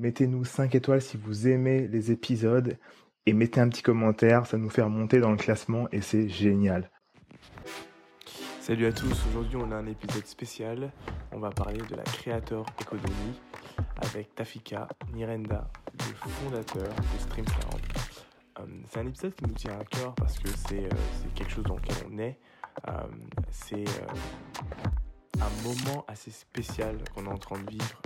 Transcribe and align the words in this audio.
Mettez-nous 0.00 0.46
5 0.46 0.74
étoiles 0.74 1.02
si 1.02 1.18
vous 1.18 1.46
aimez 1.46 1.86
les 1.86 2.10
épisodes 2.10 2.78
et 3.26 3.34
mettez 3.34 3.60
un 3.60 3.68
petit 3.68 3.82
commentaire, 3.82 4.46
ça 4.46 4.56
nous 4.56 4.70
fait 4.70 4.80
remonter 4.80 5.20
dans 5.20 5.30
le 5.30 5.36
classement 5.36 5.88
et 5.92 6.00
c'est 6.00 6.26
génial. 6.26 6.90
Salut 8.62 8.86
à 8.86 8.92
tous, 8.92 9.12
aujourd'hui 9.28 9.56
on 9.56 9.70
a 9.70 9.76
un 9.76 9.86
épisode 9.86 10.24
spécial. 10.24 10.90
On 11.32 11.38
va 11.38 11.50
parler 11.50 11.82
de 11.82 11.94
la 11.96 12.02
Creator 12.02 12.64
Economy 12.80 13.40
avec 13.96 14.34
Tafika 14.34 14.88
Nirenda, 15.12 15.70
le 15.92 16.30
fondateur 16.30 16.88
de 16.88 17.18
StreamCloud. 17.18 17.82
Euh, 18.58 18.62
c'est 18.88 19.00
un 19.00 19.06
épisode 19.06 19.34
qui 19.34 19.44
nous 19.44 19.54
tient 19.54 19.78
à 19.78 19.84
cœur 19.84 20.14
parce 20.14 20.38
que 20.38 20.48
c'est 20.66 20.86
euh, 20.86 21.28
quelque 21.34 21.52
chose 21.52 21.64
dans 21.64 21.76
lequel 21.76 21.96
on 22.10 22.18
est. 22.18 22.38
Euh, 22.88 22.92
c'est 23.50 23.84
un 25.40 25.62
moment 25.62 26.04
assez 26.08 26.30
spécial 26.30 26.98
qu'on 27.14 27.26
est 27.26 27.30
en 27.30 27.38
train 27.38 27.58
de 27.60 27.70
vivre 27.70 28.02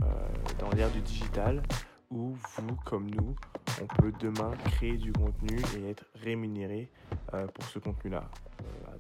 dans 0.59 0.71
l'ère 0.71 0.91
du 0.91 1.01
digital 1.01 1.63
où 2.11 2.37
vous, 2.57 2.77
comme 2.85 3.11
nous, 3.11 3.35
on 3.83 3.87
peut 3.87 4.13
demain 4.21 4.53
créer 4.65 4.97
du 4.97 5.13
contenu 5.13 5.61
et 5.77 5.91
être 5.91 6.05
rémunéré 6.15 6.89
euh, 7.33 7.47
pour 7.49 7.65
ce 7.65 7.79
contenu-là. 7.81 8.31
Euh, 8.61 8.97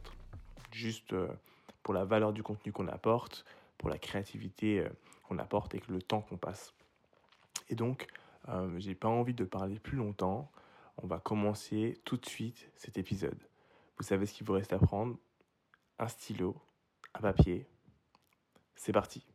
juste 0.72 1.12
euh, 1.12 1.28
pour 1.82 1.94
la 1.94 2.04
valeur 2.04 2.32
du 2.32 2.42
contenu 2.42 2.72
qu'on 2.72 2.88
apporte, 2.88 3.44
pour 3.78 3.88
la 3.88 3.98
créativité 3.98 4.84
qu'on 5.28 5.38
apporte 5.38 5.74
et 5.74 5.80
que 5.80 5.92
le 5.92 6.02
temps 6.02 6.22
qu'on 6.22 6.38
passe. 6.38 6.74
Et 7.69 7.74
donc, 7.74 8.06
j'ai 8.78 8.94
pas 8.94 9.08
envie 9.08 9.34
de 9.34 9.44
parler 9.44 9.78
plus 9.78 9.98
longtemps. 9.98 10.50
On 10.96 11.06
va 11.06 11.19
commencer 11.19 12.00
tout 12.04 12.16
de 12.16 12.24
suite 12.24 12.70
cet 12.76 12.96
épisode. 12.96 13.38
Vous 13.98 14.04
savez 14.04 14.24
ce 14.24 14.32
qu'il 14.32 14.46
vous 14.46 14.54
reste 14.54 14.72
à 14.72 14.78
prendre? 14.78 15.16
Un 15.98 16.08
stylo, 16.08 16.56
un 17.14 17.20
papier. 17.20 17.66
C'est 18.75 18.92
parti. 18.92 19.27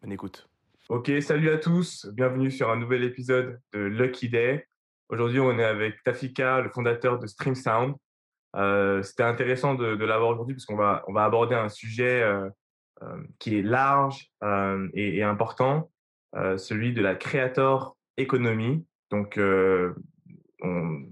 Bonne 0.00 0.12
écoute. 0.12 0.48
Ok, 0.88 1.10
salut 1.20 1.50
à 1.50 1.58
tous. 1.58 2.06
Bienvenue 2.06 2.50
sur 2.50 2.70
un 2.70 2.76
nouvel 2.76 3.04
épisode 3.04 3.60
de 3.74 3.80
Lucky 3.80 4.28
Day. 4.28 4.66
Aujourd'hui, 5.10 5.40
on 5.40 5.58
est 5.58 5.64
avec 5.64 6.02
Tafika, 6.04 6.60
le 6.60 6.70
fondateur 6.70 7.18
de 7.18 7.26
Stream 7.26 7.54
Sound. 7.54 7.94
Euh, 8.56 9.02
C'était 9.02 9.24
intéressant 9.24 9.74
de, 9.74 10.02
l'avoir 10.04 10.30
aujourd'hui 10.30 10.54
parce 10.54 10.64
qu'on 10.64 10.76
va, 10.76 11.04
on 11.08 11.12
va 11.12 11.24
aborder 11.24 11.54
un 11.54 11.68
sujet 11.68 12.22
euh, 12.22 12.48
euh, 13.02 13.22
qui 13.38 13.58
est 13.58 13.62
large 13.62 14.30
et, 14.94 15.22
important, 15.22 15.90
celui 16.34 16.92
de 16.92 17.02
la 17.02 17.14
creator 17.14 17.96
economy. 18.16 18.86
Donc, 19.10 19.38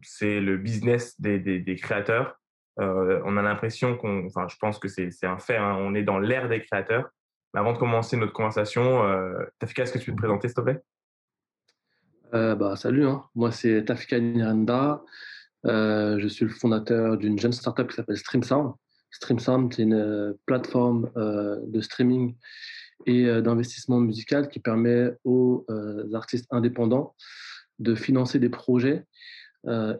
c'est 0.03 0.41
le 0.41 0.57
business 0.57 1.21
des 1.21 1.79
créateurs. 1.83 2.41
on 2.79 3.37
a 3.37 3.43
l'impression 3.43 3.97
qu'on, 3.97 4.25
enfin, 4.27 4.47
je 4.49 4.57
pense 4.57 4.79
que 4.79 4.89
c'est 4.89 5.27
un 5.27 5.39
fait, 5.39 5.57
hein, 5.57 5.77
on 5.79 5.95
est 5.95 6.05
dans 6.05 6.19
l'ère 6.19 6.49
des 6.49 6.63
créateurs 6.63 7.11
avant 7.55 7.73
de 7.73 7.79
commencer 7.79 8.17
notre 8.17 8.33
conversation, 8.33 9.05
euh, 9.05 9.39
Tafika, 9.59 9.85
est-ce 9.85 9.93
que 9.93 9.99
tu 9.99 10.11
peux 10.11 10.17
te 10.17 10.21
présenter, 10.23 10.49
s'il 10.49 10.55
te 10.55 10.61
plaît? 10.61 10.81
Euh, 12.35 12.55
bah, 12.55 12.77
Salut, 12.77 13.07
hein. 13.07 13.25
moi 13.35 13.51
c'est 13.53 13.85
Tafika 13.85 14.19
Niranda. 14.19 15.03
Euh, 15.65 16.19
je 16.19 16.29
suis 16.29 16.45
le 16.45 16.51
fondateur 16.51 17.17
d'une 17.17 17.39
jeune 17.39 17.53
startup 17.53 17.89
qui 17.89 17.97
s'appelle 17.97 18.17
StreamSound. 18.17 18.73
StreamSound, 19.11 19.73
c'est 19.73 19.83
une 19.83 20.35
plateforme 20.45 21.11
de 21.15 21.81
streaming 21.81 22.37
et 23.07 23.25
d'investissement 23.41 23.99
musical 23.99 24.49
qui 24.49 24.61
permet 24.61 25.13
aux 25.25 25.65
artistes 26.13 26.47
indépendants 26.51 27.15
de 27.79 27.95
financer 27.95 28.39
des 28.39 28.51
projets 28.51 29.05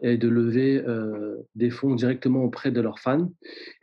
et 0.01 0.17
de 0.17 0.27
lever 0.27 0.83
des 1.55 1.69
fonds 1.69 1.95
directement 1.95 2.43
auprès 2.43 2.69
de 2.69 2.79
leurs 2.81 2.99
fans 2.99 3.31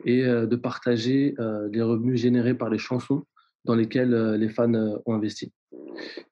et 0.05 0.23
de 0.23 0.55
partager 0.55 1.35
les 1.71 1.81
revenus 1.81 2.21
générés 2.21 2.53
par 2.53 2.69
les 2.69 2.77
chansons 2.77 3.25
dans 3.65 3.75
lesquels 3.75 4.13
euh, 4.13 4.37
les 4.37 4.49
fans 4.49 4.73
euh, 4.73 4.97
ont 5.05 5.13
investi. 5.13 5.51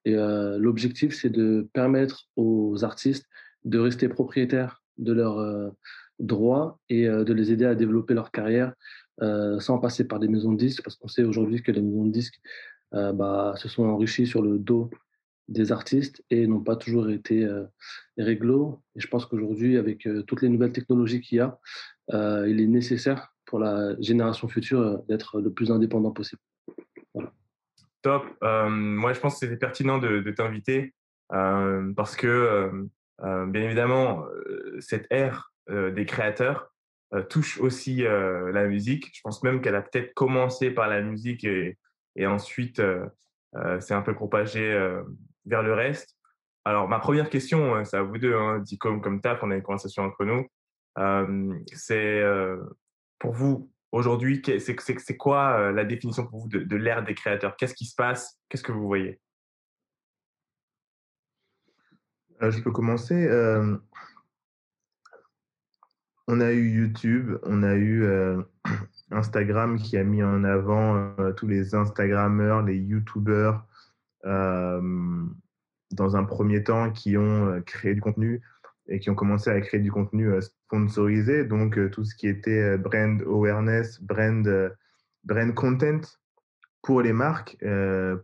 Et 0.05 0.16
euh, 0.16 0.57
l'objectif, 0.57 1.16
c'est 1.16 1.29
de 1.29 1.67
permettre 1.73 2.27
aux 2.35 2.83
artistes 2.83 3.27
de 3.66 3.79
rester 3.79 4.07
propriétaires 4.07 4.83
de 4.97 5.13
leurs 5.13 5.73
droits 6.19 6.79
et 6.89 7.07
de 7.07 7.33
les 7.33 7.51
aider 7.53 7.63
à 7.63 7.75
développer 7.75 8.13
leur 8.13 8.29
carrière 8.29 8.73
sans 9.21 9.79
passer 9.79 10.05
par 10.05 10.19
des 10.19 10.27
maisons 10.27 10.51
de 10.51 10.57
disques, 10.57 10.83
parce 10.83 10.97
qu'on 10.97 11.07
sait 11.07 11.23
aujourd'hui 11.23 11.63
que 11.63 11.71
les 11.71 11.81
maisons 11.81 12.05
de 12.05 12.11
disques 12.11 12.41
bah, 12.91 13.53
se 13.55 13.69
sont 13.69 13.85
enrichies 13.85 14.27
sur 14.27 14.41
le 14.41 14.59
dos 14.59 14.91
des 15.47 15.71
artistes 15.71 16.21
et 16.29 16.45
n'ont 16.45 16.61
pas 16.61 16.75
toujours 16.75 17.09
été 17.09 17.47
réglo. 18.17 18.81
Et 18.97 19.00
je 19.00 19.07
pense 19.07 19.25
qu'aujourd'hui, 19.25 19.77
avec 19.77 20.07
toutes 20.27 20.41
les 20.41 20.50
nouvelles 20.50 20.73
technologies 20.73 21.21
qu'il 21.21 21.38
y 21.38 21.41
a, 21.41 21.57
il 22.45 22.59
est 22.59 22.67
nécessaire 22.67 23.33
pour 23.45 23.59
la 23.59 23.95
génération 24.01 24.50
future 24.50 25.01
d'être 25.07 25.39
le 25.39 25.53
plus 25.53 25.71
indépendant 25.71 26.11
possible. 26.11 26.41
Top. 28.03 28.25
Moi, 28.41 29.13
je 29.13 29.19
pense 29.19 29.33
que 29.33 29.39
c'était 29.39 29.57
pertinent 29.57 29.97
de, 29.97 30.29
t'inviter 30.31 30.93
parce 31.29 32.15
que, 32.15 32.69
bien 33.19 33.61
évidemment, 33.61 34.25
cette 34.79 35.07
ère 35.09 35.53
des 35.69 36.05
créateurs 36.05 36.71
touche 37.29 37.59
aussi 37.59 38.03
la 38.03 38.65
musique. 38.67 39.09
Je 39.13 39.21
pense 39.23 39.41
même 39.41 39.61
qu'elle 39.61 39.75
a 39.75 39.81
peut-être 39.81 40.13
commencé 40.13 40.69
par 40.69 40.87
la 40.89 41.01
musique 41.01 41.45
et, 41.45 41.77
ensuite 42.27 42.81
c'est 43.79 43.93
un 43.93 44.01
peu 44.01 44.13
propagé 44.13 44.71
vers 45.45 45.63
le 45.63 45.73
reste. 45.73 46.17
Alors, 46.65 46.87
ma 46.87 46.99
première 46.99 47.29
question, 47.29 47.83
c'est 47.85 47.97
à 47.97 48.03
vous 48.03 48.17
deux, 48.17 48.35
hein, 48.35 48.63
comme, 48.79 49.01
comme 49.01 49.21
taf, 49.21 49.43
on 49.43 49.51
a 49.51 49.55
une 49.55 49.63
conversation 49.63 50.03
entre 50.03 50.25
nous. 50.25 50.45
c'est 51.73 52.21
pour 53.17 53.31
vous, 53.31 53.72
Aujourd'hui, 53.93 54.41
c'est 54.43 55.17
quoi 55.17 55.59
euh, 55.59 55.71
la 55.71 55.85
définition 55.85 56.25
pour 56.25 56.39
vous 56.39 56.47
de, 56.47 56.75
l'ère 56.75 57.03
des 57.03 57.13
créateurs? 57.13 57.55
Qu'est-ce 57.55 57.75
qui 57.75 57.85
se 57.85 57.93
passe? 57.93 58.39
Qu'est-ce 58.49 58.63
que 58.63 58.71
vous 58.71 58.87
voyez? 58.87 59.21
Euh, 62.41 62.49
Je 62.49 62.59
peux 62.63 62.71
commencer. 62.71 63.29
On 66.27 66.41
a 66.41 66.51
eu 66.53 66.69
YouTube, 66.71 67.37
on 67.43 67.61
a 67.61 67.75
eu 67.75 68.03
euh, 68.03 68.41
Instagram 69.11 69.77
qui 69.77 69.95
a 69.97 70.03
mis 70.03 70.23
en 70.23 70.43
avant 70.43 71.13
tous 71.37 71.45
les 71.45 71.75
Instagrammeurs, 71.75 72.63
les 72.63 72.77
YouTubeurs, 72.77 73.63
dans 74.23 76.15
un 76.15 76.23
premier 76.23 76.63
temps, 76.63 76.91
qui 76.91 77.15
ont 77.15 77.61
créé 77.61 77.93
du 77.93 78.01
contenu 78.01 78.41
et 78.87 78.99
qui 78.99 79.11
ont 79.11 79.15
commencé 79.15 79.51
à 79.51 79.61
créer 79.61 79.81
du 79.81 79.91
contenu 79.91 80.33
sponsorisé, 80.73 81.45
donc 81.45 81.78
euh, 81.78 81.89
tout 81.89 82.03
ce 82.03 82.16
qui 82.16 82.28
était 82.28 82.61
euh, 82.61 82.78
brand 82.78 83.22
awareness, 83.22 84.01
brand, 84.01 84.73
brand 85.23 85.53
content 85.53 86.01
pour 86.81 87.01
les 87.01 87.13
marques, 87.13 87.57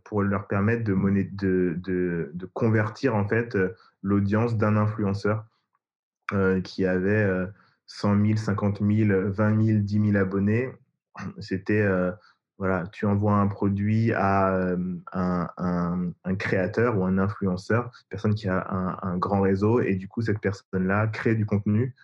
pour 0.04 0.22
leur 0.22 0.46
permettre 0.46 0.84
de, 0.84 0.94
de, 0.94 1.74
de, 1.78 2.30
de 2.34 2.46
convertir 2.52 3.14
en 3.14 3.26
fait 3.26 3.56
l'audience 4.02 4.58
d'un 4.58 4.76
influenceur 4.76 5.46
qui 6.62 6.84
avait 6.84 7.26
100 7.86 8.22
000, 8.22 8.36
50 8.36 8.82
000, 8.86 9.30
20 9.30 9.64
000, 9.64 9.78
10 9.78 10.10
000 10.12 10.16
abonnés. 10.16 10.70
C'était 11.38 11.88
voilà, 12.60 12.86
tu 12.92 13.06
envoies 13.06 13.32
un 13.32 13.46
produit 13.46 14.12
à 14.12 14.54
euh, 14.54 14.76
un, 15.14 15.48
un, 15.56 16.34
créateur 16.34 16.98
ou 16.98 17.06
un 17.06 17.16
influenceur, 17.16 17.90
personne 18.10 18.34
qui 18.34 18.48
a 18.48 18.98
un 19.02 19.16
grand 19.16 19.40
réseau, 19.40 19.80
et 19.80 19.94
du 19.94 20.08
coup, 20.08 20.20
cette 20.20 20.40
personne-là 20.40 21.06
crée 21.06 21.34
du 21.34 21.46
contenu 21.46 21.94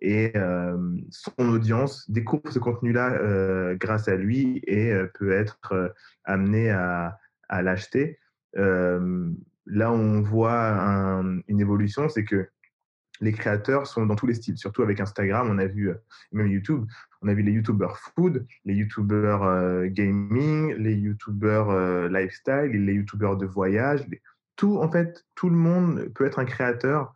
et 0.00 0.32
euh, 0.36 0.76
son 1.10 1.32
audience 1.38 2.10
découvre 2.10 2.50
ce 2.50 2.58
contenu-là 2.58 3.12
euh, 3.14 3.74
grâce 3.76 4.08
à 4.08 4.16
lui 4.16 4.62
et 4.66 4.92
euh, 4.92 5.06
peut 5.18 5.32
être 5.32 5.94
amené 6.24 6.70
à, 6.70 7.18
à 7.48 7.62
l'acheter. 7.62 8.18
Là, 9.66 9.90
on 9.90 10.20
voit 10.20 11.22
une 11.48 11.60
évolution, 11.60 12.08
c'est 12.10 12.24
que 12.24 12.46
les 13.20 13.32
créateurs 13.32 13.86
sont 13.86 14.04
dans 14.04 14.14
tous 14.14 14.26
les 14.26 14.34
styles, 14.34 14.58
surtout 14.58 14.82
avec 14.82 15.00
Instagram, 15.00 15.48
on 15.50 15.58
a 15.58 15.66
vu, 15.66 15.90
même 16.32 16.48
YouTube, 16.48 16.84
on 17.22 17.28
a 17.28 17.34
vu 17.34 17.42
les 17.42 17.52
YouTubers 17.52 17.96
food, 17.96 18.46
les 18.66 18.74
YouTubers 18.74 19.86
gaming, 19.86 20.74
les 20.74 20.94
YouTubers 20.94 22.08
lifestyle, 22.10 22.84
les 22.84 22.92
YouTubers 22.92 23.38
de 23.38 23.46
voyage. 23.46 24.06
Tout, 24.56 24.78
en 24.78 24.90
fait, 24.90 25.24
tout 25.34 25.48
le 25.48 25.56
monde 25.56 26.12
peut 26.14 26.26
être 26.26 26.38
un 26.38 26.44
créateur 26.44 27.14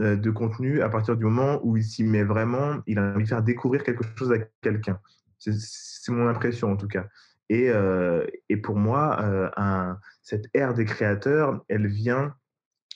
de 0.00 0.30
contenu 0.30 0.80
à 0.80 0.88
partir 0.88 1.16
du 1.16 1.24
moment 1.24 1.60
où 1.62 1.76
il 1.76 1.84
s'y 1.84 2.04
met 2.04 2.24
vraiment, 2.24 2.80
il 2.86 2.98
a 2.98 3.12
envie 3.12 3.24
de 3.24 3.28
faire 3.28 3.42
découvrir 3.42 3.84
quelque 3.84 4.04
chose 4.16 4.32
à 4.32 4.38
quelqu'un. 4.62 4.98
C'est 5.38 6.12
mon 6.12 6.26
impression 6.26 6.72
en 6.72 6.76
tout 6.76 6.88
cas. 6.88 7.06
Et, 7.50 7.68
euh, 7.68 8.24
et 8.48 8.56
pour 8.56 8.76
moi, 8.76 9.20
euh, 9.22 9.92
cette 10.22 10.46
ère 10.54 10.72
des 10.72 10.84
créateurs, 10.84 11.64
elle 11.68 11.86
vient 11.88 12.34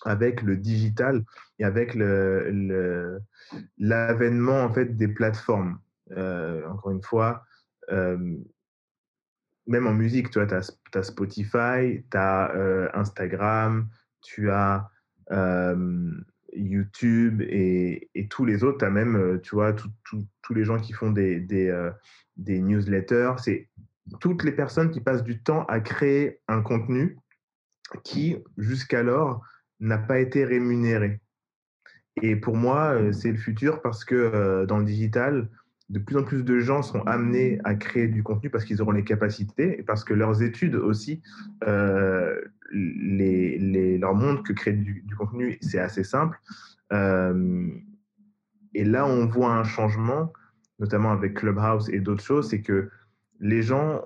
avec 0.05 0.43
le 0.43 0.57
digital 0.57 1.25
et 1.59 1.65
avec 1.65 1.95
l'avènement 3.79 4.59
le, 4.59 4.65
en 4.65 4.73
fait 4.73 4.97
des 4.97 5.09
plateformes. 5.09 5.79
encore 6.11 6.93
une 6.93 7.03
fois, 7.03 7.45
même 7.91 8.47
en 9.87 9.93
musique, 9.93 10.31
tu 10.31 10.41
as, 10.41 10.73
as, 10.95 11.03
Spotify, 11.03 12.05
tu 12.11 12.17
as 12.17 12.91
Instagram, 12.95 13.89
tu 14.23 14.51
as 14.51 14.89
YouTube 16.55 17.43
et, 17.43 18.09
et, 18.15 18.29
tous 18.29 18.45
les 18.45 18.65
autres, 18.65 18.79
tu 18.79 18.85
as 18.85 18.91
même, 18.91 19.41
tu 19.43 19.55
vois, 19.55 19.73
tous 19.73 20.55
les 20.55 20.65
gens 20.65 20.79
qui 20.79 20.93
font 20.93 21.11
des, 21.11 21.41
des, 21.41 21.91
des 22.37 22.61
newsletters. 22.61 23.33
C'est 23.39 23.69
toutes 24.21 24.45
les 24.45 24.53
personnes 24.53 24.91
qui 24.91 25.01
passent 25.01 25.25
du 25.25 25.43
temps 25.43 25.65
à 25.67 25.81
créer 25.81 26.41
un 26.49 26.63
contenu 26.63 27.19
qui, 28.03 28.37
jusqu'alors, 28.59 29.43
n'a 29.81 29.99
pas 29.99 30.21
été 30.21 30.45
rémunéré. 30.45 31.21
Et 32.23 32.37
pour 32.37 32.57
moi, 32.57 33.13
c'est 33.13 33.33
le 33.33 33.39
futur 33.39 33.83
parce 33.83 34.05
que 34.05 34.65
dans 34.67 34.79
le 34.79 34.85
digital, 34.85 35.49
de 35.91 35.99
plus 35.99 36.17
en 36.17 36.25
plus 36.25 36.45
de 36.45 36.61
gens 36.61 36.83
seront 36.83 37.03
amenés 37.03 37.61
à 37.65 37.75
créer 37.75 38.09
du 38.09 38.23
contenu 38.23 38.51
parce 38.51 38.65
qu'ils 38.65 38.81
auront 38.81 38.93
les 38.93 39.05
capacités 39.05 39.79
et 39.79 39.83
parce 39.83 40.03
que 40.03 40.15
leurs 40.15 40.43
études 40.43 40.77
aussi 40.77 41.23
euh, 41.67 42.41
les, 42.73 43.59
les, 43.59 43.99
leur 43.99 44.15
montrent 44.15 44.43
que 44.43 44.53
créer 44.53 44.75
du, 44.75 45.05
contenu, 45.17 45.59
c'est 45.61 45.79
assez 45.79 46.05
simple. 46.05 46.39
Euh, 46.93 47.69
et 48.75 48.85
là, 48.85 49.07
on 49.07 49.27
voit 49.27 49.53
un 49.53 49.65
changement, 49.65 50.33
notamment 50.79 51.13
avec 51.13 51.35
Clubhouse 51.35 51.89
et 51.91 52.01
d'autres 52.01 52.25
choses, 52.25 52.51
c'est 52.51 52.63
que 52.63 52.91
les 53.41 53.63
gens, 53.63 54.03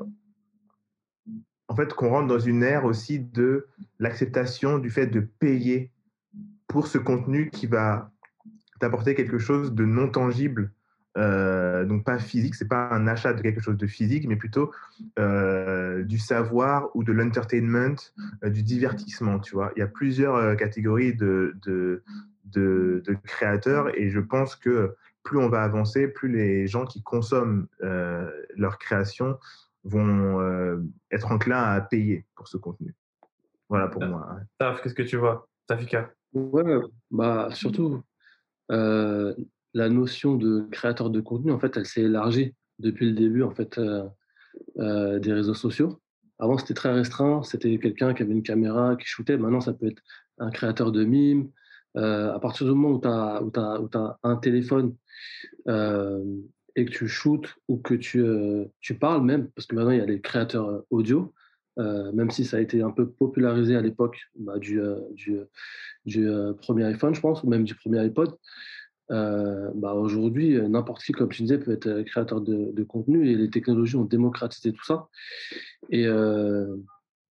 en 1.69 1.77
fait, 1.77 1.93
qu'on 1.95 2.11
rentre 2.11 2.29
dans 2.29 2.39
une 2.39 2.63
ère 2.63 2.85
aussi 2.85 3.21
de 3.21 3.67
l'acceptation 3.99 4.79
du 4.79 4.91
fait 4.91 5.07
de 5.07 5.21
payer 5.21 5.91
pour 6.67 6.87
ce 6.87 6.99
contenu 6.99 7.51
qui 7.51 7.67
va 7.67 8.11
t'apporter 8.81 9.15
quelque 9.15 9.39
chose 9.39 9.75
de 9.75 9.85
non 9.85 10.09
tangible 10.09 10.73
euh, 11.19 11.85
donc 11.85 12.05
pas 12.05 12.19
physique, 12.19 12.55
c'est 12.55 12.69
pas 12.69 12.89
un 12.91 13.07
achat 13.09 13.33
de 13.33 13.43
quelque 13.43 13.61
chose 13.61 13.77
de 13.77 13.87
physique, 13.87 14.27
mais 14.29 14.37
plutôt 14.37 14.71
euh, 15.19 16.05
du 16.05 16.19
savoir 16.19 16.95
ou 16.95 17.03
de 17.03 17.13
l'entertainment, 17.13 17.97
euh, 18.45 18.51
du 18.51 18.63
divertissement, 18.63 19.41
tu 19.41 19.55
vois. 19.55 19.73
Il 19.77 19.81
y 19.81 19.83
a 19.83 19.89
plusieurs 19.89 20.57
catégories 20.57 21.15
de, 21.15 21.57
de, 21.65 22.03
de, 22.45 23.03
créateurs 23.25 23.97
et 23.99 24.11
je 24.11 24.21
pense 24.21 24.55
que 24.55 24.95
plus 25.25 25.39
on 25.39 25.49
va 25.49 25.63
avancer, 25.63 26.09
plus 26.09 26.31
les 26.31 26.67
gens 26.67 26.87
qui 26.87 27.03
consomment 27.03 27.67
leur 27.81 28.79
création 28.79 29.39
vont 29.85 30.41
être 31.11 31.33
enclins 31.33 31.63
à 31.63 31.81
payer 31.81 32.25
pour 32.37 32.49
ce 32.49 32.57
contenu. 32.57 32.95
Voilà 33.69 33.89
pour 33.89 34.05
moi. 34.05 34.41
Taf, 34.59 34.83
qu'est-ce 34.83 34.95
que 34.95 35.03
tu 35.03 35.17
vois? 35.17 35.49
Tafika? 35.67 36.11
Ouais, 36.33 36.81
bah 37.11 37.49
surtout, 37.53 38.03
la 39.75 39.89
notion 39.89 40.37
de 40.37 40.67
créateur 40.71 41.11
de 41.11 41.21
contenu, 41.21 41.53
en 41.53 41.59
fait, 41.59 41.77
elle 41.77 41.87
s'est 41.87 42.03
élargie 42.03 42.55
depuis 42.79 43.07
le 43.07 43.13
début 43.13 43.43
en 43.43 43.51
fait, 43.51 43.79
euh, 43.79 44.05
euh, 44.79 45.19
des 45.19 45.33
réseaux 45.33 45.55
sociaux. 45.55 46.01
Avant, 46.39 46.57
c'était 46.59 46.75
très 46.75 46.93
restreint. 46.93 47.43
C'était 47.43 47.79
quelqu'un 47.79 48.15
qui 48.15 48.23
avait 48.23 48.33
une 48.33 48.43
caméra, 48.43 48.97
qui 48.97 49.07
shootait. 49.07 49.37
Maintenant, 49.37 49.61
ça 49.61 49.73
peut 49.73 49.89
être 49.89 50.03
un 50.39 50.51
créateur 50.51 50.93
de 50.93 51.05
mimes. 51.05 51.51
Euh, 51.97 52.33
à 52.33 52.39
partir 52.39 52.67
du 52.67 52.73
moment 52.73 52.91
où 52.91 53.01
tu 53.01 53.09
as, 53.09 53.43
où 53.43 53.89
as, 53.95 54.19
un 54.23 54.37
téléphone 54.37 54.95
et 56.77 56.85
que 56.85 56.91
tu 56.91 57.09
shootes 57.09 57.57
ou 57.67 57.79
que 57.79 57.95
tu, 57.95 58.25
tu 58.81 58.95
parles 58.95 59.25
même, 59.25 59.49
parce 59.51 59.67
que 59.67 59.75
maintenant, 59.75 59.91
il 59.91 59.99
y 59.99 60.03
a 60.03 60.07
les 60.07 60.21
créateurs 60.21 60.85
audio, 60.91 61.35
même 61.77 62.31
si 62.31 62.45
ça 62.45 62.59
a 62.59 62.61
été 62.61 62.83
un 62.83 62.91
peu 62.91 63.11
popularisé 63.11 63.75
à 63.75 63.81
l'époque 63.81 64.21
bah, 64.39 64.59
du, 64.59 64.81
du 66.05 66.29
premier 66.63 66.85
iPhone, 66.85 67.15
je 67.17 67.21
pense, 67.21 67.43
ou 67.43 67.49
même 67.49 67.65
du 67.65 67.75
premier 67.75 67.99
iPod. 68.05 68.37
Euh, 69.11 69.71
bah 69.75 69.95
aujourd'hui, 69.95 70.57
euh, 70.57 70.69
n'importe 70.69 71.03
qui, 71.03 71.13
comme 71.13 71.31
tu 71.31 71.43
disais, 71.43 71.59
peut 71.59 71.73
être 71.73 71.87
euh, 71.87 72.05
créateur 72.05 72.43
de, 72.43 72.83
contenu 72.85 73.31
et 73.31 73.35
les 73.35 73.49
technologies 73.49 73.97
ont 73.97 74.05
démocratisé 74.05 74.73
tout 74.73 74.85
ça. 74.85 75.09
Et, 75.91 76.09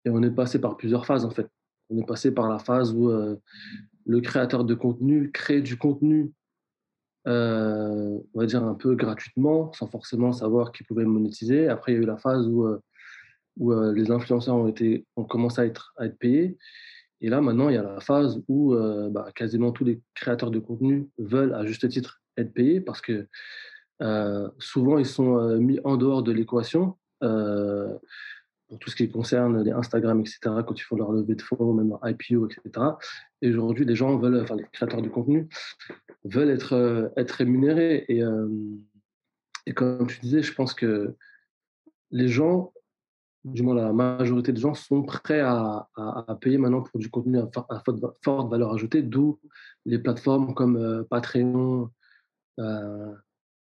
on 0.10 0.24
est 0.24 0.32
passé 0.32 0.60
par 0.62 0.78
plusieurs 0.78 1.06
phases 1.06 1.26
en 1.26 1.32
fait. 1.32 1.48
On 1.90 2.00
est 2.02 2.06
passé 2.06 2.34
par 2.34 2.48
la 2.48 2.60
phase 2.60 2.94
où 2.94 3.10
le 3.10 4.22
créateur 4.22 4.64
de 4.64 4.74
contenu 4.74 5.32
crée 5.32 5.62
du 5.62 5.78
contenu, 5.78 6.32
on 7.26 8.22
va 8.34 8.46
dire 8.46 8.64
un 8.64 8.74
peu 8.74 8.96
gratuitement, 8.96 9.74
sans 9.74 9.88
forcément 9.88 10.32
savoir 10.32 10.72
qu'il 10.72 10.86
pouvait 10.86 11.04
monétiser. 11.04 11.68
Après, 11.68 11.92
il 11.92 11.96
y 11.96 11.98
a 11.98 12.02
eu 12.04 12.06
la 12.06 12.18
phase 12.18 12.48
où, 12.48 12.68
les 13.60 14.12
influenceurs 14.12 14.56
ont, 14.56 15.24
commencé 15.26 15.62
à 15.62 15.66
être 15.66 15.94
payés. 16.20 16.58
Et 17.22 17.30
là, 17.30 17.42
maintenant, 17.42 17.70
il 17.70 17.76
y 17.76 17.78
a 17.78 17.84
la 17.84 18.00
phase 18.00 18.42
où 18.48 18.74
euh, 18.74 19.10
bah, 19.10 19.30
quasiment 19.34 19.72
tous 19.72 19.84
les 19.84 20.02
créateurs 20.14 20.52
de 20.52 20.60
contenu 20.60 21.10
veulent, 21.18 21.54
à 21.54 21.66
juste 21.66 21.88
titre, 21.90 22.22
être 22.38 22.54
payés 22.54 22.82
parce 22.82 23.02
que 23.02 23.28
euh, 24.02 24.48
souvent, 24.60 25.00
ils 25.00 25.06
sont 25.06 25.38
euh, 25.38 25.58
mis 25.58 25.80
en 25.84 25.98
dehors 25.98 26.22
de 26.22 26.32
l'équation 26.32 26.98
pour 27.20 28.80
tout 28.80 28.90
ce 28.92 28.96
qui 28.96 29.10
concerne 29.10 29.64
les 29.64 29.72
Instagram, 29.72 30.20
etc., 30.20 30.40
quand 30.68 30.78
ils 30.78 30.84
font 30.84 30.98
leur 30.98 31.12
levée 31.12 31.34
de 31.34 31.42
fonds, 31.42 31.74
même 31.74 31.90
leur 31.90 32.02
IPO, 32.08 32.48
etc. 32.48 32.86
Et 33.42 33.50
aujourd'hui, 33.50 33.86
les 33.86 33.96
gens 33.96 34.18
veulent, 34.18 34.42
enfin, 34.42 34.56
les 34.56 34.66
créateurs 34.72 35.02
de 35.02 35.10
contenu 35.10 35.48
veulent 36.26 36.52
être, 36.52 37.12
être 37.16 37.32
rémunérés. 37.32 38.06
Et, 38.10 38.22
et 39.66 39.74
comme 39.74 40.06
tu 40.06 40.20
disais, 40.20 40.44
je 40.44 40.54
pense 40.54 40.76
que 40.76 41.16
les 42.12 42.28
gens 42.28 42.72
du 43.54 43.64
moins 43.64 43.76
la 43.76 43.94
majorité 43.94 44.52
des 44.52 44.62
gens 44.62 44.74
sont 44.74 45.04
prêts 45.04 45.42
à, 45.42 45.88
payer 46.42 46.58
maintenant 46.58 46.82
pour 46.82 47.00
du 47.00 47.10
contenu 47.10 47.40
à, 47.40 47.50
forte 48.24 48.50
valeur 48.50 48.74
ajoutée, 48.74 49.02
d'où 49.02 49.40
les 49.86 50.00
plateformes 50.00 50.54
comme 50.54 50.78
euh, 50.78 51.04
Patreon, 51.10 51.90
euh, 52.60 53.14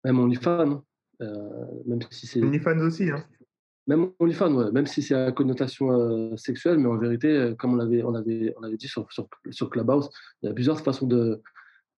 même 0.05 0.19
OnlyFans, 0.19 0.83
euh, 1.23 1.67
même 1.87 2.01
si 2.11 2.27
c'est 2.27 2.43
OnlyFans 2.43 2.79
aussi, 2.81 3.11
hein. 3.11 3.25
Même 3.89 4.11
OnlyFans, 4.19 4.53
ouais, 4.53 4.73
même 4.73 4.87
si 4.87 5.01
c'est 5.01 5.15
à 5.15 5.31
connotation 5.31 6.37
sexuelle, 6.37 6.79
mais 6.79 6.89
en 6.89 6.99
vérité, 6.99 7.55
comme 7.57 7.75
on 7.75 7.77
l'avait 7.77 8.03
on 8.03 8.17
avait, 8.17 8.53
on 8.59 8.65
avait 8.65 8.77
dit 8.77 8.89
sur, 8.89 9.07
sur, 9.13 9.29
sur 9.51 9.71
Clubhouse, 9.71 10.11
il 10.43 10.47
y 10.47 10.49
a 10.51 10.55
plusieurs 10.55 10.81
façons 10.81 11.07
de, 11.07 11.41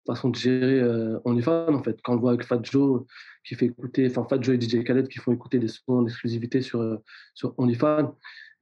façon 0.05 0.29
de 0.29 0.35
gérer 0.35 0.79
euh, 0.79 1.19
OnlyFans 1.25 1.73
en 1.73 1.83
fait. 1.83 1.99
Quand 2.03 2.13
on 2.13 2.15
le 2.15 2.21
voit 2.21 2.31
avec 2.31 2.45
Fat 2.45 2.59
Joe 2.63 3.03
qui 3.43 3.55
fait 3.55 3.67
écouter, 3.67 4.07
enfin 4.09 4.25
Fat 4.29 4.41
Joe 4.41 4.55
et 4.55 4.61
DJ 4.61 4.83
Khaled 4.83 5.07
qui 5.07 5.19
font 5.19 5.31
écouter 5.31 5.59
des 5.59 5.67
sons 5.67 6.01
d'exclusivité 6.01 6.61
sur 6.61 6.81
euh, 6.81 6.97
sur 7.33 7.53
OnlyFans, 7.57 8.15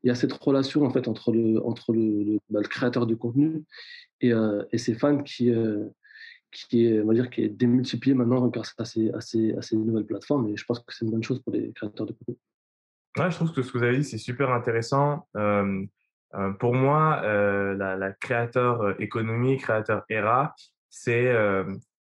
il 0.04 0.08
y 0.08 0.12
a 0.12 0.16
cette 0.16 0.34
relation 0.34 0.84
en 0.84 0.90
fait 0.90 1.08
entre 1.08 1.32
le 1.32 1.64
entre 1.66 1.94
le, 1.94 2.40
bah, 2.50 2.60
le, 2.62 2.68
créateur 2.68 3.08
de 3.08 3.16
contenu 3.16 3.64
et, 4.22 4.34
euh, 4.34 4.64
et 4.72 4.78
ses 4.78 4.94
fans 4.94 5.22
qui 5.24 5.52
qui 6.50 6.88
est, 6.88 7.02
on 7.02 7.08
va 7.08 7.14
dire, 7.14 7.30
qui 7.30 7.44
est 7.44 7.50
démultiplié 7.50 8.16
maintenant 8.16 8.48
grâce 8.48 8.74
à 8.78 8.86
ces, 8.86 9.12
à, 9.12 9.20
ces, 9.20 9.54
à 9.56 9.62
ces 9.62 9.76
nouvelles 9.76 10.06
plateformes. 10.06 10.48
Et 10.48 10.56
je 10.56 10.64
pense 10.64 10.80
que 10.80 10.94
c'est 10.96 11.06
une 11.06 11.12
bonne 11.12 11.24
chose 11.24 11.42
pour 11.44 11.54
les 11.54 11.74
créateurs 11.74 12.06
de 12.06 12.14
contenu. 12.14 12.38
Ouais, 13.18 13.30
je 13.30 13.36
trouve 13.36 13.52
que 13.52 13.62
ce 13.62 13.72
que 13.72 13.78
vous 13.78 13.84
avez 13.84 13.98
dit, 13.98 14.06
c'est 14.06 14.18
super 14.18 14.50
intéressant. 14.52 15.28
pour 15.34 16.74
moi, 16.74 17.22
la, 17.22 17.98
la, 17.98 18.12
créateur 18.14 19.00
économie, 19.00 19.58
créateur 19.58 20.06
ERA, 20.10 20.56
c'est 20.90 21.34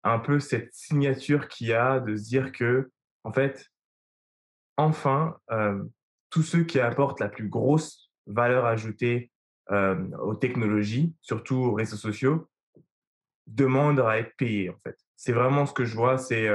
un 0.04 0.20
peu 0.20 0.40
cette 0.40 0.74
signature 0.74 1.48
qu'il 1.48 1.68
y 1.68 1.74
a 1.74 2.00
de 2.00 2.16
se 2.16 2.24
dire 2.24 2.52
que, 2.52 2.90
en 3.24 3.32
fait, 3.32 3.70
enfin, 4.78 5.38
tous 6.30 6.44
ceux 6.44 6.64
qui 6.64 6.80
apportent 6.80 7.20
la 7.20 7.30
plus 7.30 7.50
grosse 7.50 8.12
valeur 8.26 8.66
ajoutée 8.66 9.32
aux 9.70 10.36
technologies, 10.36 11.14
surtout 11.22 11.58
aux 11.58 11.74
réseaux 11.74 11.98
sociaux, 11.98 12.48
demandent 13.48 14.00
à 14.00 14.18
être 14.18 14.36
payés, 14.38 14.70
en 14.70 14.78
fait. 14.84 14.98
C'est 15.16 15.34
vraiment 15.34 15.66
ce 15.66 15.74
que 15.74 15.86
je 15.86 15.96
vois, 15.96 16.18
c'est 16.18 16.48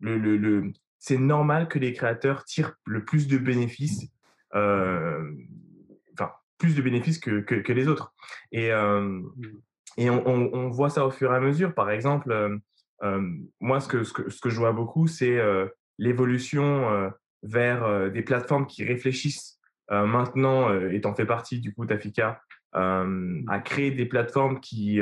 le, 0.00 0.18
le, 0.18 0.72
c'est 0.98 1.18
normal 1.18 1.68
que 1.68 1.78
les 1.78 1.92
créateurs 1.92 2.44
tirent 2.44 2.74
le 2.84 3.04
plus 3.04 3.28
de 3.28 3.38
bénéfices, 3.38 4.10
enfin, 4.52 6.32
plus 6.58 6.74
de 6.74 6.82
bénéfices 6.82 7.18
que, 7.18 7.40
que, 7.40 7.54
que 7.54 7.72
les 7.72 7.88
autres. 7.88 8.12
Et, 8.52 8.72
mmh. 8.72 9.62
Et 9.98 10.08
on, 10.10 10.68
voit 10.68 10.90
ça 10.90 11.04
au 11.04 11.10
fur 11.10 11.32
et 11.32 11.36
à 11.36 11.40
mesure. 11.40 11.74
Par 11.74 11.90
exemple, 11.90 12.30
euh, 12.30 12.56
euh, 13.02 13.20
moi, 13.58 13.80
ce 13.80 13.88
que, 13.88 14.04
ce, 14.04 14.12
que, 14.12 14.30
ce 14.30 14.40
que 14.40 14.48
je 14.48 14.56
vois 14.56 14.70
beaucoup, 14.70 15.08
c'est 15.08 15.36
euh, 15.36 15.66
l'évolution 15.98 17.12
vers 17.42 18.10
des 18.10 18.22
plateformes 18.22 18.66
qui 18.66 18.84
réfléchissent 18.84 19.58
maintenant, 19.90 20.72
étant 20.90 21.14
fait 21.14 21.26
partie 21.26 21.60
du 21.60 21.74
coup 21.74 21.86
Tafika, 21.86 22.40
à 22.72 23.60
créer 23.64 23.90
des 23.90 24.06
plateformes 24.06 24.60
qui, 24.60 25.00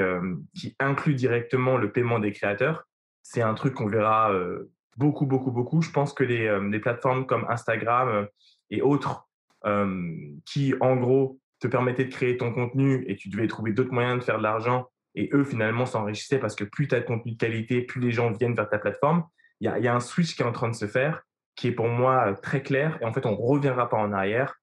qui 0.54 0.74
incluent 0.80 1.14
directement 1.14 1.76
le 1.76 1.92
paiement 1.92 2.18
des 2.18 2.32
créateurs. 2.32 2.84
C'est 3.22 3.42
un 3.42 3.52
truc 3.52 3.74
qu'on 3.74 3.88
verra 3.88 4.32
beaucoup, 4.96 5.26
beaucoup, 5.26 5.50
beaucoup. 5.50 5.82
Je 5.82 5.90
pense 5.90 6.14
que 6.14 6.24
les, 6.24 6.58
les 6.70 6.80
plateformes 6.80 7.26
comme 7.26 7.44
Instagram 7.50 8.26
et 8.70 8.80
autres, 8.80 9.28
qui 10.46 10.74
en 10.80 10.96
gros 10.96 11.38
te 11.60 11.68
permettait 11.68 12.04
de 12.04 12.12
créer 12.12 12.36
ton 12.36 12.52
contenu 12.52 13.04
et 13.08 13.16
tu 13.16 13.28
devais 13.28 13.46
trouver 13.46 13.72
d'autres 13.72 13.92
moyens 13.92 14.18
de 14.18 14.24
faire 14.24 14.38
de 14.38 14.42
l'argent 14.42 14.88
et 15.14 15.30
eux 15.32 15.44
finalement 15.44 15.86
s'enrichissaient 15.86 16.38
parce 16.38 16.54
que 16.54 16.64
plus 16.64 16.88
tu 16.88 16.94
as 16.94 17.00
de 17.00 17.06
contenu 17.06 17.32
de 17.32 17.38
qualité, 17.38 17.82
plus 17.82 18.00
les 18.00 18.12
gens 18.12 18.30
viennent 18.30 18.54
vers 18.54 18.68
ta 18.68 18.78
plateforme. 18.78 19.24
Il 19.60 19.66
y 19.66 19.88
a, 19.88 19.94
un 19.94 20.00
switch 20.00 20.36
qui 20.36 20.42
est 20.42 20.46
en 20.46 20.52
train 20.52 20.68
de 20.68 20.74
se 20.74 20.86
faire 20.86 21.22
qui 21.54 21.68
est 21.68 21.72
pour 21.72 21.88
moi 21.88 22.34
très 22.42 22.62
clair 22.62 22.98
et 23.00 23.06
en 23.06 23.12
fait 23.12 23.24
on 23.24 23.32
ne 23.32 23.36
reviendra 23.36 23.88
pas 23.88 23.96
en 23.96 24.12
arrière. 24.12 24.54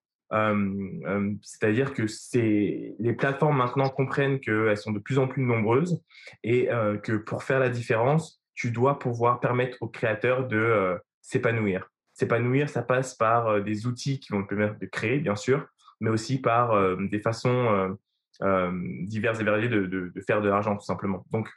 C'est-à-dire 1.41 1.93
que 1.93 2.03
les 2.33 3.13
plateformes 3.13 3.57
maintenant 3.57 3.89
comprennent 3.89 4.39
qu'elles 4.39 4.77
sont 4.77 4.91
de 4.91 4.99
plus 4.99 5.19
en 5.19 5.27
plus 5.27 5.43
nombreuses 5.43 6.01
et 6.43 6.69
que 7.03 7.17
pour 7.17 7.43
faire 7.43 7.59
la 7.59 7.69
différence, 7.69 8.41
tu 8.53 8.71
dois 8.71 8.99
pouvoir 8.99 9.39
permettre 9.39 9.77
aux 9.81 9.87
créateurs 9.87 10.47
de 10.47 10.99
s'épanouir. 11.21 11.89
S'épanouir, 12.13 12.69
ça 12.69 12.83
passe 12.83 13.15
par 13.15 13.61
des 13.63 13.87
outils 13.87 14.19
qui 14.19 14.31
vont 14.31 14.43
te 14.43 14.47
permettre 14.49 14.77
de 14.79 14.85
créer, 14.85 15.19
bien 15.19 15.35
sûr, 15.35 15.67
mais 16.03 16.09
aussi 16.09 16.37
par 16.37 16.97
des 16.97 17.19
façons 17.21 17.97
diverses 18.41 19.39
et 19.39 19.43
variées 19.45 19.69
de, 19.69 20.11
faire 20.27 20.41
de 20.41 20.49
l'argent, 20.49 20.75
tout 20.75 20.85
simplement. 20.85 21.25
Donc, 21.31 21.49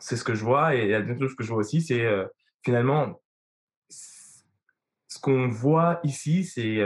c'est 0.00 0.16
ce 0.16 0.24
que 0.24 0.34
je 0.34 0.44
vois. 0.44 0.74
Et 0.74 0.88
la 0.88 1.00
deuxième 1.00 1.20
chose 1.20 1.36
que 1.36 1.44
je 1.44 1.50
vois 1.50 1.58
aussi, 1.58 1.80
c'est 1.80 2.04
finalement, 2.64 3.22
ce 3.88 5.20
qu'on 5.22 5.46
voit 5.46 6.00
ici, 6.02 6.42
c'est 6.42 6.80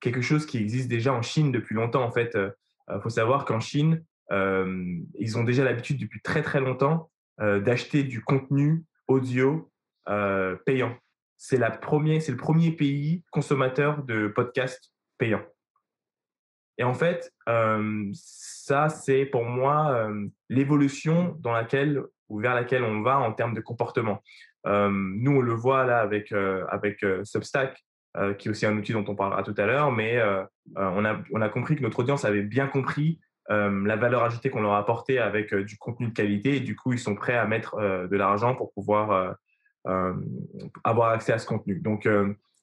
quelque 0.00 0.22
chose 0.22 0.46
qui 0.46 0.56
existe 0.56 0.88
déjà 0.88 1.12
en 1.12 1.20
Chine 1.20 1.52
depuis 1.52 1.74
longtemps. 1.74 2.02
En 2.02 2.12
fait, 2.12 2.34
il 2.34 3.00
faut 3.02 3.10
savoir 3.10 3.44
qu'en 3.44 3.60
Chine, 3.60 4.02
ils 4.30 5.36
ont 5.36 5.44
déjà 5.44 5.64
l'habitude 5.64 6.00
depuis 6.00 6.22
très 6.22 6.40
très 6.40 6.60
longtemps 6.60 7.10
d'acheter 7.38 8.04
du 8.04 8.22
contenu 8.22 8.84
audio 9.06 9.70
payant. 10.64 10.96
C'est 11.36 11.58
la 11.58 11.78
c'est 12.20 12.30
le 12.30 12.36
premier 12.38 12.70
pays 12.70 13.22
consommateur 13.32 14.02
de 14.04 14.28
podcasts 14.28 14.94
payants. 15.18 15.44
Et 16.78 16.84
en 16.84 16.94
fait, 16.94 17.32
ça 18.14 18.88
c'est 18.88 19.26
pour 19.26 19.44
moi 19.44 20.08
l'évolution 20.48 21.36
dans 21.40 21.52
laquelle 21.52 22.02
ou 22.28 22.40
vers 22.40 22.54
laquelle 22.54 22.82
on 22.82 23.02
va 23.02 23.18
en 23.18 23.32
termes 23.32 23.54
de 23.54 23.60
comportement. 23.60 24.22
nous, 24.64 25.32
on 25.36 25.40
le 25.40 25.52
voit 25.52 25.84
là 25.84 26.00
avec 26.00 26.32
avec 26.32 27.04
Substack 27.24 27.82
euh, 28.18 28.34
qui 28.34 28.48
est 28.48 28.50
aussi 28.50 28.66
un 28.66 28.76
outil 28.76 28.92
dont 28.92 29.06
on 29.08 29.14
parlera 29.14 29.42
tout 29.42 29.54
à 29.56 29.64
l'heure, 29.64 29.90
mais 29.90 30.18
euh, 30.18 30.42
euh, 30.76 30.90
on, 30.94 31.02
a, 31.02 31.18
on 31.32 31.40
a 31.40 31.48
compris 31.48 31.76
que 31.76 31.82
notre 31.82 32.00
audience 32.00 32.26
avait 32.26 32.42
bien 32.42 32.66
compris 32.66 33.20
la 33.48 33.96
valeur 33.96 34.22
ajoutée 34.22 34.48
qu'on 34.48 34.62
leur 34.62 34.72
a 34.72 34.78
apportée 34.78 35.18
avec 35.18 35.54
du 35.54 35.76
contenu 35.76 36.08
de 36.08 36.14
qualité 36.14 36.56
et 36.56 36.60
du 36.60 36.74
coup, 36.74 36.94
ils 36.94 36.98
sont 36.98 37.14
prêts 37.14 37.36
à 37.36 37.44
mettre 37.44 37.76
de 37.76 38.16
l'argent 38.16 38.54
pour 38.54 38.72
pouvoir 38.72 39.36
avoir 40.84 41.10
accès 41.10 41.34
à 41.34 41.38
ce 41.38 41.46
contenu. 41.46 41.78
Donc, 41.80 42.08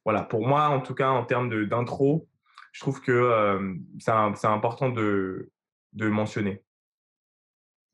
voilà, 0.03 0.23
pour 0.23 0.47
moi, 0.47 0.69
en 0.69 0.79
tout 0.79 0.95
cas, 0.95 1.09
en 1.09 1.25
termes 1.25 1.67
d'intro, 1.67 2.27
je 2.71 2.79
trouve 2.81 3.01
que 3.01 3.77
c'est 3.99 4.11
important 4.47 4.89
de, 4.89 5.51
de 5.93 6.07
mentionner. 6.07 6.63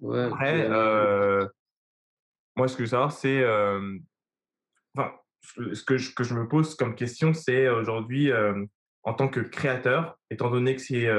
Après, 0.03 0.67
moi, 2.55 2.67
ce 2.67 2.75
que 2.75 2.79
je 2.79 2.83
veux 2.83 2.91
savoir, 2.91 3.11
c'est. 3.11 3.43
enfin, 4.95 5.13
ce 5.73 5.83
que 5.83 5.97
je, 5.97 6.13
que 6.13 6.23
je 6.23 6.33
me 6.33 6.47
pose 6.47 6.75
comme 6.75 6.95
question, 6.95 7.33
c'est 7.33 7.69
aujourd'hui, 7.69 8.31
en 9.03 9.13
tant 9.13 9.27
que 9.27 9.39
créateur, 9.39 10.17
étant 10.29 10.49
donné 10.49 10.75
que 10.75 10.81
c'est. 10.81 11.09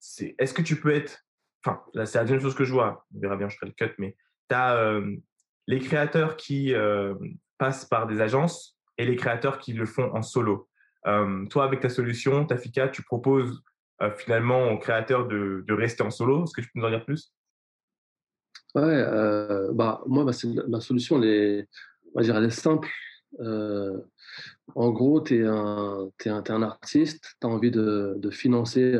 C'est 0.00 0.34
Est-ce 0.38 0.54
que 0.54 0.62
tu 0.62 0.80
peux 0.80 0.94
être. 0.94 1.24
Enfin, 1.64 1.82
là, 1.92 2.06
c'est 2.06 2.18
la 2.18 2.24
deuxième 2.24 2.40
chose 2.40 2.54
que 2.54 2.64
je 2.64 2.72
vois. 2.72 3.04
On 3.14 3.20
verra 3.20 3.36
bien, 3.36 3.48
je 3.48 3.56
ferai 3.56 3.72
le 3.76 3.86
cut, 3.86 3.94
mais 3.98 4.16
tu 4.48 4.54
as 4.54 5.00
les 5.66 5.80
créateurs 5.80 6.36
qui 6.36 6.72
passent 7.58 7.84
par 7.84 8.06
des 8.06 8.20
agences 8.20 8.78
et 8.96 9.04
les 9.04 9.16
créateurs 9.16 9.58
qui 9.58 9.72
le 9.72 9.86
font 9.86 10.14
en 10.14 10.22
solo. 10.22 10.68
Toi, 11.04 11.64
avec 11.64 11.80
ta 11.80 11.88
solution, 11.88 12.44
Tafika, 12.46 12.88
tu 12.88 13.02
proposes 13.02 13.62
finalement 14.16 14.70
aux 14.70 14.78
créateurs 14.78 15.26
de, 15.26 15.64
rester 15.72 16.02
en 16.02 16.10
solo. 16.10 16.44
Est-ce 16.44 16.52
que 16.52 16.60
tu 16.60 16.68
peux 16.72 16.80
nous 16.80 16.86
en 16.86 16.90
dire 16.90 17.04
plus? 17.04 17.32
Ouais, 18.74 19.04
bah, 19.72 20.02
moi, 20.06 20.24
ma, 20.24 20.80
solution, 20.80 21.22
elle 21.22 21.28
est, 21.28 21.68
dire, 22.22 22.36
elle 22.36 22.44
est 22.44 22.50
simple 22.50 22.88
en 24.74 24.90
gros, 24.90 25.20
tu 25.20 25.42
es, 25.42 25.46
un, 25.46 26.62
artiste, 26.62 27.36
tu 27.40 27.46
as 27.46 27.50
envie 27.50 27.70
de, 27.70 28.14
de 28.16 28.30
financer 28.30 28.98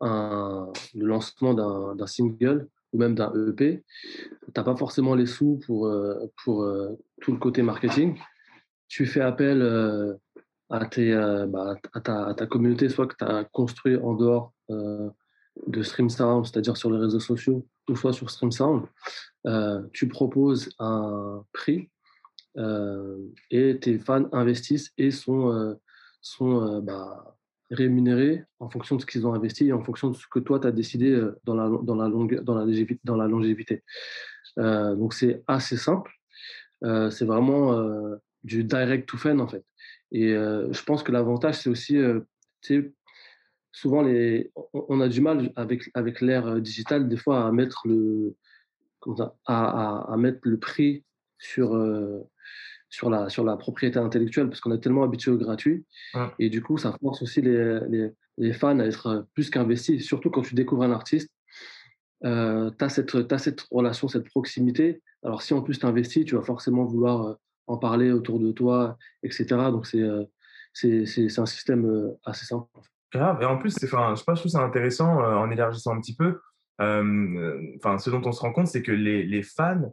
un, 0.00 0.72
le 0.94 1.06
lancement 1.06 1.54
d'un 1.54 2.06
single 2.06 2.68
ou 2.92 2.98
même 2.98 3.14
d'un 3.14 3.32
EP. 3.48 3.82
Tu 4.02 4.52
n'as 4.56 4.62
pas 4.62 4.76
forcément 4.76 5.14
les 5.14 5.26
sous 5.26 5.60
pour, 5.66 5.90
pour 6.44 6.66
tout 7.20 7.32
le 7.32 7.38
côté 7.38 7.62
marketing. 7.62 8.18
Tu 8.88 9.06
fais 9.06 9.20
appel 9.20 9.62
à, 10.72 10.86
tes, 10.86 11.14
bah, 11.48 11.76
à, 11.92 12.00
ta, 12.34 12.46
communauté, 12.46 12.88
soit 12.88 13.06
que 13.06 13.16
tu 13.16 13.24
as 13.24 13.44
construit 13.44 13.96
en 13.96 14.14
dehors 14.14 14.52
de 14.68 15.82
StreamSound, 15.82 16.46
c'est-à-dire 16.46 16.76
sur 16.76 16.90
les 16.90 16.98
réseaux 16.98 17.20
sociaux, 17.20 17.66
ou 17.88 17.96
soit 17.96 18.12
sur 18.12 18.30
StreamSound. 18.30 18.84
tu 19.92 20.08
proposes 20.08 20.70
un 20.78 21.44
prix 21.52 21.90
euh, 22.58 23.18
et 23.50 23.78
tes 23.80 23.98
fans 23.98 24.28
investissent 24.32 24.92
et 24.98 25.10
sont, 25.10 25.50
euh, 25.50 25.74
euh, 26.42 26.80
bah, 26.80 27.36
rémunérés 27.70 28.44
en 28.60 28.68
fonction 28.68 28.96
de 28.96 29.00
ce 29.00 29.06
qu'ils 29.06 29.26
ont 29.26 29.32
investi 29.32 29.68
et 29.68 29.72
en 29.72 29.82
fonction 29.82 30.10
de 30.10 30.16
ce 30.16 30.26
que 30.30 30.38
toi, 30.38 30.60
tu 30.60 30.66
as 30.66 30.72
décidé 30.72 31.18
dans 31.44 31.54
la, 31.54 31.66
longue, 31.66 32.42
dans 32.42 32.54
la 33.16 33.26
longévité. 33.28 33.82
donc, 34.56 35.14
c'est 35.14 35.42
assez 35.46 35.78
simple. 35.78 36.12
c'est 36.82 37.24
vraiment 37.24 38.18
du 38.44 38.64
direct 38.64 39.08
to 39.08 39.16
fan, 39.16 39.40
en 39.40 39.48
fait. 39.48 39.64
Et 40.10 40.30
je 40.30 40.82
pense 40.84 41.02
que 41.02 41.12
l'avantage, 41.12 41.56
c'est 41.56 41.70
aussi, 41.70 41.96
souvent, 43.72 44.02
les, 44.02 44.52
on 44.74 45.00
a 45.00 45.08
du 45.08 45.20
mal 45.20 45.52
avec, 45.56 45.90
avec 45.94 46.20
l'ère 46.20 46.60
digitale, 46.60 47.08
des 47.08 47.16
fois, 47.16 47.46
à 47.46 47.52
mettre 47.52 47.88
le, 47.88 48.36
à, 49.18 49.32
à, 49.46 50.12
à, 50.12 50.16
mettre 50.16 50.40
le 50.42 50.58
prix 50.58 51.04
sur, 51.38 51.70
sur 52.92 53.08
la, 53.08 53.30
sur 53.30 53.42
la 53.42 53.56
propriété 53.56 53.98
intellectuelle 53.98 54.48
parce 54.48 54.60
qu'on 54.60 54.72
est 54.72 54.80
tellement 54.80 55.02
habitué 55.02 55.30
au 55.30 55.38
gratuit. 55.38 55.86
Et 56.38 56.50
du 56.50 56.62
coup, 56.62 56.76
ça 56.76 56.94
force 57.00 57.22
aussi 57.22 57.40
les, 57.40 58.10
les, 58.36 58.52
fans 58.52 58.78
à 58.78 58.84
être 58.84 59.26
plus 59.34 59.48
qu'investis, 59.48 60.04
surtout 60.04 60.30
quand 60.30 60.42
tu 60.42 60.54
découvres 60.54 60.82
un 60.82 60.92
artiste. 60.92 61.30
Euh, 62.24 62.70
tu 62.78 62.84
as, 62.84 62.98
as, 63.30 63.38
cette 63.38 63.60
relation, 63.70 64.08
cette 64.08 64.28
proximité. 64.28 65.02
Alors, 65.22 65.42
si 65.42 65.54
en 65.54 65.62
plus 65.62 65.78
tu 65.78 65.86
investis, 65.86 66.24
tu 66.24 66.36
vas 66.36 66.42
forcément 66.42 66.84
vouloir 66.84 67.26
euh, 67.26 67.34
en 67.66 67.76
parler 67.76 68.12
autour 68.12 68.40
de 68.40 68.52
toi, 68.52 68.96
etc. 69.22 69.46
Donc, 69.70 69.86
c'est 69.86 70.00
euh, 70.00 70.24
c'est 70.74 71.38
un 71.38 71.46
système 71.46 71.86
euh, 71.86 72.18
assez 72.24 72.46
simple. 72.46 72.66
Grave. 73.12 73.42
Et 73.42 73.44
en 73.44 73.58
plus, 73.58 73.76
enfin, 73.84 74.14
je, 74.14 74.20
sais 74.20 74.24
pas, 74.24 74.34
je 74.34 74.40
trouve 74.40 74.52
ça 74.52 74.62
intéressant 74.62 75.18
en 75.18 75.50
élargissant 75.50 75.94
un 75.94 76.00
petit 76.00 76.16
peu. 76.16 76.40
Enfin, 76.78 77.98
ce 77.98 78.08
dont 78.08 78.22
on 78.24 78.32
se 78.32 78.40
rend 78.40 78.52
compte, 78.52 78.68
c'est 78.68 78.82
que 78.82 78.92
les, 78.92 79.22
les 79.22 79.42
fans 79.42 79.92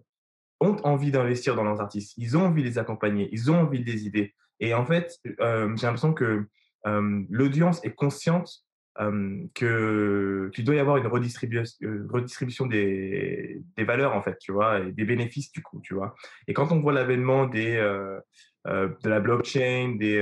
ont 0.62 0.78
envie 0.84 1.12
d'investir 1.12 1.56
dans 1.56 1.64
leurs 1.64 1.82
artistes, 1.82 2.14
ils 2.18 2.38
ont 2.38 2.46
envie 2.46 2.64
de 2.64 2.68
les 2.68 2.78
accompagner, 2.78 3.30
ils 3.32 3.50
ont 3.52 3.60
envie 3.60 3.84
de 3.84 3.90
les 3.90 4.08
aider. 4.08 4.36
Et 4.60 4.74
en 4.74 4.86
fait, 4.86 5.18
euh, 5.40 5.76
j'ai 5.76 5.88
l'impression 5.88 6.14
que 6.14 6.46
euh, 6.88 7.24
l'audience 7.30 7.84
est 7.84 7.94
consciente 7.94 8.50
euh, 8.50 8.69
que 9.56 10.52
qu'il 10.54 10.66
doit 10.66 10.76
y 10.76 10.80
avoir 10.80 10.98
une 10.98 11.08
redistribution, 11.08 11.88
redistribution 12.10 12.66
des, 12.66 13.62
des, 13.78 13.84
valeurs 13.86 14.14
en 14.14 14.22
fait, 14.22 14.38
tu 14.40 14.52
vois, 14.52 14.80
et 14.80 14.92
des 14.92 15.06
bénéfices 15.06 15.52
du 15.52 15.62
coup, 15.62 15.80
tu 15.82 15.94
vois. 15.94 16.16
Et 16.48 16.54
quand 16.54 16.72
on 16.72 16.82
voit 16.82 16.92
l'avènement 16.94 17.46
des 17.46 17.78
de 18.68 19.10
la 19.10 19.20
blockchain, 19.22 19.96
des 19.98 20.20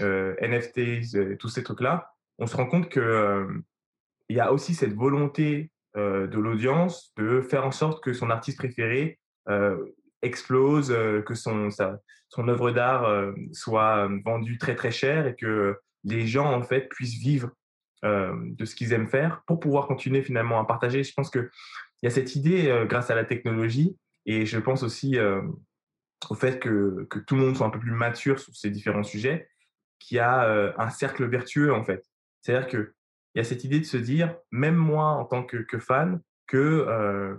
NFTs, 0.00 1.36
tous 1.38 1.48
ces 1.48 1.62
trucs-là, 1.62 2.10
on 2.38 2.46
se 2.46 2.56
rend 2.56 2.66
compte 2.66 2.88
que 2.88 3.46
il 4.30 4.36
y 4.36 4.40
a 4.40 4.52
aussi 4.52 4.74
cette 4.74 4.94
volonté 4.94 5.70
de 5.94 6.38
l'audience 6.38 7.12
de 7.18 7.42
faire 7.42 7.66
en 7.66 7.72
sorte 7.72 8.02
que 8.02 8.14
son 8.14 8.30
artiste 8.30 8.56
préféré 8.56 9.18
euh, 9.48 9.76
explose, 10.20 10.90
euh, 10.90 11.22
que 11.22 11.34
son, 11.34 11.68
son 12.28 12.48
œuvre 12.48 12.70
d'art 12.70 13.04
euh, 13.04 13.32
soit 13.52 14.08
vendue 14.24 14.58
très 14.58 14.74
très 14.74 14.90
cher 14.90 15.26
et 15.26 15.36
que 15.36 15.78
les 16.04 16.26
gens 16.26 16.52
en 16.52 16.62
fait 16.62 16.88
puissent 16.88 17.18
vivre 17.18 17.50
de 18.02 18.64
ce 18.64 18.74
qu'ils 18.74 18.92
aiment 18.92 19.08
faire 19.08 19.42
pour 19.46 19.60
pouvoir 19.60 19.86
continuer 19.86 20.22
finalement 20.22 20.60
à 20.60 20.64
partager. 20.64 21.02
Je 21.02 21.12
pense 21.14 21.30
qu'il 21.30 21.48
y 22.02 22.06
a 22.06 22.10
cette 22.10 22.36
idée 22.36 22.84
grâce 22.88 23.10
à 23.10 23.14
la 23.14 23.24
technologie 23.24 23.96
et 24.26 24.46
je 24.46 24.58
pense 24.58 24.82
aussi 24.82 25.18
au 26.30 26.34
fait 26.34 26.60
que, 26.60 27.06
que, 27.10 27.18
tout 27.18 27.34
le 27.34 27.42
monde 27.42 27.56
soit 27.56 27.66
un 27.66 27.70
peu 27.70 27.80
plus 27.80 27.92
mature 27.92 28.38
sur 28.38 28.54
ces 28.54 28.70
différents 28.70 29.02
sujets, 29.02 29.48
qu'il 29.98 30.16
y 30.16 30.20
a 30.20 30.74
un 30.78 30.90
cercle 30.90 31.26
vertueux 31.26 31.72
en 31.72 31.84
fait. 31.84 32.04
C'est-à-dire 32.40 32.68
qu'il 32.68 32.92
y 33.34 33.40
a 33.40 33.44
cette 33.44 33.64
idée 33.64 33.80
de 33.80 33.84
se 33.84 33.96
dire, 33.96 34.36
même 34.50 34.76
moi 34.76 35.06
en 35.06 35.24
tant 35.24 35.42
que, 35.42 35.56
que 35.56 35.78
fan, 35.78 36.20
que 36.46 37.36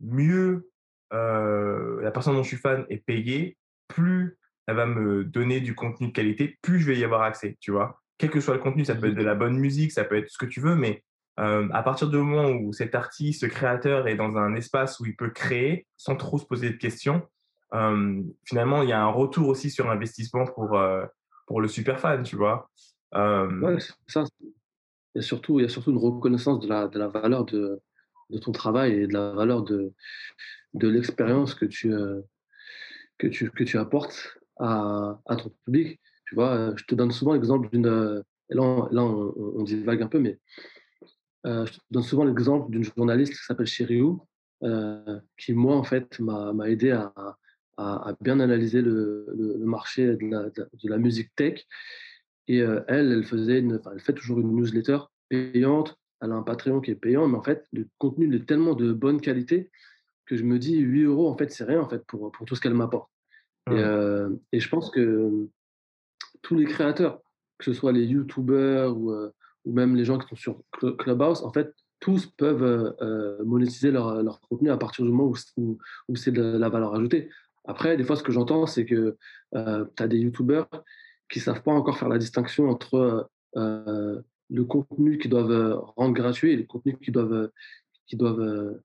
mieux 0.00 0.70
euh, 1.12 2.00
la 2.02 2.10
personne 2.10 2.34
dont 2.34 2.42
je 2.42 2.48
suis 2.48 2.56
fan 2.56 2.86
est 2.88 3.04
payée, 3.04 3.56
plus 3.88 4.38
elle 4.66 4.76
va 4.76 4.86
me 4.86 5.24
donner 5.24 5.60
du 5.60 5.74
contenu 5.74 6.08
de 6.08 6.12
qualité, 6.12 6.58
plus 6.62 6.78
je 6.78 6.86
vais 6.86 6.96
y 6.96 7.04
avoir 7.04 7.22
accès, 7.22 7.56
tu 7.60 7.72
vois. 7.72 7.99
Quel 8.20 8.28
que 8.28 8.40
soit 8.42 8.52
le 8.52 8.60
contenu, 8.60 8.84
ça 8.84 8.94
peut 8.94 9.06
être 9.06 9.14
de 9.14 9.22
la 9.22 9.34
bonne 9.34 9.56
musique, 9.56 9.92
ça 9.92 10.04
peut 10.04 10.16
être 10.18 10.28
ce 10.28 10.36
que 10.36 10.44
tu 10.44 10.60
veux, 10.60 10.76
mais 10.76 11.02
euh, 11.38 11.66
à 11.72 11.82
partir 11.82 12.06
du 12.10 12.18
moment 12.18 12.50
où 12.50 12.70
cet 12.74 12.94
artiste, 12.94 13.40
ce 13.40 13.46
créateur 13.46 14.06
est 14.08 14.14
dans 14.14 14.36
un 14.36 14.54
espace 14.54 15.00
où 15.00 15.06
il 15.06 15.16
peut 15.16 15.30
créer 15.30 15.86
sans 15.96 16.16
trop 16.16 16.38
se 16.38 16.44
poser 16.44 16.68
de 16.68 16.76
questions, 16.76 17.22
euh, 17.72 18.22
finalement, 18.44 18.82
il 18.82 18.90
y 18.90 18.92
a 18.92 19.02
un 19.02 19.08
retour 19.08 19.48
aussi 19.48 19.70
sur 19.70 19.90
investissement 19.90 20.44
pour, 20.44 20.78
pour 21.46 21.60
le 21.62 21.68
super 21.68 21.98
fan, 21.98 22.22
tu 22.22 22.36
vois? 22.36 22.68
Ouais, 23.14 23.80
ça. 24.06 24.24
Il 25.14 25.18
y, 25.18 25.18
a 25.20 25.22
surtout, 25.22 25.58
il 25.58 25.62
y 25.62 25.66
a 25.66 25.70
surtout 25.70 25.90
une 25.90 25.96
reconnaissance 25.96 26.60
de 26.60 26.68
la, 26.68 26.88
de 26.88 26.98
la 26.98 27.08
valeur 27.08 27.46
de, 27.46 27.80
de 28.28 28.38
ton 28.38 28.52
travail 28.52 28.92
et 28.92 29.06
de 29.06 29.14
la 29.14 29.30
valeur 29.30 29.62
de, 29.62 29.94
de 30.74 30.88
l'expérience 30.88 31.54
que 31.54 31.64
tu, 31.64 31.94
euh, 31.94 32.20
que, 33.16 33.28
tu, 33.28 33.50
que 33.50 33.64
tu 33.64 33.78
apportes 33.78 34.36
à 34.58 35.16
ton 35.26 35.50
public. 35.64 35.98
Tu 36.30 36.36
vois, 36.36 36.72
je 36.76 36.84
te 36.84 36.94
donne 36.94 37.10
souvent 37.10 37.32
l'exemple 37.32 37.68
d'une 37.70 37.88
là, 37.88 38.62
on, 38.62 38.88
là 38.92 39.02
on, 39.02 39.64
divague 39.64 40.00
un 40.00 40.06
peu, 40.06 40.20
mais 40.20 40.38
je 41.44 41.72
te 41.72 41.78
donne 41.90 42.04
souvent 42.04 42.22
l'exemple 42.22 42.70
d'une 42.70 42.84
journaliste 42.84 43.32
qui 43.32 43.44
s'appelle 43.44 43.66
Chiriou, 43.66 44.22
qui, 45.36 45.52
moi, 45.54 45.74
en 45.74 45.82
fait, 45.82 46.20
m'a 46.20 46.52
aidé 46.68 46.92
à, 46.92 47.12
à, 47.78 48.14
bien 48.20 48.38
analyser 48.38 48.80
le, 48.80 49.26
le, 49.36 49.64
marché 49.64 50.14
de 50.14 50.30
la, 50.30 50.50
de 50.50 50.88
la, 50.88 50.98
musique 50.98 51.34
tech. 51.34 51.66
Et 52.46 52.58
elle, 52.58 53.10
elle, 53.10 53.24
faisait 53.24 53.58
une, 53.58 53.80
elle 53.92 54.00
fait 54.00 54.12
toujours 54.12 54.38
une 54.38 54.54
newsletter 54.54 54.98
payante. 55.28 55.96
Elle 56.22 56.30
a 56.30 56.36
un 56.36 56.42
Patreon 56.44 56.80
qui 56.80 56.92
est 56.92 56.96
payant, 56.96 57.26
mais 57.26 57.38
en 57.38 57.42
fait, 57.42 57.66
le 57.72 57.88
contenu 57.98 58.32
est 58.36 58.46
tellement 58.46 58.74
de 58.74 58.92
bonne 58.92 59.20
qualité 59.20 59.68
que 60.26 60.36
je 60.36 60.44
me 60.44 60.60
dis 60.60 60.76
8 60.76 61.02
euros, 61.06 61.28
en 61.28 61.36
fait, 61.36 61.50
c'est 61.50 61.64
rien 61.64 61.80
en 61.80 61.88
fait, 61.88 62.04
pour, 62.06 62.30
pour 62.30 62.46
tout 62.46 62.54
ce 62.54 62.60
qu'elle 62.60 62.74
m'apporte. 62.74 63.10
Et, 63.68 63.74
mmh. 63.74 64.38
et, 64.52 64.60
je 64.60 64.68
pense 64.68 64.90
que 64.90 65.48
tous 66.42 66.54
les 66.54 66.64
créateurs, 66.64 67.20
que 67.58 67.64
ce 67.64 67.72
soit 67.72 67.92
les 67.92 68.04
YouTubers 68.04 68.96
ou, 68.96 69.12
ou 69.64 69.72
même 69.72 69.96
les 69.96 70.04
gens 70.04 70.18
qui 70.18 70.28
sont 70.28 70.36
sur 70.36 70.62
Clubhouse, 70.98 71.42
en 71.42 71.52
fait, 71.52 71.74
tous 72.00 72.26
peuvent 72.26 72.96
monétiser 73.44 73.90
leur, 73.90 74.22
leur, 74.22 74.40
contenu 74.40 74.70
à 74.70 74.76
partir 74.76 75.04
du 75.04 75.10
moment 75.10 75.30
où, 76.08 76.16
c'est 76.16 76.32
de 76.32 76.42
la 76.42 76.68
valeur 76.68 76.94
ajoutée. 76.94 77.28
Après, 77.66 77.96
des 77.96 78.04
fois, 78.04 78.16
ce 78.16 78.22
que 78.22 78.32
j'entends, 78.32 78.66
c'est 78.66 78.86
que 78.86 79.16
tu 79.52 79.58
as 80.02 80.08
des 80.08 80.18
YouTubers 80.18 80.66
qui 81.30 81.38
ne 81.38 81.44
savent 81.44 81.62
pas 81.62 81.72
encore 81.72 81.98
faire 81.98 82.08
la 82.08 82.18
distinction 82.18 82.68
entre 82.68 83.30
le 83.54 84.64
contenu 84.64 85.18
qu'ils 85.18 85.30
doivent 85.30 85.78
rendre 85.96 86.14
gratuit 86.14 86.52
et 86.52 86.56
le 86.56 86.64
contenu 86.64 86.96
qu'ils 86.98 87.12
doivent, 87.12 87.50
doivent 88.12 88.80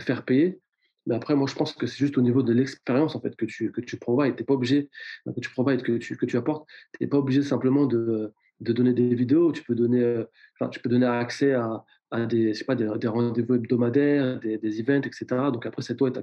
faire 0.00 0.24
payer. 0.24 0.60
Mais 1.06 1.14
après, 1.14 1.34
moi, 1.34 1.46
je 1.48 1.54
pense 1.54 1.72
que 1.72 1.86
c'est 1.86 1.98
juste 1.98 2.18
au 2.18 2.22
niveau 2.22 2.42
de 2.42 2.52
l'expérience 2.52 3.14
en 3.14 3.20
fait 3.20 3.36
que 3.36 3.46
tu 3.46 3.70
que 3.72 3.80
tu 3.80 3.96
provides. 3.96 4.36
T'es 4.36 4.44
pas 4.44 4.54
obligé 4.54 4.88
que 5.24 5.40
tu 5.40 5.50
provides, 5.50 5.82
que 5.82 5.96
tu 5.98 6.16
que 6.16 6.26
tu 6.26 6.36
apportes. 6.36 6.68
T'es 6.98 7.06
pas 7.06 7.18
obligé 7.18 7.42
simplement 7.42 7.86
de, 7.86 8.32
de 8.60 8.72
donner 8.72 8.92
des 8.92 9.14
vidéos. 9.14 9.52
Tu 9.52 9.62
peux 9.62 9.74
donner, 9.74 10.24
enfin, 10.54 10.68
tu 10.68 10.80
peux 10.80 10.88
donner 10.88 11.06
accès 11.06 11.52
à, 11.52 11.84
à 12.10 12.26
des, 12.26 12.54
je 12.54 12.64
pas, 12.64 12.74
des, 12.74 13.08
rendez-vous 13.08 13.54
hebdomadaires, 13.54 14.40
des, 14.40 14.58
des, 14.58 14.80
events, 14.80 15.02
etc. 15.06 15.26
Donc 15.52 15.64
après, 15.66 15.82
c'est 15.82 15.96
toi 15.96 16.08
et 16.08 16.12
ta 16.12 16.22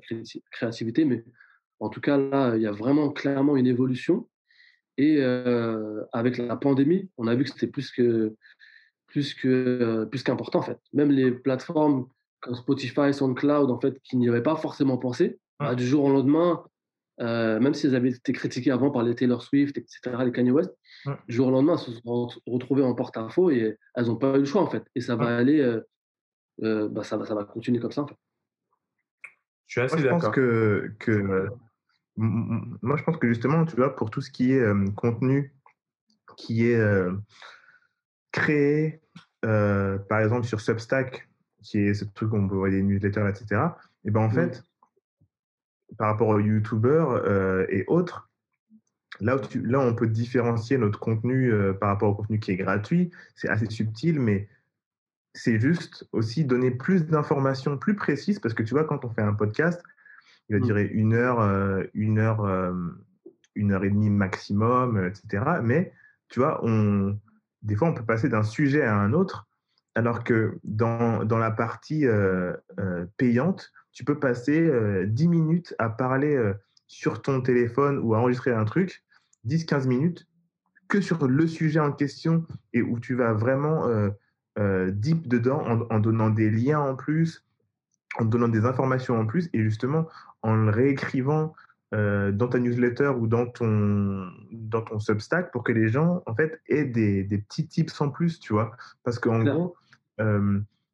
créativité. 0.52 1.06
Mais 1.06 1.24
en 1.80 1.90
tout 1.90 2.02
cas, 2.02 2.18
là, 2.18 2.56
il 2.56 2.62
y 2.62 2.68
a 2.68 2.72
vraiment 2.72 3.10
clairement 3.10 3.56
une 3.56 3.68
évolution. 3.68 4.28
Et 4.98 5.24
avec 6.12 6.38
la 6.38 6.56
pandémie, 6.56 7.10
on 7.18 7.28
a 7.28 7.36
vu 7.36 7.46
que 7.46 7.50
c'était 7.50 7.68
plus 7.68 7.92
que 7.92 8.36
plus 9.08 9.34
que 9.34 10.06
plus 10.06 10.24
qu'important 10.24 10.60
en 10.60 10.64
fait. 10.64 10.80
Même 10.94 11.12
les 11.12 11.32
plateformes 11.32 12.08
comme 12.44 12.56
Spotify, 12.56 13.14
SoundCloud, 13.14 13.72
en 13.72 13.80
fait, 13.80 14.00
qui 14.04 14.18
n'y 14.18 14.30
avaient 14.30 14.44
pas 14.44 14.58
forcément 14.58 14.98
pensé, 14.98 15.40
bah, 15.60 15.76
du 15.76 15.88
jour 15.88 16.04
au 16.04 16.12
lendemain, 16.12 16.64
même 17.20 17.74
si 17.74 17.88
elles 17.88 17.96
avaient 17.96 18.10
été 18.10 18.34
critiquées 18.34 18.72
avant 18.72 18.92
par 18.92 19.04
les 19.04 19.16
Taylor 19.16 19.42
Swift, 19.42 19.78
etc., 19.78 20.00
les 20.26 20.32
Kanye 20.32 20.52
West, 20.52 20.72
du 21.28 21.36
jour 21.36 21.48
au 21.48 21.52
lendemain, 21.52 21.74
elles 21.74 21.80
se 21.80 21.92
sont 22.02 22.30
retrouvées 22.46 22.84
en 22.84 22.94
porte-à-faux 22.94 23.50
et 23.50 23.78
elles 23.96 24.06
n'ont 24.06 24.18
pas 24.18 24.36
eu 24.36 24.40
le 24.40 24.46
choix 24.46 24.62
en 24.62 24.70
fait. 24.70 24.84
Et 24.94 25.02
ça 25.02 25.16
va 25.16 25.38
aller, 25.38 25.80
bah, 26.60 27.04
ça 27.04 27.16
va, 27.16 27.26
ça 27.26 27.34
va 27.34 27.46
continuer 27.46 27.80
comme 27.80 27.94
ça. 27.94 28.02
En 28.02 28.08
fait. 28.08 28.18
Je 29.68 29.80
suis 29.80 29.82
assez 29.82 30.04
d'accord. 30.04 30.32
que, 30.32 30.92
que 31.00 31.48
moi, 32.18 32.98
je 32.98 33.04
pense 33.04 33.18
que 33.18 33.28
justement, 33.28 33.66
tu 33.66 33.78
vois, 33.78 33.96
pour 33.96 34.12
tout 34.12 34.22
ce 34.22 34.30
qui 34.30 34.52
est 34.52 34.94
contenu 34.96 35.56
qui 36.36 36.66
est 36.66 36.82
créé, 38.34 39.02
par 39.42 40.20
exemple, 40.20 40.46
sur 40.46 40.60
Substack, 40.60 41.30
qui 41.64 41.80
est 41.80 41.94
ce 41.94 42.06
truc 42.06 42.34
où 42.34 42.38
on 42.38 42.48
peut 42.48 42.56
voir 42.56 42.70
des 42.70 42.84
newsletters, 42.84 43.28
etc., 43.28 43.62
et 44.06 44.12
ben 44.12 44.22
en 44.22 44.30
fait, 44.30 44.64
par 45.98 46.10
rapport 46.10 46.28
aux 46.28 46.40
YouTubers 46.40 47.68
et 47.70 47.86
autres, 47.88 48.30
là, 49.22 49.38
où 49.38 49.40
là, 49.64 49.80
on 49.80 49.96
peut 49.96 50.08
différencier 50.08 50.78
notre 50.78 51.00
contenu 51.00 51.54
par 51.80 51.90
rapport 51.90 52.10
au 52.10 52.16
contenu 52.16 52.40
qui 52.40 52.52
est 52.52 52.58
gratuit. 52.58 53.12
C'est 53.36 53.48
assez 53.48 53.70
subtil, 53.70 54.20
mais 54.20 54.50
c'est 55.34 55.60
juste 55.60 56.08
aussi 56.12 56.46
donner 56.46 56.72
plus 56.72 57.06
d'informations 57.06 57.78
plus 57.78 57.96
précises 57.96 58.40
parce 58.40 58.54
que 58.54 58.64
tu 58.64 58.74
vois, 58.74 58.84
quand 58.84 59.04
on 59.06 59.10
fait 59.10 59.22
un 59.22 59.34
podcast, 59.34 59.82
il 60.50 60.56
va 60.56 60.60
mmh. 60.60 60.66
durer 60.66 60.86
une 60.86 61.14
heure, 61.14 61.40
euh, 61.40 61.84
une 61.94 62.20
heure, 62.20 62.42
euh, 62.46 62.74
une 63.56 63.72
heure 63.72 63.84
et 63.84 63.90
demie 63.90 64.10
maximum, 64.10 64.98
euh, 64.98 65.10
etc. 65.10 65.44
Mais 65.64 65.94
tu 66.30 66.40
vois, 66.40 66.64
on, 66.64 67.18
des 67.62 67.76
fois, 67.76 67.88
on 67.88 67.94
peut 67.94 68.06
passer 68.06 68.30
d'un 68.30 68.44
sujet 68.44 68.84
à 68.84 68.96
un 68.96 69.14
autre, 69.14 69.48
alors 69.96 70.24
que 70.24 70.60
dans, 70.64 71.24
dans 71.24 71.38
la 71.38 71.52
partie 71.52 72.06
payante, 73.18 73.72
tu 73.92 74.04
peux 74.04 74.20
passer 74.20 74.72
10 75.06 75.28
minutes 75.28 75.76
à 75.78 75.90
parler 75.90 76.54
sur 76.88 77.22
ton 77.22 77.42
téléphone 77.42 78.00
ou 78.00 78.16
à 78.16 78.20
enregistrer 78.20 78.52
un 78.52 78.66
truc, 78.66 79.04
10-15 79.48 79.88
minutes, 79.88 80.28
que 80.88 81.00
sur 81.00 81.28
le 81.28 81.48
sujet 81.48 81.80
en 81.80 81.92
question 81.92 82.46
et 82.74 82.82
où 82.82 83.00
tu 83.00 83.14
vas 83.16 83.34
vraiment 83.34 83.88
deep 84.58 85.28
dedans 85.28 85.64
en, 85.66 85.82
en, 85.96 86.00
donnant 86.00 86.30
des 86.30 86.50
liens 86.50 86.80
en 86.80 86.96
plus, 86.96 87.46
en 88.20 88.26
donnant 88.26 88.48
des 88.48 88.66
informations 88.66 89.20
en 89.20 89.26
plus 89.26 89.50
et 89.54 89.62
justement 89.62 90.08
en 90.42 90.56
le 90.56 90.72
réécrivant 90.72 91.54
euh, 91.94 92.32
dans 92.32 92.48
ta 92.48 92.60
newsletter 92.60 93.10
ou 93.10 93.28
dans 93.28 93.46
ton, 93.46 94.28
dans 94.52 94.82
ton 94.82 95.00
Substack 95.00 95.52
pour 95.52 95.64
que 95.64 95.72
les 95.72 95.90
gens, 95.90 96.24
en 96.26 96.34
fait, 96.34 96.60
aient 96.68 96.86
des, 96.86 97.24
des 97.24 97.38
petits 97.38 97.68
tips 97.68 98.02
en 98.02 98.10
plus, 98.10 98.40
tu 98.40 98.54
vois. 98.54 98.76
Parce 99.04 99.20
qu'en 99.20 99.44
gros, 99.44 99.76
euh, 99.76 99.83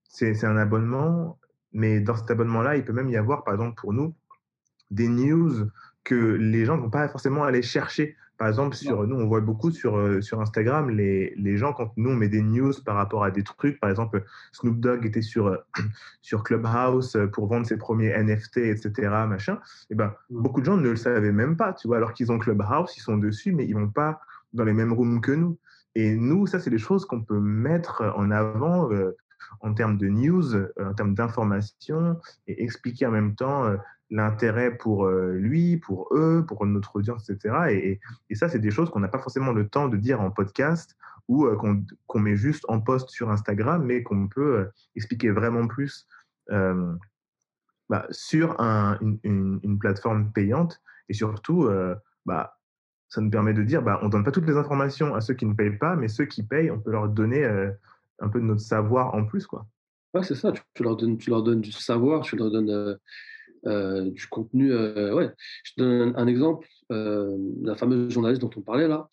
c'est 0.03 0.45
un 0.45 0.57
abonnement, 0.57 1.39
mais 1.71 1.99
dans 1.99 2.15
cet 2.15 2.31
abonnement-là, 2.31 2.77
il 2.77 2.83
peut 2.83 2.93
même 2.93 3.09
y 3.09 3.17
avoir, 3.17 3.43
par 3.43 3.53
exemple, 3.53 3.79
pour 3.79 3.93
nous, 3.93 4.15
des 4.91 5.07
news 5.07 5.69
que 6.03 6.15
les 6.15 6.65
gens 6.65 6.77
ne 6.77 6.81
vont 6.81 6.89
pas 6.89 7.07
forcément 7.09 7.43
aller 7.43 7.61
chercher. 7.61 8.15
Par 8.37 8.47
exemple, 8.47 8.75
sur, 8.75 9.05
nous, 9.05 9.17
on 9.17 9.27
voit 9.27 9.41
beaucoup 9.41 9.69
sur, 9.69 9.97
euh, 9.97 10.21
sur 10.21 10.39
Instagram, 10.39 10.89
les, 10.89 11.33
les, 11.35 11.57
gens, 11.57 11.73
quand 11.73 11.91
nous, 11.97 12.11
on 12.11 12.15
met 12.15 12.29
des 12.29 12.41
news 12.41 12.71
par 12.85 12.95
rapport 12.95 13.25
à 13.25 13.31
des 13.31 13.43
trucs, 13.43 13.79
par 13.81 13.89
exemple, 13.89 14.23
Snoop 14.53 14.79
Dogg 14.79 15.05
était 15.05 15.21
sur, 15.21 15.47
euh, 15.47 15.57
sur 16.21 16.43
Clubhouse 16.43 17.17
pour 17.33 17.47
vendre 17.47 17.67
ses 17.67 17.77
premiers 17.77 18.17
NFT, 18.17 18.57
etc., 18.59 19.09
machin, 19.27 19.55
et 19.55 19.57
eh 19.91 19.95
ben, 19.95 20.13
beaucoup 20.29 20.61
de 20.61 20.65
gens 20.65 20.77
ne 20.77 20.89
le 20.89 20.95
savaient 20.95 21.33
même 21.33 21.57
pas, 21.57 21.73
tu 21.73 21.89
vois, 21.89 21.97
alors 21.97 22.13
qu'ils 22.13 22.31
ont 22.31 22.39
Clubhouse, 22.39 22.95
ils 22.95 23.01
sont 23.01 23.17
dessus, 23.17 23.51
mais 23.51 23.65
ils 23.65 23.75
vont 23.75 23.89
pas 23.89 24.21
dans 24.53 24.63
les 24.63 24.73
mêmes 24.73 24.93
rooms 24.93 25.19
que 25.19 25.33
nous. 25.33 25.59
Et 25.99 26.15
nous, 26.15 26.47
ça, 26.47 26.59
c'est 26.59 26.69
des 26.69 26.77
choses 26.77 27.05
qu'on 27.05 27.21
peut 27.21 27.39
mettre 27.39 28.13
en 28.15 28.31
avant 28.31 28.91
euh, 28.91 29.17
en 29.61 29.73
termes 29.73 29.97
de 29.97 30.07
news, 30.07 30.55
en 30.79 30.93
termes 30.93 31.15
d'information, 31.15 32.17
et 32.47 32.63
expliquer 32.63 33.05
en 33.07 33.11
même 33.11 33.35
temps 33.35 33.75
l'intérêt 34.09 34.75
pour 34.75 35.05
euh, 35.05 35.33
lui, 35.33 35.77
pour 35.77 36.07
eux, 36.11 36.45
pour 36.47 36.65
notre 36.65 36.95
audience, 36.95 37.29
etc. 37.29 37.99
Et, 38.29 38.35
ça, 38.35 38.49
c'est 38.49 38.59
des 38.59 38.71
choses 38.71 38.89
qu'on 38.89 38.99
n'a 38.99 39.07
pas 39.07 39.19
forcément 39.19 39.51
le 39.51 39.67
temps 39.67 39.87
de 39.87 39.97
dire 39.97 40.21
en 40.21 40.31
podcast 40.31 40.97
ou 41.27 41.45
euh, 41.45 41.55
qu'on 42.07 42.19
met 42.19 42.35
juste 42.35 42.65
en 42.69 42.79
post 42.79 43.09
sur 43.09 43.29
Instagram, 43.29 43.83
mais 43.85 44.01
qu'on 44.03 44.27
peut 44.27 44.59
euh, 44.59 44.65
expliquer 44.95 45.29
vraiment 45.29 45.67
plus 45.67 46.07
bah, 47.89 48.07
sur 48.09 48.59
une, 48.59 49.77
plateforme 49.79 50.31
payante. 50.31 50.81
Et 51.09 51.13
surtout, 51.13 51.69
bah, 52.25 52.58
ça 53.09 53.21
nous 53.21 53.29
permet 53.29 53.53
de 53.53 53.63
dire, 53.63 53.81
bah, 53.81 53.99
on 54.01 54.05
ne 54.05 54.11
donne 54.11 54.23
pas 54.23 54.31
toutes 54.31 54.47
les 54.47 54.55
informations 54.55 55.15
à 55.15 55.21
ceux 55.21 55.33
qui 55.33 55.45
ne 55.45 55.53
payent 55.53 55.77
pas, 55.77 55.95
mais 55.95 56.07
ceux 56.07 56.25
qui 56.25 56.43
payent, 56.43 56.71
on 56.71 56.79
peut 56.79 56.91
leur 56.91 57.09
donner 57.09 57.43
un 58.19 58.29
peu 58.29 58.39
de 58.39 58.45
notre 58.45 58.61
savoir 58.61 59.15
en 59.15 59.25
plus. 59.25 59.47
Quoi. 59.47 59.65
Ouais, 60.13 60.23
c'est 60.23 60.35
ça, 60.35 60.51
tu, 60.51 60.83
leur 60.83 60.95
donnes, 60.95 61.17
tu 61.17 61.29
leur 61.29 61.43
donnes 61.43 61.61
du 61.61 61.71
savoir, 61.71 62.21
tu 62.21 62.35
leur 62.35 62.51
donnes 62.51 62.97
euh, 63.65 64.09
du 64.09 64.27
contenu. 64.27 64.71
Euh, 64.71 65.13
ouais. 65.13 65.31
Je 65.63 65.73
te 65.73 65.81
donne 65.81 66.13
un, 66.15 66.27
exemple. 66.27 66.67
Euh, 66.91 67.37
la 67.61 67.75
fameuse 67.75 68.11
journaliste 68.11 68.41
dont 68.41 68.49
on 68.55 68.61
parlait 68.61 68.87
là, 68.87 69.09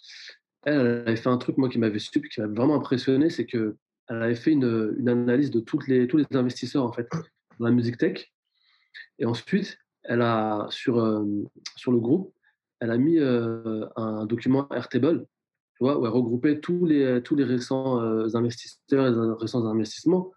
elle, 0.65 0.81
avait 0.81 1.17
fait 1.17 1.29
un 1.29 1.37
truc 1.37 1.59
moi 1.59 1.69
qui 1.69 1.79
m'avait 1.79 1.99
qui 1.99 2.41
m'avait 2.41 2.55
vraiment 2.55 2.77
impressionné, 2.77 3.29
c'est 3.29 3.47
que 3.47 3.77
elle 4.09 4.23
avait 4.23 4.37
fait 4.37 4.53
une, 4.53 4.95
une, 4.99 5.09
analyse 5.09 5.51
de 5.51 5.61
toutes 5.61 5.89
les, 5.89 6.07
tous 6.07 6.17
les 6.17 6.27
investisseurs 6.35 6.85
en 6.85 6.93
fait 6.93 7.09
dans 7.59 7.67
la 7.67 7.73
musique 7.73 7.99
tech. 7.99 8.33
Et 9.19 9.27
ensuite, 9.27 9.79
elle 10.05 10.23
a 10.23 10.67
sur 10.71 11.25
sur 11.77 11.93
le 11.93 11.99
groupe, 11.99 12.33
elle 12.81 12.91
a 12.91 12.99
mis 12.99 13.19
un 13.19 14.27
document 14.27 14.69
Airtable, 14.71 15.27
tu 15.75 15.85
vois, 15.85 15.99
où 15.99 16.07
elle 16.07 16.12
regroupait 16.12 16.61
tous 16.61 16.85
les 16.87 17.23
tous 17.23 17.35
les 17.35 17.45
récents 17.45 17.99
investisseurs 18.35 19.07
et 19.07 19.11
les 19.11 19.35
récents 19.41 19.65
investissements. 19.67 20.33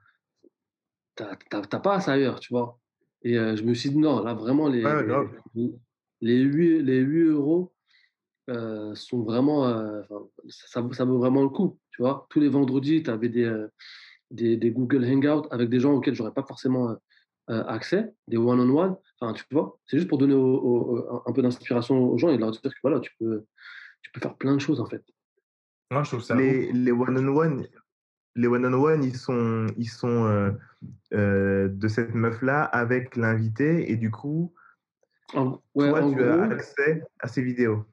T'as 1.16 1.80
pas 1.80 2.00
ça 2.00 2.14
ailleurs, 2.14 2.40
tu 2.40 2.54
vois. 2.54 2.80
Et 3.24 3.34
je 3.36 3.64
me 3.64 3.74
suis 3.74 3.90
dit, 3.90 3.98
non, 3.98 4.24
là, 4.24 4.34
vraiment, 4.34 4.70
les, 4.70 4.82
les, 6.22 6.40
8, 6.40 6.82
les 6.82 7.00
8 7.00 7.24
euros 7.24 7.74
sont 8.94 9.24
vraiment. 9.24 9.68
ça, 10.48 10.82
ça, 10.94 11.06
vaut 11.06 11.18
vraiment 11.18 11.44
le 11.44 11.50
coup. 11.50 11.78
Tu 11.92 12.02
vois, 12.02 12.28
tous 12.30 12.40
les 12.40 12.48
vendredis, 12.48 13.04
tu 13.04 13.10
avais 13.10 13.28
des, 13.28 13.54
des, 14.32 14.56
des, 14.56 14.72
Google 14.72 15.04
Hangouts 15.04 15.48
avec 15.52 15.70
des 15.70 15.82
gens 15.82 15.94
auxquels 15.94 16.16
j'aurais 16.16 16.34
pas 16.34 16.44
forcément 16.44 16.96
accès, 17.50 18.14
des 18.28 18.38
one-on-one. 18.38 18.96
Enfin, 19.20 19.34
tu 19.34 19.44
vois, 19.52 19.78
c'est 19.86 19.98
juste 19.98 20.08
pour 20.08 20.18
donner 20.18 20.36
un 20.36 21.34
peu 21.34 21.42
d'inspiration 21.42 21.98
aux 21.98 22.18
gens 22.18 22.30
et 22.30 22.38
leur 22.38 22.52
dire 22.52 22.62
que 22.62 22.70
voilà, 22.82 23.00
tu 23.00 23.12
peux, 23.20 23.46
tu 24.02 24.12
peux 24.12 24.20
faire 24.20 24.36
plein 24.36 24.54
de 24.54 24.62
choses 24.62 24.80
en 24.80 24.86
fait. 24.86 25.04
Moi, 25.92 26.04
je 26.04 26.10
trouve 26.10 26.22
ça. 26.22 26.36
Les, 26.36 26.72
les 26.72 26.92
one-on-one, 26.92 27.66
les 28.36 28.48
one-on-one, 28.48 29.04
ils 29.04 29.18
sont, 29.18 29.68
ils 29.78 29.90
sont 29.90 30.26
euh, 30.26 30.52
euh, 31.14 31.68
de 31.70 31.88
cette 31.88 32.14
meuf-là 32.14 32.64
avec 32.64 33.16
l'invité 33.16 33.92
et 33.92 33.98
du 33.98 34.12
coup, 34.12 34.54
toi, 35.32 35.62
tu 35.74 36.24
as 36.24 36.44
accès 36.44 37.04
à 37.20 37.28
ces 37.28 37.42
vidéos. 37.42 37.86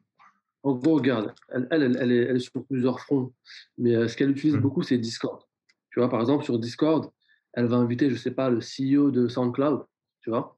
En 0.63 0.75
gros, 0.75 0.97
regarde, 0.97 1.35
elle, 1.49 1.69
elle, 1.71 1.83
elle, 1.83 2.13
est, 2.13 2.23
elle, 2.25 2.37
est, 2.37 2.41
sur 2.41 2.65
plusieurs 2.67 3.01
fronts, 3.01 3.33
mais 3.79 4.09
ce 4.09 4.17
qu'elle 4.17 4.31
utilise 4.31 4.57
mmh. 4.57 4.61
beaucoup, 4.61 4.83
c'est 4.83 4.99
Discord. 4.99 5.43
Tu 5.91 6.01
vois, 6.01 6.09
par 6.09 6.21
exemple, 6.21 6.45
sur 6.45 6.59
Discord, 6.59 7.11
elle 7.57 7.67
va 7.67 7.77
inviter, 7.77 8.11
je 8.11 8.17
sais 8.17 8.31
pas, 8.31 8.51
le 8.51 8.61
CEO 8.61 9.11
de 9.11 9.29
SoundCloud, 9.29 9.85
tu 10.21 10.31
vois. 10.31 10.57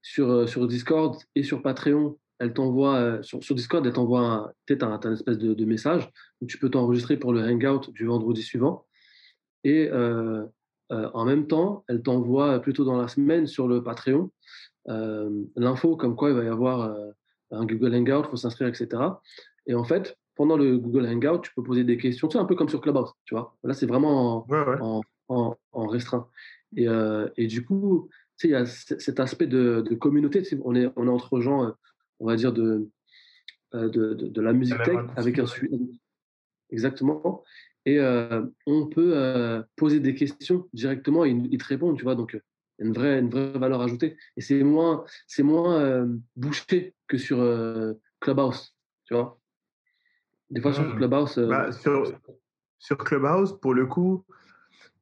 Sur, 0.00 0.48
sur 0.48 0.66
Discord 0.66 1.16
et 1.34 1.42
sur 1.42 1.62
Patreon, 1.62 2.18
elle 2.38 2.52
t'envoie, 2.52 3.22
sur, 3.22 3.42
sur, 3.42 3.54
Discord, 3.54 3.86
elle 3.86 3.92
t'envoie 3.92 4.52
peut-être 4.66 4.82
un, 4.82 5.00
un, 5.02 5.12
espèce 5.12 5.38
de, 5.38 5.54
de, 5.54 5.64
message 5.64 6.10
où 6.40 6.46
tu 6.46 6.58
peux 6.58 6.70
t'enregistrer 6.70 7.16
pour 7.16 7.32
le 7.32 7.42
hangout 7.42 7.90
du 7.92 8.06
vendredi 8.06 8.42
suivant. 8.42 8.86
Et 9.64 9.88
euh, 9.90 10.44
euh, 10.92 11.10
en 11.14 11.24
même 11.24 11.46
temps, 11.46 11.84
elle 11.88 12.02
t'envoie 12.02 12.60
plutôt 12.60 12.84
dans 12.84 12.96
la 12.96 13.08
semaine 13.08 13.46
sur 13.46 13.66
le 13.66 13.82
Patreon 13.82 14.30
euh, 14.88 15.30
l'info 15.56 15.96
comme 15.96 16.14
quoi 16.14 16.28
il 16.30 16.36
va 16.36 16.44
y 16.44 16.48
avoir 16.48 16.94
un 17.50 17.64
Google 17.64 17.94
Hangout, 17.94 18.26
il 18.26 18.30
faut 18.30 18.36
s'inscrire, 18.36 18.68
etc. 18.68 18.88
Et 19.66 19.74
en 19.74 19.84
fait, 19.84 20.16
pendant 20.34 20.56
le 20.56 20.76
Google 20.78 21.06
Hangout, 21.06 21.40
tu 21.42 21.52
peux 21.54 21.62
poser 21.62 21.84
des 21.84 21.96
questions, 21.96 22.28
sais, 22.28 22.38
un 22.38 22.44
peu 22.44 22.54
comme 22.54 22.68
sur 22.68 22.80
Clubhouse, 22.80 23.12
tu 23.24 23.34
vois. 23.34 23.56
Là, 23.64 23.72
c'est 23.72 23.86
vraiment 23.86 24.46
en, 24.48 24.80
en, 24.80 25.00
en, 25.28 25.56
restreint. 25.74 26.28
Et, 26.76 26.86
et, 27.36 27.46
du 27.46 27.64
coup, 27.64 28.08
il 28.42 28.50
y 28.50 28.54
a 28.54 28.66
cet 28.66 29.20
aspect 29.20 29.46
de, 29.46 29.84
de 29.88 29.94
communauté. 29.94 30.42
On, 30.64 30.74
est, 30.74 30.88
on 30.96 31.06
est 31.06 31.10
entre 31.10 31.40
gens, 31.40 31.74
on 32.20 32.26
va 32.26 32.36
dire, 32.36 32.52
de, 32.52 32.88
de, 33.72 33.88
de, 33.88 34.14
de 34.14 34.40
la 34.40 34.52
musique 34.52 34.82
tech 34.82 34.98
avec 35.16 35.38
un 35.38 35.46
suivi. 35.46 36.00
Exactement 36.70 37.44
et 37.86 37.98
euh, 37.98 38.42
on 38.66 38.86
peut 38.86 39.12
euh, 39.14 39.62
poser 39.76 40.00
des 40.00 40.14
questions 40.14 40.68
directement 40.72 41.24
et 41.24 41.30
ils 41.30 41.58
te 41.58 41.66
répondent, 41.66 41.96
tu 41.96 42.04
vois. 42.04 42.14
Donc, 42.14 42.38
une 42.78 42.92
vraie, 42.92 43.20
une 43.20 43.28
vraie 43.28 43.52
valeur 43.52 43.82
ajoutée. 43.82 44.16
Et 44.36 44.40
c'est 44.40 44.62
moins, 44.62 45.04
c'est 45.26 45.42
moins 45.42 45.80
euh, 45.80 46.06
bouché 46.34 46.94
que 47.06 47.18
sur 47.18 47.38
Clubhouse, 48.20 48.74
tu 49.04 49.14
vois. 49.14 49.38
Des 50.50 50.60
fois, 50.60 50.72
sur 50.72 50.84
mmh. 50.84 50.96
Clubhouse. 50.96 51.38
Bah, 51.38 51.72
sur, 51.72 52.18
sur 52.78 52.98
Clubhouse, 52.98 53.58
pour 53.60 53.74
le 53.74 53.86
coup, 53.86 54.24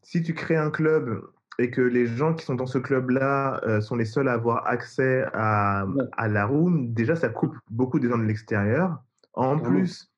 si 0.02 0.22
tu 0.22 0.34
crées 0.34 0.56
un 0.56 0.70
club 0.70 1.22
et 1.58 1.70
que 1.70 1.80
les 1.80 2.06
gens 2.06 2.34
qui 2.34 2.44
sont 2.44 2.54
dans 2.54 2.66
ce 2.66 2.78
club-là 2.78 3.60
sont 3.80 3.96
les 3.96 4.06
seuls 4.06 4.28
à 4.28 4.32
avoir 4.32 4.66
accès 4.66 5.24
à, 5.34 5.86
à, 6.16 6.28
la 6.28 6.46
room, 6.46 6.92
déjà, 6.92 7.14
ça 7.14 7.28
coupe 7.28 7.54
beaucoup 7.70 7.98
des 8.00 8.08
gens 8.08 8.18
de 8.18 8.24
l'extérieur. 8.24 9.02
En 9.34 9.58
plus, 9.58 10.10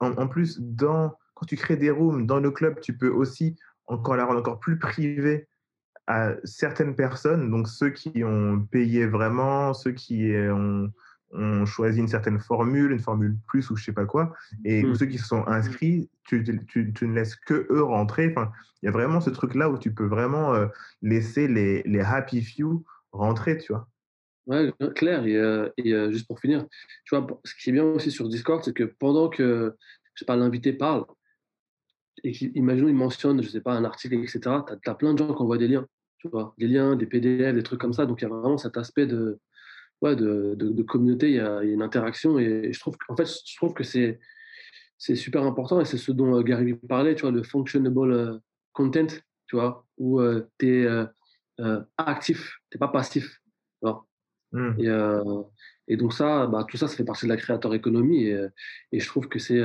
en, 0.00 0.12
en, 0.12 0.28
plus, 0.28 0.60
dans 0.60 1.16
quand 1.34 1.46
tu 1.46 1.56
crées 1.56 1.76
des 1.76 1.90
rooms 1.90 2.26
dans 2.26 2.40
le 2.40 2.50
club, 2.50 2.80
tu 2.80 2.96
peux 2.96 3.08
aussi 3.08 3.56
encore 3.86 4.16
la 4.16 4.26
rendre 4.26 4.40
encore 4.40 4.60
plus 4.60 4.78
privée 4.78 5.48
à 6.06 6.34
certaines 6.44 6.94
personnes, 6.94 7.50
donc 7.50 7.68
ceux 7.68 7.90
qui 7.90 8.24
ont 8.24 8.60
payé 8.70 9.06
vraiment, 9.06 9.72
ceux 9.72 9.92
qui 9.92 10.32
ont, 10.34 10.90
ont 11.32 11.64
choisi 11.64 12.00
une 12.00 12.08
certaine 12.08 12.40
formule, 12.40 12.92
une 12.92 13.00
formule 13.00 13.36
plus 13.46 13.70
ou 13.70 13.76
je 13.76 13.84
sais 13.84 13.92
pas 13.92 14.04
quoi, 14.04 14.34
et 14.64 14.82
mmh. 14.82 14.94
ceux 14.96 15.06
qui 15.06 15.18
se 15.18 15.26
sont 15.26 15.46
inscrits, 15.46 16.10
tu, 16.24 16.44
tu, 16.66 16.92
tu, 16.92 17.06
ne 17.06 17.14
laisses 17.14 17.36
que 17.36 17.66
eux 17.70 17.82
rentrer. 17.82 18.30
Enfin, 18.30 18.50
il 18.82 18.86
y 18.86 18.88
a 18.88 18.92
vraiment 18.92 19.20
ce 19.20 19.30
truc-là 19.30 19.70
où 19.70 19.78
tu 19.78 19.92
peux 19.92 20.06
vraiment 20.06 20.54
euh, 20.54 20.66
laisser 21.02 21.48
les, 21.48 21.82
les 21.84 22.00
happy 22.00 22.42
few 22.42 22.84
rentrer, 23.12 23.58
tu 23.58 23.72
vois. 23.72 23.88
Ouais, 24.46 24.72
clair. 24.96 25.24
Et, 25.26 25.36
euh, 25.36 25.68
et 25.76 25.92
euh, 25.92 26.10
juste 26.10 26.26
pour 26.26 26.40
finir, 26.40 26.66
tu 27.04 27.14
vois, 27.14 27.26
ce 27.44 27.54
qui 27.54 27.70
est 27.70 27.72
bien 27.72 27.84
aussi 27.84 28.10
sur 28.10 28.28
Discord, 28.28 28.62
c'est 28.64 28.74
que 28.74 28.84
pendant 28.84 29.28
que 29.28 29.76
je 30.14 30.24
pas, 30.24 30.36
l'invité 30.36 30.72
parle, 30.72 31.04
et 32.24 32.32
imaginons, 32.56 32.88
il 32.88 32.94
mentionne, 32.94 33.42
je 33.42 33.48
sais 33.48 33.60
pas, 33.60 33.72
un 33.72 33.84
article, 33.84 34.16
etc., 34.16 34.40
tu 34.40 34.90
as, 34.90 34.94
plein 34.94 35.14
de 35.14 35.18
gens 35.18 35.32
qui 35.32 35.42
envoient 35.42 35.58
des 35.58 35.68
liens, 35.68 35.86
tu 36.18 36.28
vois, 36.28 36.54
des 36.58 36.66
liens, 36.66 36.96
des 36.96 37.06
PDF, 37.06 37.54
des 37.54 37.62
trucs 37.62 37.80
comme 37.80 37.92
ça. 37.92 38.06
Donc, 38.06 38.20
il 38.20 38.24
y 38.24 38.26
a 38.26 38.30
vraiment 38.30 38.58
cet 38.58 38.76
aspect 38.76 39.06
de, 39.06 39.38
ouais, 40.02 40.16
de, 40.16 40.54
de, 40.56 40.82
communauté, 40.82 41.30
il 41.30 41.36
y, 41.36 41.40
a, 41.40 41.62
une 41.62 41.82
interaction. 41.82 42.38
Et, 42.38 42.72
je 42.72 42.80
trouve, 42.80 42.96
en 43.08 43.16
fait, 43.16 43.26
je 43.26 43.56
trouve 43.56 43.74
que 43.74 43.84
c'est, 43.84 44.20
c'est 44.98 45.16
super 45.16 45.44
important 45.44 45.80
et 45.80 45.84
c'est 45.84 45.98
ce 45.98 46.12
dont 46.12 46.36
euh, 46.36 46.42
Gary 46.42 46.74
parlait, 46.74 47.14
tu 47.14 47.22
vois, 47.22 47.30
le 47.30 47.42
functionable 47.42 48.12
euh, 48.12 48.38
content, 48.72 49.06
tu 49.46 49.56
vois, 49.56 49.86
où 49.98 50.20
euh, 50.20 50.46
tu 50.58 50.84
es 50.84 50.88
actif, 51.98 52.58
tu 52.70 52.76
n'es 52.76 52.78
pas 52.78 52.88
passif. 52.88 53.40
Mmh. 54.52 54.80
Et, 54.80 55.92
et, 55.92 55.96
donc, 55.96 56.12
ça, 56.12 56.46
bah, 56.46 56.66
tout 56.68 56.76
ça, 56.76 56.88
ça 56.88 56.96
fait 56.96 57.04
partie 57.04 57.26
de 57.26 57.30
la 57.30 57.36
créateur 57.36 57.72
économie 57.72 58.24
et, 58.24 58.46
et 58.90 58.98
je 58.98 59.06
trouve 59.06 59.28
que 59.28 59.38
c'est, 59.38 59.60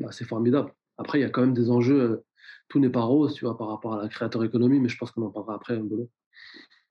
bah, 0.00 0.10
formidable. 0.26 0.72
Après, 0.98 1.18
il 1.18 1.22
y 1.22 1.24
a 1.24 1.30
quand 1.30 1.40
même 1.40 1.54
des 1.54 1.70
enjeux. 1.70 2.00
Euh, 2.00 2.24
tout 2.68 2.78
n'est 2.78 2.90
pas 2.90 3.02
rose, 3.02 3.34
tu 3.34 3.44
vois, 3.44 3.56
par 3.56 3.68
rapport 3.68 3.94
à 3.94 4.02
la 4.02 4.08
créateur 4.08 4.44
économie, 4.44 4.80
mais 4.80 4.88
je 4.88 4.96
pense 4.96 5.10
qu'on 5.10 5.22
en 5.22 5.30
parlera 5.30 5.54
après, 5.54 5.74
un 5.74 5.80
boulot. 5.80 6.10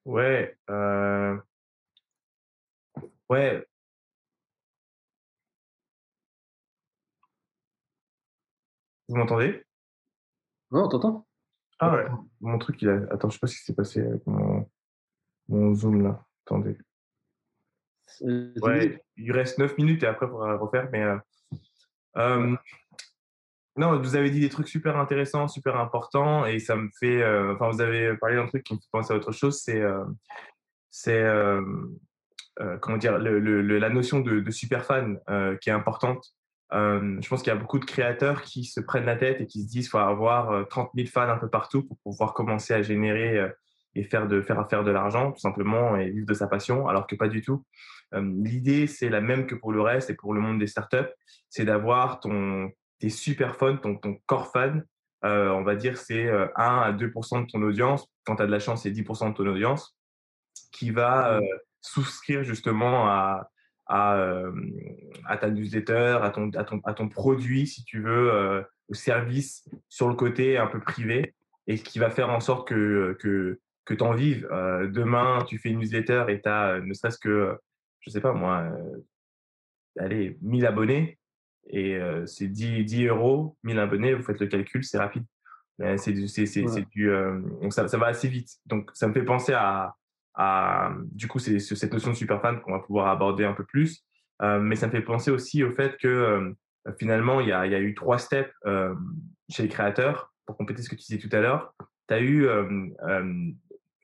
Ouais. 0.06 0.58
Euh... 0.70 1.36
Ouais. 3.32 3.66
Vous 9.08 9.16
m'entendez? 9.16 9.64
Non, 10.70 10.90
t'entends 10.90 11.26
Ah 11.80 11.96
ouais. 11.96 12.08
Mon 12.42 12.58
truc, 12.60 12.82
il 12.82 12.90
a. 12.90 12.96
Attends, 13.10 13.30
je 13.30 13.36
sais 13.36 13.40
pas 13.40 13.48
ce 13.48 13.56
qui 13.56 13.64
s'est 13.64 13.74
passé 13.74 14.02
avec 14.02 14.28
mon, 14.28 14.70
mon 15.48 15.74
Zoom 15.74 16.04
là. 16.04 16.26
Attendez. 16.46 16.78
Ouais, 18.20 19.02
il 19.16 19.32
reste 19.32 19.60
9 19.60 19.78
minutes 19.78 20.04
et 20.04 20.08
après, 20.08 20.26
il 20.26 20.30
faudra 20.30 20.58
refaire. 20.58 20.90
Mais 20.92 21.02
euh... 21.02 21.18
Euh, 22.18 22.58
non, 23.78 23.98
vous 23.98 24.18
avez 24.18 24.30
dit 24.30 24.42
des 24.42 24.50
trucs 24.50 24.68
super 24.68 24.98
intéressants, 24.98 25.48
super 25.48 25.78
importants, 25.78 26.46
et 26.46 26.60
ça 26.60 26.76
me 26.76 26.90
fait. 27.00 27.22
Euh, 27.22 27.56
enfin, 27.56 27.70
vous 27.70 27.80
avez 27.80 28.18
parlé 28.18 28.36
d'un 28.36 28.48
truc 28.48 28.66
qui 28.66 28.74
me 28.74 28.80
fait 28.80 28.90
penser 28.92 29.14
à 29.14 29.16
autre 29.16 29.32
chose. 29.32 29.62
C'est, 29.62 29.80
euh, 29.80 30.04
c'est 30.90 31.24
comment 32.82 32.98
dire, 32.98 33.18
le, 33.18 33.40
le, 33.40 33.80
la 33.80 33.90
notion 33.90 34.20
de, 34.20 34.40
de 34.40 34.52
super 34.52 34.86
fan 34.86 35.20
qui 35.62 35.70
est 35.70 35.74
importante. 35.74 36.24
je 36.72 37.28
pense 37.28 37.42
qu'il 37.42 37.52
y 37.52 37.56
a 37.56 37.60
beaucoup 37.60 37.80
de 37.80 37.86
créateurs 37.86 38.42
qui 38.42 38.66
se 38.66 38.80
prennent 38.80 39.06
la 39.06 39.16
tête 39.16 39.42
et 39.42 39.48
qui 39.48 39.64
se 39.64 39.68
disent 39.68 39.86
qu'il 39.86 39.92
faut 39.92 39.98
avoir 39.98 40.68
30 40.68 40.92
000 40.96 41.08
fans 41.08 41.30
un 41.30 41.38
peu 41.38 41.50
partout 41.50 41.84
pour 41.84 41.98
pouvoir 42.04 42.34
commencer 42.34 42.74
à 42.74 42.82
générer 42.82 43.52
et 43.96 44.04
faire 44.04 44.28
de 44.28 44.42
faire 44.42 44.68
faire 44.70 44.84
de 44.84 44.92
l'argent 44.92 45.32
tout 45.32 45.40
simplement 45.40 45.96
et 45.98 46.10
vivre 46.10 46.28
de 46.28 46.34
sa 46.34 46.48
passion, 46.48 46.88
alors 46.88 47.08
que 47.08 47.16
pas 47.16 47.28
du 47.28 47.42
tout. 47.42 47.66
L'idée 48.14 48.88
c'est 48.88 49.10
la 49.10 49.22
même 49.22 49.48
que 49.48 49.56
pour 49.56 49.72
le 49.72 49.82
reste 49.82 50.10
et 50.10 50.16
pour 50.16 50.34
le 50.34 50.42
monde 50.42 50.60
des 50.60 50.68
startups, 50.68 51.10
c'est 51.50 51.66
d'avoir 51.66 52.20
ton 52.20 52.72
tu 53.02 53.10
super 53.10 53.56
fun, 53.56 53.78
ton, 53.78 53.96
ton 53.96 54.18
core 54.28 54.52
fan, 54.52 54.86
euh, 55.26 55.50
on 55.50 55.64
va 55.64 55.76
dire 55.76 55.98
c'est 55.98 56.30
1 56.30 56.34
euh, 56.34 56.48
à 56.56 56.92
2% 56.92 57.42
de 57.42 57.52
ton 57.52 57.62
audience. 57.64 58.08
Quand 58.26 58.36
tu 58.36 58.44
as 58.44 58.46
de 58.46 58.52
la 58.52 58.60
chance, 58.60 58.84
c'est 58.84 58.92
10% 58.92 59.30
de 59.30 59.34
ton 59.34 59.48
audience 59.48 59.98
qui 60.72 60.92
va 60.92 61.34
euh, 61.34 61.42
souscrire 61.82 62.44
justement 62.44 63.08
à, 63.08 63.50
à, 63.88 64.46
à, 65.26 65.38
ta 65.38 65.50
newsletter, 65.50 66.20
à 66.22 66.30
ton, 66.30 66.50
à, 66.52 66.64
ton, 66.64 66.80
à 66.86 66.94
ton 66.94 67.10
produit, 67.10 67.68
si 67.68 67.84
tu 67.84 68.02
veux, 68.02 68.64
au 68.88 68.94
service 68.94 69.70
sur 69.90 70.08
le 70.08 70.16
côté 70.16 70.58
un 70.58 70.68
peu 70.68 70.80
privé 70.80 71.36
et 71.68 71.78
qui 71.78 72.00
va 72.00 72.10
faire 72.10 72.30
en 72.30 72.40
sorte 72.40 72.68
que, 72.68 73.18
que, 73.20 73.60
que 73.86 73.94
tu 73.94 74.04
en 74.04 74.14
vives. 74.14 74.48
demain, 74.94 75.44
tu 75.48 75.58
fais 75.58 75.70
une 75.70 75.80
newsletter 75.80 76.26
et 76.30 76.42
tu 76.42 76.50
as 76.50 76.80
ne 76.80 76.94
serait-ce 76.94 77.20
que, 77.20 77.58
je 78.00 78.10
sais 78.10 78.22
pas 78.22 78.34
moi, 78.34 78.72
allez, 80.00 80.38
1000 80.42 80.66
abonnés 80.66 81.20
et 81.68 81.96
euh, 81.96 82.26
c'est 82.26 82.48
10, 82.48 82.84
10 82.86 83.06
euros, 83.08 83.58
1000 83.64 83.80
abonnés, 83.80 84.14
vous 84.14 84.24
faites 84.24 84.40
le 84.40 84.48
calcul, 84.48 84.84
c'est 84.84 84.98
rapide. 84.98 85.26
C'est 85.98 86.12
du, 86.12 86.28
c'est, 86.28 86.46
c'est, 86.46 86.64
du 86.92 87.10
euh, 87.10 87.40
donc 87.60 87.74
ça, 87.74 87.88
ça, 87.88 87.98
va 87.98 88.08
assez 88.08 88.28
vite. 88.28 88.60
Donc 88.68 88.92
ça 88.94 89.08
me 89.08 89.14
fait 89.14 89.24
penser 89.24 89.54
à, 89.54 89.96
du 91.12 91.28
coup, 91.28 91.40
c'est 91.40 91.60
cette 91.60 91.94
notion 91.94 92.12
de 92.12 92.16
super 92.16 92.42
fan 92.42 92.62
qu'on 92.62 92.72
va 92.72 92.80
pouvoir 92.80 93.08
aborder 93.08 93.46
un 93.46 93.54
peu 93.54 93.66
plus. 93.66 94.04
Euh, 94.42 94.60
mais 94.60 94.76
ça 94.76 94.88
me 94.88 94.92
fait 94.92 95.02
penser 95.02 95.30
aussi 95.30 95.64
au 95.64 95.72
fait 95.72 95.98
que 95.98 96.54
finalement, 96.98 97.40
il 97.42 97.48
y 97.48 97.52
a, 97.54 97.80
eu 97.80 97.94
trois 97.94 98.18
steps 98.18 98.54
chez 99.50 99.64
les 99.64 99.70
créateurs, 99.70 100.34
pour 100.46 100.58
compléter 100.58 100.82
ce 100.82 100.90
que 100.90 100.96
tu 100.96 101.04
disais 101.04 101.20
tout 101.20 101.36
à 101.36 101.42
l'heure. 101.42 101.74
Tu 102.08 102.14
as 102.14 102.22
eu 102.22 102.48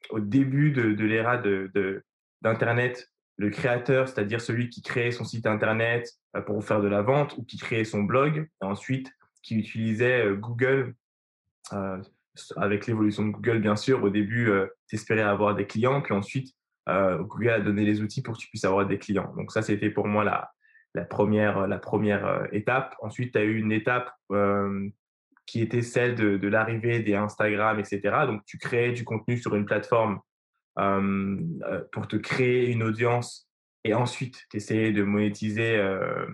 au 0.09 0.19
début 0.19 0.71
de, 0.71 0.93
de 0.93 1.05
l'ère 1.05 1.41
de, 1.41 1.71
de, 1.73 2.03
d'Internet 2.41 3.09
le 3.37 3.49
créateur, 3.49 4.07
c'est-à-dire 4.07 4.41
celui 4.41 4.69
qui 4.69 4.81
crée 4.81 5.11
son 5.11 5.23
site 5.23 5.45
internet 5.45 6.11
euh, 6.35 6.41
pour 6.41 6.63
faire 6.63 6.81
de 6.81 6.87
la 6.87 7.01
vente 7.01 7.37
ou 7.37 7.43
qui 7.43 7.57
créait 7.57 7.85
son 7.85 8.03
blog, 8.03 8.49
et 8.61 8.65
ensuite 8.65 9.11
qui 9.43 9.55
utilisait 9.55 10.25
euh, 10.25 10.35
Google, 10.35 10.95
euh, 11.73 12.01
avec 12.55 12.87
l'évolution 12.87 13.25
de 13.25 13.31
Google 13.31 13.59
bien 13.59 13.75
sûr, 13.75 14.03
au 14.03 14.09
début, 14.09 14.49
euh, 14.49 14.67
t'espérais 14.87 15.21
avoir 15.21 15.55
des 15.55 15.65
clients, 15.65 16.01
puis 16.01 16.13
ensuite, 16.13 16.53
Google 16.89 17.49
a 17.49 17.59
donné 17.59 17.83
les 17.83 18.01
outils 18.01 18.21
pour 18.21 18.35
que 18.35 18.39
tu 18.39 18.47
puisses 18.47 18.63
avoir 18.63 18.85
des 18.87 18.97
clients. 18.97 19.33
Donc 19.35 19.51
ça, 19.51 19.61
c'était 19.61 19.89
pour 19.89 20.07
moi 20.07 20.23
la, 20.23 21.03
première, 21.03 21.67
la 21.67 21.79
première 21.79 22.47
étape. 22.53 22.95
Ensuite, 23.01 23.33
tu 23.33 23.39
as 23.39 23.43
eu 23.43 23.57
une 23.57 23.73
étape 23.73 24.09
qui 25.45 25.61
était 25.61 25.81
celle 25.81 26.15
de, 26.15 26.37
de 26.37 26.47
l'arrivée 26.47 27.01
des 27.01 27.13
Instagram, 27.13 27.77
etc. 27.77 27.99
Donc 28.25 28.45
tu 28.45 28.57
crées 28.57 28.93
du 28.93 29.03
contenu 29.03 29.37
sur 29.37 29.53
une 29.55 29.65
plateforme 29.65 30.21
euh, 30.77 31.37
euh, 31.63 31.83
pour 31.91 32.07
te 32.07 32.17
créer 32.17 32.69
une 32.69 32.83
audience 32.83 33.49
et 33.83 33.95
ensuite 33.95 34.45
essayer 34.53 34.91
de 34.91 35.01
monétiser 35.01 35.75
euh, 35.77 36.27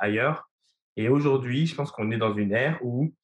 ailleurs. 0.00 0.50
Et 0.98 1.08
aujourd'hui, 1.08 1.66
je 1.66 1.74
pense 1.74 1.90
qu'on 1.90 2.10
est 2.10 2.18
dans 2.18 2.34
une 2.34 2.52
ère 2.52 2.78
où, 2.82 3.14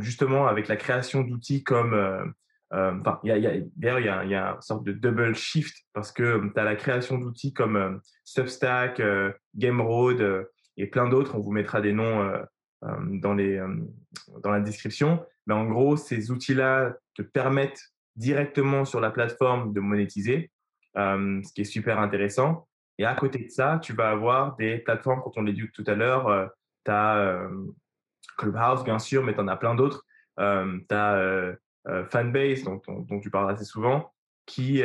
justement, 0.00 0.46
avec 0.46 0.68
la 0.68 0.76
création 0.76 1.22
d'outils 1.22 1.64
comme 1.64 2.34
Enfin, 2.70 3.20
d'ailleurs, 3.22 4.00
il 4.00 4.06
y 4.06 4.34
a, 4.34 4.54
une 4.54 4.60
sorte 4.60 4.84
de 4.84 4.92
double 4.92 5.34
shift 5.36 5.76
parce 5.92 6.10
que 6.10 6.50
tu 6.52 6.58
as 6.58 6.64
la 6.64 6.74
création 6.74 7.18
d'outils 7.18 7.52
comme 7.52 8.00
Substack, 8.24 9.00
GameRoad, 9.54 10.48
et 10.76 10.86
plein 10.86 11.08
d'autres. 11.08 11.36
On 11.36 11.40
vous 11.40 11.52
mettra 11.52 11.80
des 11.80 11.92
noms 11.92 12.32
dans, 12.82 13.34
les, 13.34 13.62
dans 14.42 14.50
la 14.50 14.60
description. 14.60 15.24
Mais 15.46 15.54
en 15.54 15.66
gros, 15.66 15.96
ces 15.96 16.30
outils-là 16.30 16.96
te 17.14 17.22
permettent 17.22 17.80
directement 18.16 18.84
sur 18.84 19.00
la 19.00 19.10
plateforme 19.10 19.72
de 19.72 19.80
monétiser, 19.80 20.50
ce 20.96 21.52
qui 21.52 21.60
est 21.60 21.64
super 21.64 22.00
intéressant. 22.00 22.66
Et 22.98 23.04
à 23.04 23.14
côté 23.14 23.44
de 23.44 23.50
ça, 23.50 23.78
tu 23.82 23.92
vas 23.92 24.10
avoir 24.10 24.56
des 24.56 24.78
plateformes, 24.78 25.20
quand 25.22 25.36
on 25.36 25.42
l'éduque 25.42 25.72
tout 25.72 25.84
à 25.86 25.94
l'heure, 25.94 26.50
tu 26.84 26.90
as 26.90 27.48
Clubhouse, 28.36 28.84
bien 28.84 28.98
sûr, 28.98 29.22
mais 29.22 29.34
tu 29.34 29.40
en 29.40 29.48
as 29.48 29.56
plein 29.56 29.74
d'autres. 29.74 30.04
tu 30.36 30.42
as 30.90 31.56
Fanbase, 32.10 32.64
dont, 32.64 33.20
tu 33.20 33.30
parles 33.30 33.50
assez 33.50 33.64
souvent, 33.64 34.12
qui 34.46 34.82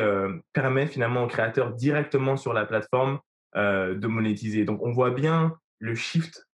permet 0.53 0.87
finalement 0.87 1.23
aux 1.23 1.27
créateurs 1.27 1.73
directement 1.73 2.37
sur 2.37 2.53
la 2.53 2.65
plateforme 2.65 3.19
de 3.55 4.07
monétiser. 4.07 4.65
Donc, 4.65 4.81
on 4.83 4.91
voit 4.91 5.11
bien 5.11 5.57
le 5.79 5.95
shift 5.95 6.47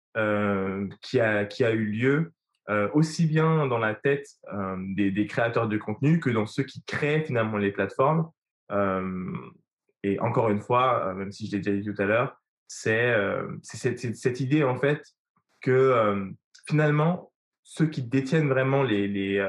qui, 1.01 1.19
a, 1.19 1.45
qui 1.45 1.63
a 1.63 1.71
eu 1.71 1.85
lieu 1.85 2.33
aussi 2.93 3.25
bien 3.25 3.67
dans 3.67 3.79
la 3.79 3.95
tête 3.95 4.27
des, 4.95 5.27
créateurs 5.27 5.67
de 5.67 5.77
contenu 5.77 6.19
que 6.19 6.29
dans 6.29 6.45
ceux 6.45 6.63
qui 6.63 6.83
créent 6.83 7.23
finalement 7.23 7.57
les 7.57 7.71
plateformes. 7.71 8.29
et 10.03 10.19
encore 10.19 10.49
une 10.49 10.61
fois, 10.61 11.13
même 11.13 11.31
si 11.31 11.47
je 11.47 11.53
l'ai 11.53 11.61
déjà 11.61 11.77
dit 11.77 11.93
tout 11.93 12.01
à 12.01 12.05
l'heure, 12.05 12.37
c'est 12.67 13.15
cette, 13.61 14.39
idée 14.39 14.63
en 14.63 14.77
fait 14.77 15.03
que 15.61 16.33
finalement, 16.67 17.31
ceux 17.63 17.87
qui 17.87 18.03
détiennent 18.03 18.49
vraiment 18.49 18.83
les, 18.83 19.07
les, 19.07 19.45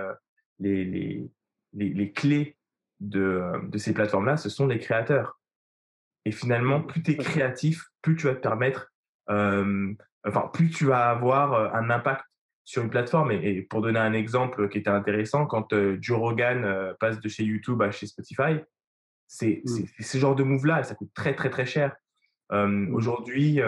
les, 0.58 0.84
les, 0.84 1.30
les 1.72 2.12
clés 2.12 2.56
de, 3.00 3.42
de 3.68 3.78
ces 3.78 3.92
plateformes-là, 3.92 4.36
ce 4.36 4.48
sont 4.48 4.66
les 4.66 4.78
créateurs. 4.78 5.40
Et 6.24 6.32
finalement, 6.32 6.80
plus 6.80 7.02
tu 7.02 7.12
es 7.12 7.16
créatif, 7.16 7.84
plus 8.00 8.16
tu 8.16 8.26
vas 8.26 8.34
te 8.34 8.40
permettre, 8.40 8.92
enfin, 9.26 10.50
plus 10.52 10.70
tu 10.70 10.86
vas 10.86 11.10
avoir 11.10 11.74
un 11.74 11.90
impact 11.90 12.24
sur 12.64 12.82
une 12.82 12.90
plateforme. 12.90 13.32
Et, 13.32 13.62
pour 13.62 13.82
donner 13.82 13.98
un 13.98 14.14
exemple 14.14 14.68
qui 14.68 14.78
était 14.78 14.90
intéressant, 14.90 15.46
quand 15.46 15.74
Joe 16.00 16.18
Rogan 16.18 16.94
passe 16.98 17.20
de 17.20 17.28
chez 17.28 17.44
YouTube 17.44 17.82
à 17.82 17.90
chez 17.90 18.06
Spotify, 18.06 18.60
c'est 19.26 19.62
mmh. 19.64 20.02
ce 20.02 20.18
genre 20.18 20.34
de 20.34 20.44
move-là, 20.44 20.82
ça 20.84 20.94
coûte 20.94 21.10
très, 21.14 21.34
très, 21.34 21.50
très 21.50 21.66
cher. 21.66 21.94
Mmh. 22.50 22.94
Aujourd'hui, 22.94 23.60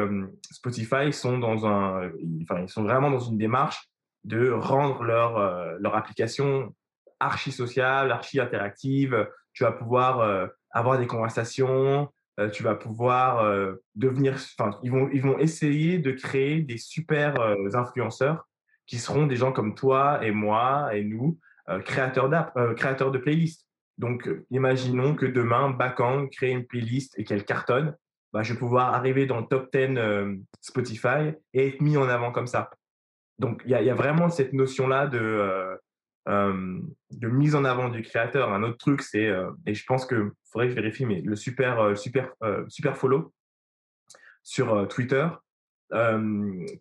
Spotify 0.50 1.12
sont 1.12 1.38
dans 1.38 1.66
un, 1.66 2.10
enfin, 2.42 2.60
ils 2.62 2.68
sont 2.68 2.84
vraiment 2.84 3.10
dans 3.10 3.20
une 3.20 3.38
démarche 3.38 3.88
de 4.24 4.50
rendre 4.50 5.02
leur, 5.02 5.78
leur 5.80 5.94
application 5.94 6.74
archi 7.20 7.52
sociale, 7.52 8.10
archi 8.12 8.40
interactive. 8.40 9.28
Tu 9.54 9.64
vas 9.64 9.72
pouvoir 9.72 10.50
avoir 10.70 10.98
des 10.98 11.06
conversations, 11.06 12.10
tu 12.52 12.62
vas 12.62 12.74
pouvoir 12.74 13.74
devenir, 13.94 14.34
enfin, 14.58 14.78
ils 14.82 14.90
vont, 14.90 15.08
ils 15.12 15.22
vont 15.22 15.38
essayer 15.38 15.98
de 15.98 16.10
créer 16.10 16.60
des 16.60 16.76
super 16.76 17.34
influenceurs 17.74 18.46
qui 18.86 18.98
seront 18.98 19.26
des 19.26 19.36
gens 19.36 19.52
comme 19.52 19.74
toi 19.74 20.20
et 20.22 20.32
moi 20.32 20.94
et 20.94 21.02
nous, 21.02 21.38
créateurs 21.84 22.28
d'app, 22.28 22.56
créateurs 22.76 23.10
de 23.10 23.18
playlists. 23.18 23.66
Donc, 23.98 24.28
imaginons 24.50 25.14
que 25.14 25.24
demain, 25.24 25.70
Bakang 25.70 26.28
crée 26.28 26.50
une 26.50 26.66
playlist 26.66 27.18
et 27.18 27.24
qu'elle 27.24 27.44
cartonne. 27.44 27.96
Bah, 28.36 28.42
je 28.42 28.52
vais 28.52 28.58
pouvoir 28.58 28.92
arriver 28.92 29.24
dans 29.24 29.40
le 29.40 29.46
top 29.46 29.74
10 29.74 29.98
Spotify 30.60 31.32
et 31.54 31.68
être 31.68 31.80
mis 31.80 31.96
en 31.96 32.06
avant 32.06 32.32
comme 32.32 32.46
ça. 32.46 32.68
Donc, 33.38 33.62
il 33.64 33.70
y, 33.70 33.74
a 33.74 33.94
vraiment 33.94 34.28
cette 34.28 34.52
notion-là 34.52 35.06
de, 35.06 35.78
de 36.26 37.28
mise 37.28 37.54
en 37.54 37.64
avant 37.64 37.88
du 37.88 38.02
créateur. 38.02 38.52
Un 38.52 38.62
autre 38.62 38.76
truc, 38.76 39.00
c'est, 39.00 39.32
et 39.64 39.74
je 39.74 39.84
pense 39.86 40.04
qu'il 40.04 40.32
faudrait 40.52 40.66
que 40.66 40.74
je 40.74 40.78
vérifie, 40.78 41.06
mais 41.06 41.22
le 41.22 41.34
super, 41.34 41.96
super, 41.96 42.30
super 42.68 42.98
follow 42.98 43.32
sur 44.42 44.86
Twitter, 44.88 45.28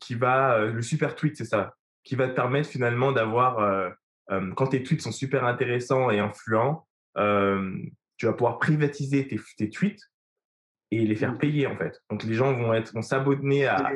qui 0.01 0.15
va, 0.15 0.59
le 0.59 0.81
super 0.81 1.15
tweet, 1.15 1.37
c'est 1.37 1.45
ça, 1.45 1.73
qui 2.03 2.15
va 2.15 2.27
te 2.27 2.35
permettre 2.35 2.67
finalement 2.67 3.13
d'avoir, 3.13 3.93
quand 4.57 4.67
tes 4.67 4.83
tweets 4.83 5.01
sont 5.01 5.13
super 5.13 5.45
intéressants 5.45 6.11
et 6.11 6.19
influents, 6.19 6.85
tu 7.15 8.25
vas 8.25 8.33
pouvoir 8.33 8.59
privatiser 8.59 9.25
tes, 9.25 9.69
tweets 9.69 10.01
et 10.91 11.05
les 11.05 11.15
faire 11.15 11.33
mmh. 11.33 11.37
payer 11.39 11.67
en 11.67 11.75
fait. 11.77 12.01
Donc 12.09 12.23
les 12.23 12.33
gens 12.33 12.53
vont 12.53 12.73
être 12.73 12.93
vont 12.93 13.01
s'abonner 13.01 13.65
à. 13.65 13.91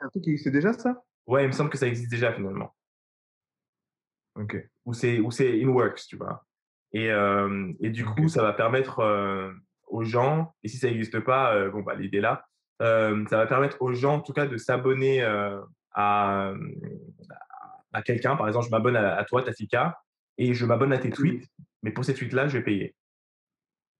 Un 0.00 0.08
truc 0.08 0.24
qui 0.24 0.30
existe 0.30 0.48
déjà 0.48 0.72
ça? 0.72 1.02
Ouais, 1.26 1.44
il 1.44 1.48
me 1.48 1.52
semble 1.52 1.70
que 1.70 1.78
ça 1.78 1.86
existe 1.86 2.10
déjà 2.10 2.32
finalement. 2.32 2.74
Ok. 4.36 4.56
Ou 4.84 4.92
c'est 4.94 5.18
ou 5.18 5.30
c'est 5.30 5.62
in 5.62 5.68
works, 5.68 6.06
tu 6.08 6.16
vois? 6.16 6.44
Et, 6.92 7.10
et 7.80 7.90
du 7.90 8.04
coup, 8.04 8.28
ça 8.28 8.42
va 8.42 8.54
permettre 8.54 9.02
aux 9.88 10.04
gens, 10.04 10.54
et 10.62 10.68
si 10.68 10.78
ça 10.78 10.88
n'existe 10.88 11.20
pas, 11.20 11.68
bon 11.68 11.82
bah 11.82 11.94
l'idée 11.94 12.20
là, 12.20 12.46
ça 12.80 13.36
va 13.36 13.46
permettre 13.46 13.82
aux 13.82 13.92
gens 13.92 14.14
en 14.14 14.20
tout 14.20 14.32
cas 14.32 14.46
de 14.46 14.56
s'abonner 14.56 15.22
à, 15.92 16.54
à 17.92 18.02
quelqu'un. 18.02 18.36
Par 18.36 18.46
exemple, 18.46 18.66
je 18.66 18.70
m'abonne 18.70 18.96
à, 18.96 19.16
à, 19.16 19.24
toi, 19.24 19.42
Tafika, 19.42 19.98
et 20.38 20.54
je 20.54 20.64
m'abonne 20.64 20.92
à 20.92 20.98
tes 20.98 21.10
tweets, 21.10 21.46
mais 21.82 21.90
pour 21.90 22.04
ces 22.04 22.14
tweets-là, 22.14 22.48
je 22.48 22.56
vais 22.58 22.64
payer. 22.64 22.94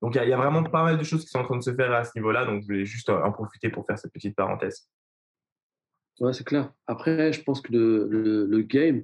Donc, 0.01 0.15
il 0.15 0.29
y, 0.29 0.33
a 0.33 0.37
vraiment 0.37 0.63
pas 0.63 0.85
mal 0.85 0.97
de 0.97 1.03
choses 1.03 1.25
qui 1.25 1.31
sont 1.31 1.41
en 1.41 1.45
train 1.45 1.57
de 1.57 1.63
se 1.63 1.75
faire 1.75 1.93
à 1.93 2.05
ce 2.05 2.13
niveau-là. 2.17 2.45
Donc, 2.45 2.63
je 2.63 2.67
voulais 2.67 2.85
juste 2.85 3.09
en 3.11 3.33
profiter 3.33 3.69
pour 3.69 3.85
faire 3.85 3.99
cette 3.99 4.13
petite 4.13 4.37
parenthèse. 4.37 4.89
Ouais, 6.21 6.33
c'est 6.33 6.45
clair. 6.45 6.73
Après, 6.87 7.33
je 7.33 7.43
pense 7.43 7.61
que 7.61 7.73
le, 7.73 8.47
le, 8.47 8.63
game, 8.63 9.03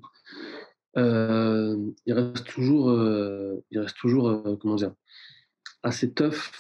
euh, 0.96 1.76
il 2.06 2.12
reste 2.12 2.44
toujours, 2.46 2.90
euh, 2.90 3.64
il 3.70 3.80
reste 3.80 3.96
toujours 3.96 4.28
euh, 4.28 4.56
comment 4.60 4.76
dire, 4.76 4.92
assez 5.82 6.12
tough 6.12 6.50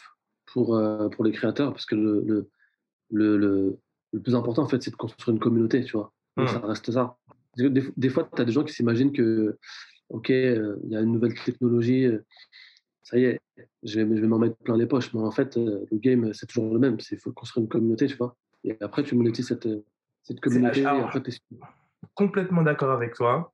pour, 0.46 0.80
pour 1.12 1.24
les 1.24 1.32
créateurs 1.32 1.72
parce 1.72 1.86
que 1.86 1.96
le, 1.96 2.22
le, 2.24 2.48
le, 3.10 3.78
le 4.12 4.20
plus 4.20 4.34
important, 4.34 4.62
en 4.62 4.68
fait, 4.68 4.82
c'est 4.82 4.92
de 4.92 4.96
construire 4.96 5.34
une 5.34 5.40
communauté, 5.40 5.84
tu 5.84 5.96
vois. 5.96 6.12
Donc, 6.36 6.48
ça 6.48 6.58
mmh. 6.58 6.64
reste 6.64 6.90
ça. 6.90 7.16
Des, 7.56 7.84
des 7.96 8.08
fois, 8.08 8.28
tu 8.34 8.42
as 8.42 8.44
des 8.44 8.52
gens 8.52 8.64
qui 8.64 8.72
s'imaginent 8.72 9.12
que, 9.12 9.58
OK, 10.08 10.28
il 10.28 10.88
y 10.88 10.96
a 10.96 11.00
une 11.00 11.12
nouvelle 11.12 11.34
technologie, 11.34 12.08
ça 13.04 13.18
y 13.18 13.24
est, 13.24 13.40
je 13.82 14.00
vais, 14.00 14.16
je 14.16 14.20
vais 14.20 14.26
m'en 14.26 14.38
mettre 14.38 14.56
plein 14.56 14.76
les 14.76 14.86
poches. 14.86 15.12
Mais 15.14 15.20
en 15.20 15.30
fait, 15.30 15.56
le 15.56 15.86
game, 15.92 16.32
c'est 16.32 16.46
toujours 16.46 16.72
le 16.72 16.80
même. 16.80 16.96
Il 17.10 17.18
faut 17.18 17.32
construire 17.32 17.64
une 17.64 17.68
communauté, 17.68 18.06
tu 18.06 18.16
vois. 18.16 18.34
Et 18.64 18.76
après, 18.80 19.02
tu 19.04 19.14
monétises 19.14 19.48
cette, 19.48 19.68
cette 20.22 20.40
communauté. 20.40 20.84
complètement 22.14 22.62
d'accord 22.62 22.90
avec 22.90 23.14
toi. 23.14 23.52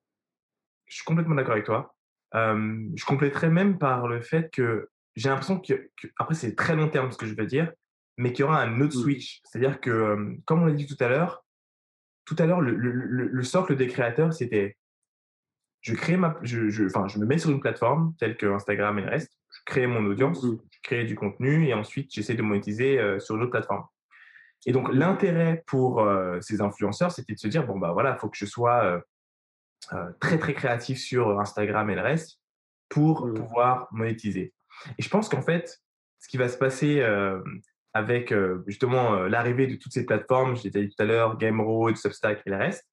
Je 0.87 0.95
suis 0.97 1.05
complètement 1.05 1.35
d'accord 1.35 1.53
avec 1.53 1.67
toi. 1.67 1.95
je 2.33 3.05
compléterais 3.05 3.51
même 3.51 3.79
par 3.79 4.07
le 4.07 4.21
fait 4.21 4.51
que 4.51 4.89
j'ai 5.17 5.29
l'impression 5.29 5.61
que, 5.61 5.91
après, 6.19 6.35
c'est 6.35 6.55
très 6.55 6.77
long 6.77 6.89
terme 6.89 7.11
ce 7.11 7.19
que 7.19 7.27
je 7.27 7.35
veux 7.35 7.47
dire, 7.47 7.73
mais 8.17 8.33
qu'il 8.33 8.45
y 8.45 8.45
aura 8.45 8.63
un 8.63 8.81
autre 8.81 8.97
mmh. 8.97 9.03
switch. 9.03 9.41
C'est-à-dire 9.45 9.81
que, 9.81 10.39
comme 10.45 10.63
on 10.63 10.67
l'a 10.67 10.73
dit 10.73 10.87
tout 10.87 10.97
à 11.03 11.09
l'heure, 11.09 11.45
tout 12.25 12.37
à 12.39 12.47
l'heure, 12.47 12.61
le, 12.61 12.77
le, 12.77 12.93
le, 12.93 13.43
socle 13.43 13.75
des 13.77 13.89
créateurs, 13.89 14.33
c'était 14.33 14.77
je 15.81 15.95
crée 15.95 16.17
ma, 16.17 16.37
je, 16.43 16.69
je, 16.69 16.85
enfin, 16.85 17.09
je 17.09 17.19
me 17.19 17.27
mets 17.27 17.39
sur 17.39 17.51
une 17.51 17.61
plateforme 17.61 18.15
telle 18.19 18.37
que 18.37 18.47
Instagram 18.47 18.99
et 18.99 19.03
le 19.03 19.09
reste, 19.09 19.40
je 19.71 19.75
crée 19.77 19.87
mon 19.87 20.05
audience, 20.07 20.43
mmh. 20.43 20.59
je 20.71 20.79
crée 20.83 21.05
du 21.05 21.15
contenu 21.15 21.67
et 21.69 21.75
ensuite 21.75 22.13
j'essaie 22.13 22.35
de 22.35 22.43
monétiser 22.43 22.99
sur 23.21 23.37
une 23.37 23.43
autre 23.43 23.53
plateforme. 23.53 23.85
Et 24.67 24.73
donc, 24.73 24.93
l'intérêt 24.93 25.63
pour 25.67 26.01
euh, 26.01 26.39
ces 26.41 26.61
influenceurs, 26.61 27.11
c'était 27.11 27.35
de 27.35 27.39
se 27.39 27.49
dire, 27.49 27.67
bon, 27.67 27.79
bah 27.79 27.93
voilà, 27.93 28.13
il 28.13 28.19
faut 28.19 28.29
que 28.29 28.37
je 28.37 28.45
sois 28.45 28.85
euh, 28.85 29.01
euh, 29.95 30.13
très, 30.21 30.39
très 30.39 30.55
créatif 30.55 30.99
sur 30.99 31.41
Instagram 31.41 31.89
et 31.91 31.95
le 31.95 32.03
reste 32.03 32.39
pour 32.89 33.27
mmh. 33.27 33.35
pouvoir 33.35 33.89
monétiser. 33.91 34.53
Et 34.99 35.03
je 35.03 35.09
pense 35.09 35.29
qu'en 35.29 35.43
fait, 35.43 35.81
ce 36.19 36.29
qui 36.29 36.37
va 36.37 36.49
se 36.49 36.59
passer 36.59 37.03
avec 37.95 38.33
justement 38.67 39.23
l'arrivée 39.23 39.67
de 39.67 39.77
toutes 39.77 39.93
ces 39.93 40.05
plateformes, 40.05 40.55
je 40.55 40.65
l'ai 40.65 40.71
dit 40.71 40.95
tout 40.95 41.03
à 41.03 41.07
l'heure, 41.07 41.39
Gameroad, 41.39 41.97
Substack 41.97 42.43
et 42.47 42.51
le 42.51 42.57
reste, 42.57 42.87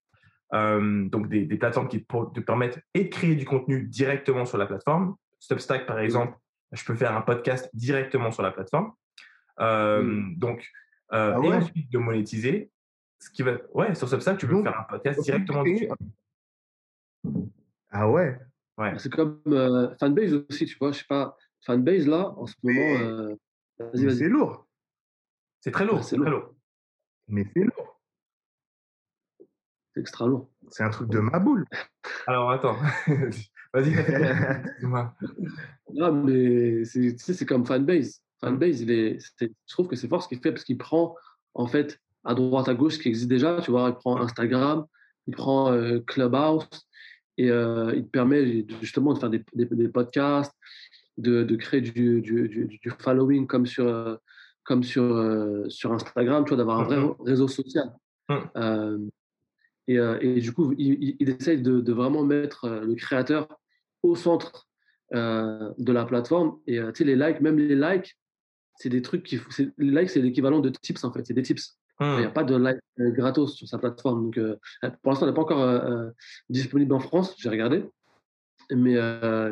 donc 0.51 1.27
des, 1.27 1.45
des, 1.45 1.57
plateformes 1.57 1.87
qui 1.89 2.05
te 2.05 2.39
permettent 2.39 2.79
et 2.93 3.05
de 3.05 3.09
créer 3.09 3.35
du 3.35 3.45
contenu 3.45 3.83
directement 3.83 4.45
sur 4.45 4.57
la 4.57 4.65
plateforme. 4.65 5.15
Substack, 5.39 5.85
par 5.85 5.97
mmh. 5.97 6.03
exemple, 6.03 6.37
je 6.71 6.85
peux 6.85 6.95
faire 6.95 7.15
un 7.15 7.21
podcast 7.21 7.69
directement 7.73 8.31
sur 8.31 8.43
la 8.43 8.51
plateforme. 8.51 8.93
Donc, 9.57 10.69
euh, 11.13 11.33
ah 11.35 11.45
et 11.45 11.53
ensuite 11.53 11.91
de 11.91 11.97
monétiser. 11.97 12.71
Ce 13.19 13.29
qui 13.29 13.41
va... 13.41 13.53
Ouais, 13.73 13.95
sur 13.95 14.07
Substack, 14.07 14.37
tu 14.37 14.47
peux 14.47 14.61
faire 14.61 14.79
un 14.79 14.83
podcast 14.83 15.21
directement 15.21 15.63
dessus. 15.63 15.89
Ah 17.89 18.09
ouais? 18.09 18.37
Ouais. 18.77 18.93
C'est 18.99 19.11
comme 19.11 19.41
euh, 19.47 19.95
Fanbase 19.99 20.33
aussi, 20.33 20.65
tu 20.65 20.77
vois. 20.77 20.91
Je 20.91 20.99
sais 20.99 21.05
pas. 21.07 21.35
Fanbase, 21.65 22.05
là, 22.05 22.29
en 22.37 22.45
ce 22.45 22.53
moment. 22.61 22.99
Euh, 23.01 23.35
c'est 23.95 24.27
lourd. 24.27 24.67
C'est 25.61 25.71
très 25.71 25.85
lourd. 25.85 26.03
C'est 26.03 26.17
très 26.17 26.29
lourd. 26.29 26.53
Mais 27.27 27.45
c'est 27.53 27.63
lourd. 27.63 28.01
C'est 29.93 30.01
extra 30.01 30.27
lourd. 30.27 30.49
C'est 30.69 30.83
un 30.83 30.89
truc 30.89 31.09
de 31.09 31.19
ma 31.19 31.39
boule. 31.39 31.65
Alors, 32.27 32.51
attends. 32.51 32.77
Vas-y, 33.73 33.93
Non, 35.93 36.23
mais 36.23 36.85
c'est 36.85 37.45
comme 37.45 37.65
Fanbase. 37.65 38.21
Fanbase, 38.39 38.81
il 38.81 38.91
est, 38.91 39.19
je 39.39 39.47
trouve 39.67 39.87
que 39.87 39.95
c'est 39.95 40.07
fort 40.07 40.23
ce 40.23 40.27
qu'il 40.27 40.39
fait 40.39 40.51
parce 40.51 40.63
qu'il 40.63 40.77
prend 40.77 41.15
en 41.53 41.67
fait 41.67 41.99
à 42.23 42.35
droite 42.35 42.67
à 42.67 42.73
gauche 42.73 42.95
ce 42.95 42.99
qui 42.99 43.09
existe 43.09 43.29
déjà. 43.29 43.59
Tu 43.61 43.71
vois, 43.71 43.89
il 43.89 43.95
prend 43.95 44.17
Instagram, 44.17 44.85
il 45.27 45.35
prend 45.35 45.71
euh, 45.71 45.99
Clubhouse 45.99 46.67
et 47.37 47.49
euh, 47.49 47.93
il 47.95 48.03
te 48.03 48.09
permet 48.09 48.65
justement 48.81 49.13
de 49.13 49.19
faire 49.19 49.29
des, 49.29 49.43
des, 49.53 49.87
podcasts, 49.87 50.53
de, 51.17 51.43
de 51.43 51.55
créer 51.55 51.81
du, 51.81 52.21
du, 52.21 52.49
du, 52.49 52.91
following 52.99 53.47
comme 53.47 53.65
sur, 53.65 54.19
comme 54.63 54.83
sur, 54.83 55.03
euh, 55.03 55.67
sur 55.69 55.93
Instagram, 55.93 56.43
tu 56.45 56.49
vois, 56.49 56.57
d'avoir 56.57 56.81
un 56.81 56.83
vrai 56.83 56.97
mm-hmm. 56.97 57.25
réseau 57.25 57.47
social. 57.47 57.91
Et, 59.87 59.95
et, 59.95 60.41
du 60.41 60.51
coup, 60.51 60.73
il, 60.77 61.15
il 61.19 61.29
essaye 61.29 61.61
de, 61.61 61.79
de, 61.79 61.93
vraiment 61.93 62.23
mettre 62.23 62.67
le 62.69 62.93
créateur 62.95 63.47
au 64.03 64.15
centre 64.15 64.67
de 65.11 65.91
la 65.91 66.05
plateforme. 66.05 66.59
Et 66.67 66.77
tu 66.77 66.83
sais, 66.95 67.03
les 67.05 67.15
likes, 67.15 67.39
même 67.39 67.57
les 67.57 67.75
likes, 67.75 68.17
c'est 68.75 68.89
des 68.89 69.01
trucs 69.01 69.23
qui. 69.23 69.39
Les 69.77 70.01
likes, 70.01 70.09
c'est 70.09 70.21
l'équivalent 70.21 70.59
de 70.59 70.69
tips 70.69 71.03
en 71.03 71.13
fait. 71.13 71.25
C'est 71.25 71.33
des 71.33 71.43
tips. 71.43 71.77
Il 71.99 72.17
n'y 72.17 72.25
a 72.25 72.29
mmh. 72.29 72.33
pas 72.33 72.43
de 72.43 72.55
like 72.55 72.79
gratos 72.99 73.55
sur 73.55 73.67
sa 73.67 73.79
plateforme. 73.79 74.29
Donc, 74.29 74.39
pour 75.01 75.11
l'instant, 75.11 75.25
elle 75.25 75.31
n'est 75.31 75.35
pas 75.35 75.41
encore 75.41 76.11
disponible 76.49 76.93
en 76.93 76.99
France. 76.99 77.35
J'ai 77.39 77.49
regardé. 77.49 77.85
Mais, 78.69 78.95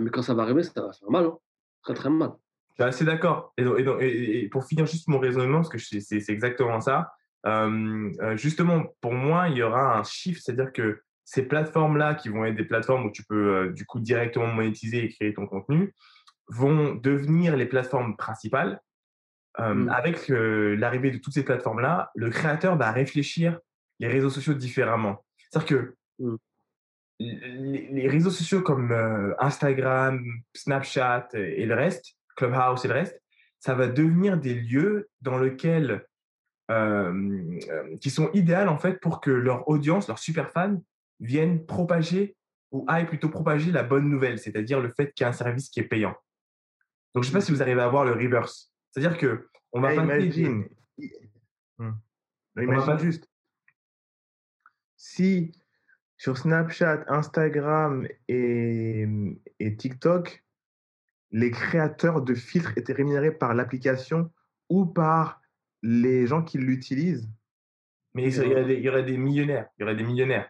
mais 0.02 0.10
quand 0.10 0.22
ça 0.22 0.34
va 0.34 0.44
arriver, 0.44 0.64
ça 0.64 0.82
va 0.82 0.92
faire 0.92 1.10
mal. 1.10 1.26
Hein. 1.26 1.38
Très, 1.84 1.94
très 1.94 2.10
mal. 2.10 2.32
Je 2.78 2.84
suis 2.84 2.90
assez 2.90 3.06
d'accord. 3.06 3.54
Et, 3.58 3.64
et, 3.64 4.50
pour 4.50 4.66
finir 4.66 4.86
juste 4.86 5.08
mon 5.08 5.20
raisonnement, 5.20 5.62
parce 5.62 5.70
que 5.70 5.78
c'est 5.78 6.30
exactement 6.30 6.82
ça, 6.82 7.14
justement, 8.36 8.86
pour 9.02 9.14
moi, 9.14 9.50
il 9.50 9.58
y 9.58 9.64
aura 9.64 10.00
un 10.00 10.04
shift, 10.04 10.42
c'est-à-dire 10.44 10.74
que 10.74 11.02
ces 11.26 11.48
plateformes-là, 11.48 12.16
qui 12.16 12.30
vont 12.30 12.46
être 12.46 12.56
des 12.56 12.66
plateformes 12.66 13.06
où 13.08 13.12
tu 13.12 13.24
peux 13.24 13.72
du 13.76 13.86
coup 13.86 14.00
directement 14.00 14.48
monétiser 14.48 15.04
et 15.04 15.10
créer 15.10 15.34
ton 15.34 15.48
contenu, 15.48 15.94
vont 16.50 16.96
devenir 16.96 17.58
les 17.58 17.66
plateformes 17.66 18.16
principales. 18.16 18.80
Mmh. 19.58 19.90
Avec 19.90 20.28
l'arrivée 20.28 21.12
de 21.12 21.18
toutes 21.18 21.34
ces 21.34 21.46
plateformes-là, 21.46 22.12
le 22.16 22.30
créateur 22.30 22.78
va 22.78 22.92
réfléchir 22.92 23.60
les 24.00 24.08
réseaux 24.08 24.30
sociaux 24.30 24.54
différemment. 24.54 25.24
C'est-à-dire 25.38 25.68
que 25.68 25.96
mmh. 26.20 26.36
les, 27.20 28.08
réseaux 28.08 28.32
sociaux 28.32 28.62
comme 28.62 28.92
Instagram, 29.40 30.24
Snapchat 30.54 31.30
et 31.34 31.66
le 31.66 31.74
reste, 31.74 32.16
Clubhouse 32.36 32.84
et 32.84 32.88
le 32.90 32.94
reste, 32.94 33.22
ça 33.60 33.74
va 33.74 33.88
devenir 33.88 34.38
des 34.38 34.54
lieux 34.54 35.10
dans 35.22 35.40
lesquels 35.40 36.06
qui 36.68 38.10
sont 38.10 38.32
idéales 38.34 38.70
en 38.70 38.78
fait 38.78 39.00
pour 39.00 39.22
que 39.22 39.32
leur 39.32 39.68
audience, 39.70 40.08
leurs 40.08 40.20
super 40.20 40.52
fans 40.52 40.82
viennent 41.20 41.66
propager 41.66 42.36
ou 42.72 42.86
aillent 42.88 43.06
plutôt 43.06 43.30
propager 43.30 43.72
la 43.72 43.84
bonne 43.84 44.10
nouvelle, 44.10 44.40
c'est-à-dire 44.40 44.82
le 44.82 44.90
fait 44.90 45.14
qu'il 45.14 45.24
y 45.24 45.26
a 45.26 45.30
un 45.30 45.34
service 45.34 45.70
qui 45.70 45.80
est 45.80 45.88
payant. 45.88 46.16
Donc 47.14 47.24
je 47.24 47.30
ne 47.30 47.34
sais 47.34 47.38
pas 47.40 47.42
si 47.42 47.52
vous 47.52 47.62
arrivez 47.62 47.82
à 47.82 47.88
voir 47.88 48.04
le 48.04 48.14
reverse. 48.14 48.74
C'est-à-dire 48.92 49.18
que 49.18 49.48
on 49.72 49.82
va 49.82 49.90
pas 49.90 50.04
imagine, 50.04 50.68
mmh. 51.78 51.92
imagine 52.58 53.00
juste 53.00 53.30
si 54.96 55.52
sur 56.18 56.38
Snapchat, 56.38 57.06
Instagram 57.08 58.08
et, 58.28 59.06
et 59.60 59.76
TikTok, 59.76 60.44
les 61.32 61.52
créateurs 61.52 62.22
de 62.22 62.34
filtres 62.34 62.78
étaient 62.78 62.94
rémunérés 62.94 63.32
par 63.32 63.54
l'application 63.54 64.32
ou 64.70 64.86
par 64.86 65.42
les 65.86 66.26
gens 66.26 66.42
qui 66.42 66.58
l'utilisent. 66.58 67.30
Mais 68.14 68.24
il 68.24 68.48
y, 68.82 68.90
aurait 68.90 69.04
des, 69.04 69.18
millionnaires. 69.18 69.68
Il 69.78 69.82
y 69.82 69.84
aurait 69.84 69.96
des 69.96 70.04
millionnaires. 70.04 70.50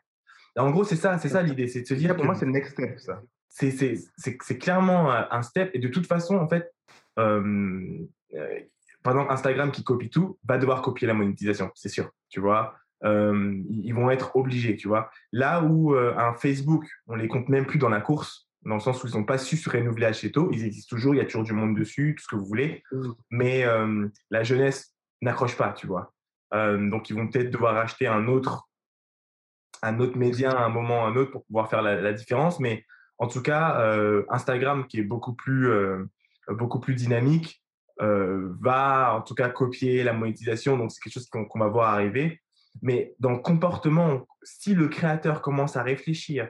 en 0.55 0.69
gros, 0.69 0.83
c'est 0.83 0.95
ça, 0.95 1.17
c'est 1.17 1.29
ça 1.29 1.41
l'idée, 1.41 1.67
c'est 1.67 1.81
de 1.81 1.87
se 1.87 1.95
dire. 1.95 2.15
Pour 2.15 2.25
moi, 2.25 2.35
c'est 2.35 2.45
le 2.45 2.51
next 2.51 2.73
step, 2.73 2.99
ça. 2.99 3.21
C'est 3.49 4.57
clairement 4.59 5.11
un 5.11 5.41
step. 5.41 5.71
Et 5.73 5.79
de 5.79 5.87
toute 5.87 6.05
façon, 6.05 6.35
en 6.35 6.47
fait, 6.47 6.71
euh, 7.17 7.97
euh, 8.35 8.59
pendant 9.01 9.29
Instagram 9.29 9.71
qui 9.71 9.83
copie 9.83 10.09
tout, 10.09 10.37
va 10.47 10.57
devoir 10.57 10.81
copier 10.81 11.07
la 11.07 11.15
monétisation, 11.15 11.71
c'est 11.73 11.89
sûr. 11.89 12.11
Tu 12.29 12.39
vois, 12.39 12.75
euh, 13.03 13.59
ils 13.69 13.93
vont 13.93 14.11
être 14.11 14.35
obligés. 14.35 14.75
Tu 14.75 14.87
vois, 14.87 15.09
là 15.31 15.63
où 15.63 15.95
un 15.95 16.33
Facebook, 16.35 16.85
on 17.07 17.15
les 17.15 17.27
compte 17.27 17.49
même 17.49 17.65
plus 17.65 17.79
dans 17.79 17.89
la 17.89 18.01
course 18.01 18.45
dans 18.65 18.75
le 18.75 18.81
sens 18.81 19.03
où 19.03 19.07
ils 19.07 19.13
n'ont 19.13 19.23
pas 19.23 19.37
su 19.37 19.57
se 19.57 19.69
renouveler 19.69 20.07
assez 20.07 20.31
tôt. 20.31 20.49
Ils 20.51 20.65
existent 20.65 20.95
toujours, 20.95 21.13
il 21.13 21.19
y 21.19 21.21
a 21.21 21.25
toujours 21.25 21.43
du 21.43 21.53
monde 21.53 21.77
dessus, 21.77 22.15
tout 22.17 22.23
ce 22.23 22.27
que 22.27 22.35
vous 22.35 22.45
voulez. 22.45 22.83
Mmh. 22.91 23.11
Mais 23.29 23.63
euh, 23.63 24.07
la 24.31 24.43
jeunesse 24.43 24.94
n'accroche 25.21 25.57
pas, 25.57 25.73
tu 25.73 25.87
vois. 25.87 26.13
Euh, 26.53 26.89
donc, 26.89 27.09
ils 27.09 27.15
vont 27.15 27.27
peut-être 27.27 27.51
devoir 27.51 27.77
acheter 27.77 28.07
un 28.07 28.27
autre, 28.27 28.67
un 29.81 29.99
autre 29.99 30.17
média 30.17 30.51
à 30.51 30.65
un 30.65 30.69
moment, 30.69 31.05
un 31.05 31.15
autre 31.15 31.31
pour 31.31 31.45
pouvoir 31.45 31.69
faire 31.69 31.81
la, 31.81 32.13
différence. 32.13 32.59
Mais 32.59 32.85
en 33.17 33.27
tout 33.27 33.41
cas, 33.41 33.79
euh, 33.81 34.23
Instagram, 34.29 34.87
qui 34.87 34.99
est 34.99 35.03
beaucoup 35.03 35.33
plus, 35.33 35.69
beaucoup 36.49 36.79
plus 36.79 36.95
dynamique, 36.95 37.61
va 37.99 39.15
en 39.15 39.21
tout 39.21 39.35
cas 39.35 39.49
copier 39.49 40.03
la 40.03 40.13
monétisation. 40.13 40.77
Donc, 40.77 40.91
c'est 40.91 41.01
quelque 41.01 41.13
chose 41.13 41.29
qu'on 41.29 41.59
va 41.59 41.67
voir 41.67 41.93
arriver. 41.93 42.41
Mais 42.81 43.15
dans 43.19 43.31
le 43.31 43.39
comportement, 43.39 44.27
si 44.43 44.75
le 44.75 44.87
créateur 44.89 45.41
commence 45.41 45.77
à 45.77 45.83
réfléchir 45.83 46.49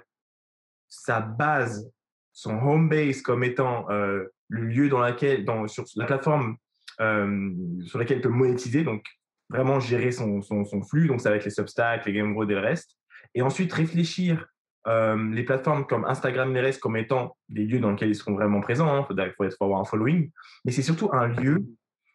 sa 0.88 1.20
base 1.20 1.92
son 2.36 2.60
home 2.60 2.90
base 2.90 3.22
comme 3.22 3.44
étant 3.44 3.88
le 3.88 4.32
lieu 4.50 4.90
dans 4.90 5.00
laquelle, 5.00 5.46
dans, 5.46 5.68
sur 5.68 5.86
la 5.96 6.06
plateforme 6.06 6.58
sur 6.98 8.00
laquelle 8.00 8.18
il 8.18 8.22
peut 8.22 8.30
monétiser, 8.30 8.84
donc 8.84 9.04
vraiment 9.50 9.80
gérer 9.80 10.12
son, 10.12 10.42
son, 10.42 10.82
flux, 10.84 11.08
donc 11.08 11.22
ça 11.22 11.30
va 11.30 11.36
être 11.36 11.46
les 11.46 11.52
Substack, 11.52 12.06
les 12.06 12.14
Game 12.14 12.36
et 12.42 12.46
le 12.46 12.60
reste. 12.60 12.98
Et 13.34 13.42
ensuite 13.42 13.72
réfléchir 13.74 14.48
euh, 14.88 15.32
les 15.32 15.44
plateformes 15.44 15.86
comme 15.86 16.06
Instagram 16.06 16.52
et 16.52 16.54
les 16.54 16.62
restes 16.62 16.80
comme 16.80 16.98
étant 16.98 17.38
des 17.50 17.66
lieux 17.66 17.80
dans 17.80 17.92
lesquels 17.92 18.10
ils 18.10 18.16
seront 18.16 18.34
vraiment 18.34 18.62
présents. 18.62 18.88
Il 18.88 19.20
hein, 19.20 19.34
faut, 19.36 19.50
faut, 19.58 19.64
avoir 19.66 19.82
un 19.82 19.86
following. 19.86 20.32
Mais 20.64 20.72
c'est 20.72 20.82
surtout 20.82 21.10
un 21.12 21.28
lieu 21.28 21.66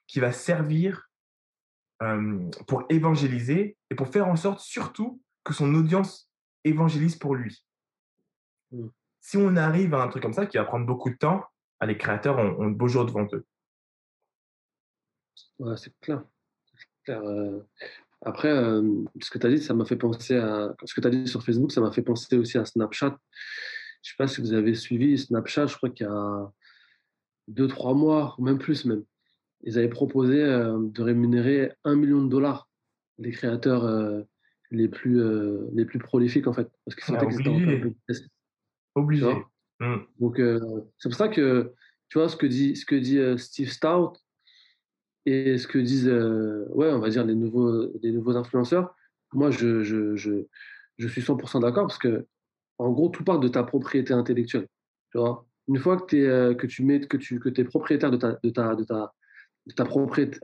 qui 0.06 0.20
va 0.20 0.32
servir 0.32 1.06
pour 2.66 2.84
évangéliser 2.88 3.76
et 3.90 3.94
pour 3.94 4.08
faire 4.08 4.26
en 4.26 4.36
sorte 4.36 4.60
surtout 4.60 5.20
que 5.44 5.52
son 5.52 5.74
audience 5.74 6.30
évangélise 6.64 7.16
pour 7.16 7.34
lui. 7.34 7.62
Mmh 8.72 8.88
si 9.20 9.36
on 9.36 9.56
arrive 9.56 9.94
à 9.94 10.02
un 10.02 10.08
truc 10.08 10.22
comme 10.22 10.32
ça 10.32 10.46
qui 10.46 10.56
va 10.56 10.64
prendre 10.64 10.86
beaucoup 10.86 11.10
de 11.10 11.16
temps, 11.16 11.44
ah, 11.78 11.86
les 11.86 11.96
créateurs 11.96 12.38
ont, 12.38 12.68
de 12.68 12.74
beaux 12.74 12.88
jours 12.88 13.04
devant 13.04 13.26
eux. 13.32 13.46
Ouais, 15.60 15.76
c'est 15.76 15.92
clair. 16.00 16.24
Euh, 17.10 17.60
après, 18.22 18.48
euh, 18.48 18.82
ce 19.20 19.30
que 19.30 19.38
tu 19.38 19.46
as 19.46 19.50
dit, 19.50 19.58
ça 19.58 19.74
m'a 19.74 19.84
fait 19.84 19.96
penser 19.96 20.36
à. 20.36 20.74
Ce 20.84 20.94
que 20.94 21.02
tu 21.02 21.06
as 21.06 21.10
dit 21.10 21.28
sur 21.28 21.42
Facebook, 21.42 21.70
ça 21.70 21.82
m'a 21.82 21.92
fait 21.92 22.02
penser 22.02 22.38
aussi 22.38 22.56
à 22.56 22.64
Snapchat. 22.64 23.18
Je 24.02 24.08
ne 24.08 24.12
sais 24.12 24.16
pas 24.16 24.26
si 24.26 24.40
vous 24.40 24.54
avez 24.54 24.74
suivi 24.74 25.18
Snapchat, 25.18 25.66
je 25.66 25.76
crois 25.76 25.90
qu'il 25.90 26.06
y 26.06 26.08
a 26.08 26.50
deux, 27.48 27.68
trois 27.68 27.92
mois, 27.92 28.34
ou 28.38 28.44
même 28.44 28.58
plus 28.58 28.86
même. 28.86 29.04
Ils 29.62 29.76
avaient 29.76 29.88
proposé 29.88 30.42
euh, 30.42 30.78
de 30.80 31.02
rémunérer 31.02 31.72
un 31.84 31.94
million 31.94 32.24
de 32.24 32.30
dollars 32.30 32.68
les 33.18 33.32
créateurs 33.32 33.84
les, 34.70 34.88
plus, 34.88 35.22
les 35.74 35.84
plus 35.84 35.98
prolifiques, 35.98 36.46
en 36.46 36.54
fait. 36.54 36.70
Parce 36.86 36.94
qu'ils 36.94 37.04
sentaient 37.04 37.26
qu'ils 37.26 37.94
Obligé. 38.94 39.30
Mmh. 39.78 39.96
Donc, 40.20 40.40
c'est 40.96 41.10
pour 41.10 41.18
ça 41.18 41.28
que, 41.28 41.74
tu 42.08 42.16
vois, 42.16 42.30
ce 42.30 42.36
que 42.36 42.46
dit, 42.46 42.76
ce 42.76 42.86
que 42.86 42.94
dit 42.94 43.20
Steve 43.36 43.68
Stout 43.68 44.14
et 45.30 45.58
ce 45.58 45.66
que 45.66 45.78
disent, 45.78 46.08
euh, 46.08 46.66
ouais, 46.70 46.90
on 46.90 46.98
va 46.98 47.08
dire, 47.08 47.24
les 47.24 47.34
nouveaux, 47.34 47.90
les 48.02 48.12
nouveaux 48.12 48.36
influenceurs, 48.36 48.94
moi, 49.32 49.50
je, 49.50 49.82
je, 49.82 50.16
je, 50.16 50.46
je 50.98 51.08
suis 51.08 51.22
100% 51.22 51.60
d'accord 51.60 51.86
parce 51.86 51.98
que, 51.98 52.26
en 52.78 52.90
gros, 52.90 53.08
tout 53.08 53.24
part 53.24 53.38
de 53.38 53.48
ta 53.48 53.62
propriété 53.62 54.12
intellectuelle. 54.12 54.66
Tu 55.12 55.18
vois 55.18 55.46
Une 55.68 55.78
fois 55.78 55.98
que, 55.98 56.16
es, 56.16 56.56
que 56.56 56.66
tu 56.66 56.84
mets, 56.84 57.00
que 57.00 57.16
tu 57.16 57.38
que 57.38 57.48
es 57.48 57.64
propriétaire 57.64 58.10
de 58.10 58.16
ta, 58.16 58.38
de 58.42 58.50
ta, 58.50 58.74
de 58.74 58.84
ta, 58.84 59.12
de 59.66 59.74
ta 59.74 59.84
propriété, 59.84 60.38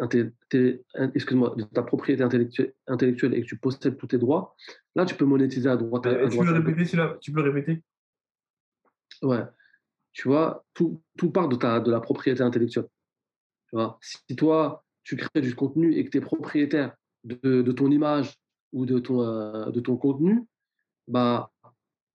excuse-moi, 1.14 1.54
de 1.56 1.64
ta 1.64 1.82
propriété 1.82 2.22
intellectuelle, 2.22 2.74
intellectuelle 2.86 3.34
et 3.34 3.42
que 3.42 3.46
tu 3.46 3.58
possèdes 3.58 3.96
tous 3.96 4.06
tes 4.06 4.18
droits, 4.18 4.54
là, 4.94 5.04
tu 5.04 5.14
peux 5.14 5.24
monétiser 5.24 5.68
à 5.68 5.76
droite. 5.76 6.06
À, 6.06 6.28
tu, 6.28 6.38
peux 6.38 6.52
répéter, 6.52 6.84
tu 7.20 7.32
peux 7.32 7.42
le 7.42 7.50
répéter? 7.50 7.82
Ouais. 9.22 9.44
Tu 10.12 10.28
vois, 10.28 10.64
tout, 10.74 11.02
tout 11.18 11.30
part 11.30 11.48
de, 11.48 11.56
ta, 11.56 11.80
de 11.80 11.90
la 11.90 12.00
propriété 12.00 12.42
intellectuelle. 12.42 12.86
Si 14.00 14.36
toi, 14.36 14.84
tu 15.02 15.16
crées 15.16 15.40
du 15.40 15.54
contenu 15.54 15.94
et 15.94 16.04
que 16.04 16.10
tu 16.10 16.18
es 16.18 16.20
propriétaire 16.20 16.94
de, 17.24 17.72
ton 17.72 17.90
image 17.90 18.34
ou 18.72 18.86
de 18.86 18.98
ton, 18.98 19.22
euh, 19.22 19.70
de 19.70 19.80
ton 19.80 19.96
contenu, 19.96 20.44
bah, 21.08 21.52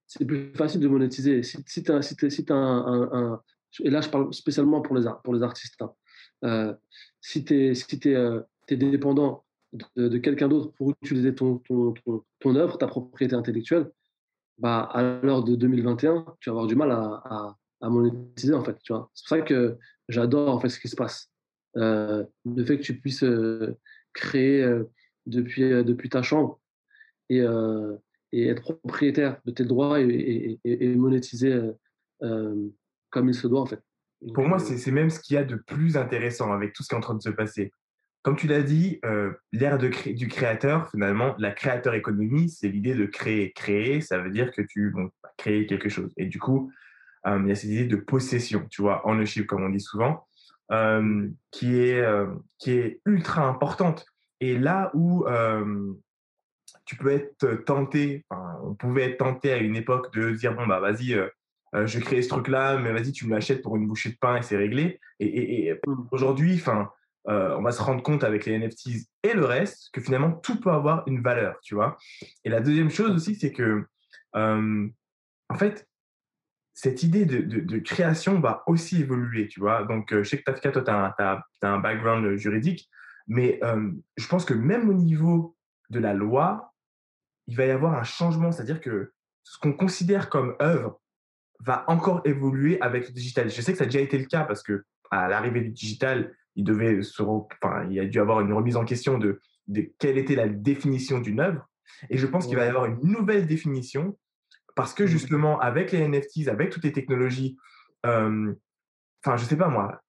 c'est 0.08 0.26
plus 0.26 0.54
facile 0.54 0.82
de 0.82 0.88
monétiser. 0.88 1.42
Si, 1.44 1.58
as, 1.90 2.54
un, 2.54 3.10
un, 3.14 3.42
Et 3.84 3.90
là, 3.90 4.02
je 4.02 4.10
parle 4.10 4.34
spécialement 4.34 4.82
pour 4.82 4.96
les, 4.96 5.44
artistes. 5.44 5.82
Hein. 5.82 5.94
Euh, 6.44 6.74
si 7.22 7.46
tu 7.46 7.68
es, 7.68 7.74
si 7.76 8.00
euh, 8.08 8.42
dépendant 8.70 9.46
de, 9.96 10.18
quelqu'un 10.18 10.50
d'autre 10.50 10.74
pour 10.74 10.92
utiliser 11.02 11.34
ton, 11.34 11.60
ton, 11.60 12.56
œuvre, 12.56 12.78
ta 12.78 12.88
propriété 12.88 13.36
intellectuelle, 13.36 13.90
bah, 14.58 14.82
à 14.82 15.02
l'heure 15.02 15.44
de 15.44 15.56
2021, 15.56 16.26
tu 16.40 16.50
vas 16.50 16.52
avoir 16.52 16.68
du 16.68 16.76
mal 16.76 16.92
à, 16.92 17.56
monétiser, 17.90 18.54
en 18.54 18.64
fait. 18.64 18.78
C'est 18.84 18.94
pour 18.94 19.10
ça 19.16 19.42
que 19.42 19.78
j'adore, 20.10 20.50
en 20.50 20.70
ce 20.70 20.80
qui 20.80 20.90
se 20.90 20.96
passe. 20.96 21.31
Euh, 21.78 22.24
le 22.46 22.66
fait 22.66 22.78
que 22.78 22.84
tu 22.84 22.98
puisses 22.98 23.24
euh, 23.24 23.78
créer 24.14 24.62
euh, 24.64 24.84
depuis, 25.26 25.70
depuis 25.84 26.10
ta 26.10 26.22
chambre 26.22 26.60
et, 27.30 27.42
et, 28.34 28.48
être 28.48 28.62
propriétaire 28.62 29.40
de 29.46 29.52
tes 29.52 29.64
droits 29.64 30.02
et, 30.02 30.60
et, 30.64 30.86
et 30.86 30.96
monétiser 30.96 31.58
comme 32.20 33.30
il 33.30 33.34
se 33.34 33.48
doit, 33.48 33.62
en 33.62 33.66
fait. 33.66 33.80
Pour 34.34 34.48
moi, 34.48 34.60
c'est 34.60 34.92
même 34.92 35.10
ce 35.10 35.20
qu'il 35.20 35.36
y 35.36 35.38
a 35.38 35.44
de 35.44 35.56
plus 35.56 35.98
intéressant 35.98 36.52
avec 36.52 36.74
tout 36.74 36.84
ce 36.84 36.90
qui 36.90 36.96
est 36.96 36.98
en 36.98 37.02
train 37.02 37.16
de 37.16 37.22
se 37.22 37.30
passer 37.30 37.72
comme 38.24 38.36
tu 38.36 38.46
l'as 38.46 38.62
dit, 38.62 39.02
l'ère 39.52 39.80
du 39.80 40.28
créateur, 40.28 40.92
finalement, 40.92 41.34
la 41.40 41.50
créateur 41.50 41.96
économie, 41.96 42.50
c'est 42.50 42.68
l'idée 42.68 42.94
de 42.94 43.08
créer. 43.08 43.52
Créer, 43.52 44.00
ça 44.00 44.20
veut 44.20 44.30
dire 44.30 44.52
que 44.52 44.62
tu 44.62 44.92
vas 44.92 45.10
créer 45.38 45.66
quelque 45.66 45.90
chose. 45.90 46.14
Et 46.18 46.28
du 46.28 46.38
coup, 46.38 46.72
il 47.26 47.48
y 47.48 47.52
a 47.52 47.56
cette 47.56 47.72
idée 47.72 47.86
de 47.86 47.96
possession, 47.96 48.68
tu 48.70 48.84
vois, 48.84 49.08
ownership, 49.08 49.48
comme 49.48 49.64
on 49.64 49.70
dit 49.70 49.80
souvent, 49.80 50.28
euh, 50.72 51.28
qui, 51.52 51.80
est, 51.80 52.04
qui 52.58 52.72
est 52.72 53.02
ultra 53.06 53.44
importante. 53.44 54.06
Et 54.40 54.58
là 54.58 54.92
où 54.94 55.26
tu 56.86 56.96
peux 56.96 57.12
être 57.12 57.64
tenté, 57.66 58.26
on 58.64 58.76
pouvait 58.76 59.12
être 59.12 59.18
tenté 59.18 59.54
à 59.54 59.58
une 59.58 59.76
époque 59.76 60.14
de 60.14 60.32
dire 60.32 60.56
bon 60.56 60.66
bah 60.68 60.80
vas-y, 60.80 61.16
je 61.74 61.98
vais 61.98 62.04
créer 62.04 62.22
ce 62.22 62.30
truc-là, 62.30 62.78
mais 62.78 62.92
vas-y 62.92 63.12
tu 63.12 63.28
me 63.28 63.32
l'achètes 63.32 63.62
pour 63.62 63.76
une 63.76 63.88
bouchée 63.88 64.10
de 64.10 64.18
pain 64.20 64.38
et 64.38 64.42
c'est 64.42 64.58
réglé. 64.58 65.00
Et, 65.20 65.74
mmh. 65.86 66.08
aujourd'hui, 66.12 66.56
enfin, 66.56 66.90
on 67.26 67.62
va 67.62 67.72
se 67.72 67.82
rendre 67.82 68.02
compte 68.02 68.24
avec 68.24 68.46
les 68.46 68.58
NFTs 68.58 69.08
et 69.24 69.34
le 69.34 69.46
reste 69.46 69.90
que 69.94 70.02
finalement 70.02 70.32
tout 70.32 70.60
peut 70.60 70.72
avoir 70.72 71.04
une 71.08 71.22
valeur, 71.22 71.60
tu 71.62 71.76
vois. 71.76 71.98
Et 72.44 72.50
la 72.50 72.62
deuxième 72.62 72.90
chose 72.90 73.12
aussi, 73.12 73.36
c'est 73.36 73.52
que 73.52 73.86
en 74.34 75.58
fait, 75.58 75.88
cette 76.82 77.04
idée 77.04 77.26
de, 77.26 77.78
création 77.78 78.40
va 78.40 78.64
aussi 78.66 79.02
évoluer, 79.02 79.48
tu 79.48 79.60
vois. 79.60 79.84
Donc, 79.84 80.12
je 80.12 80.24
sais 80.24 80.40
que 80.40 80.44
Tafka, 80.44 80.72
toi, 80.72 80.82
tu 80.82 80.90
as, 80.90 81.44
un 81.62 81.78
background 81.78 82.36
juridique, 82.38 82.90
mais 83.28 83.60
je 84.18 84.28
pense 84.28 84.46
que 84.46 84.56
même 84.56 84.90
au 84.90 84.96
niveau 84.96 85.56
de 85.92 86.00
la 86.00 86.16
loi, 86.16 86.74
il 87.46 87.56
va 87.56 87.68
y 87.68 87.70
avoir 87.70 88.00
un 88.00 88.04
changement, 88.04 88.52
c'est-à-dire 88.52 88.82
que 88.82 89.14
ce 89.44 89.60
qu'on 89.60 89.74
considère 89.74 90.28
comme 90.28 90.56
œuvre 90.60 91.00
va 91.60 91.86
encore 91.88 92.22
évoluer 92.26 92.82
avec 92.82 93.10
le 93.10 93.14
digital. 93.14 93.52
Je 93.52 93.62
sais 93.62 93.74
que 93.74 93.78
ça 93.78 93.84
a 93.84 93.88
déjà 93.88 94.00
été 94.00 94.18
le 94.18 94.26
cas 94.26 94.44
parce 94.44 94.64
que 94.64 94.84
à 95.12 95.28
l'arrivée 95.28 95.62
du 95.62 95.70
digital, 95.70 96.36
il 96.56 96.64
devait 96.64 97.04
se, 97.04 97.22
enfin, 97.22 97.88
il 97.92 98.00
a 98.00 98.06
dû 98.06 98.20
avoir 98.20 98.42
une 98.42 98.54
remise 98.54 98.76
en 98.76 98.86
question 98.86 99.20
de, 99.20 99.40
de 99.68 99.88
quelle 100.00 100.18
était 100.18 100.34
la 100.34 100.48
définition 100.48 101.20
d'une 101.20 101.42
œuvre. 101.42 101.70
Et 102.10 102.18
je 102.18 102.26
pense 102.26 102.48
qu'il 102.48 102.56
va 102.56 102.66
y 102.66 102.70
avoir 102.70 102.86
une 102.86 103.04
nouvelle 103.04 103.46
définition 103.46 104.18
parce 104.76 104.94
que 104.94 105.04
mmh. 105.04 105.08
justement, 105.08 105.60
avec 105.60 105.92
les 105.92 106.08
NFTs, 106.08 106.48
avec 106.48 106.70
toutes 106.70 106.84
les 106.84 106.92
technologies, 106.92 107.58
enfin, 108.04 109.38
je 109.38 109.46
sais 109.46 109.58
pas 109.58 109.70
moi, 109.70 110.02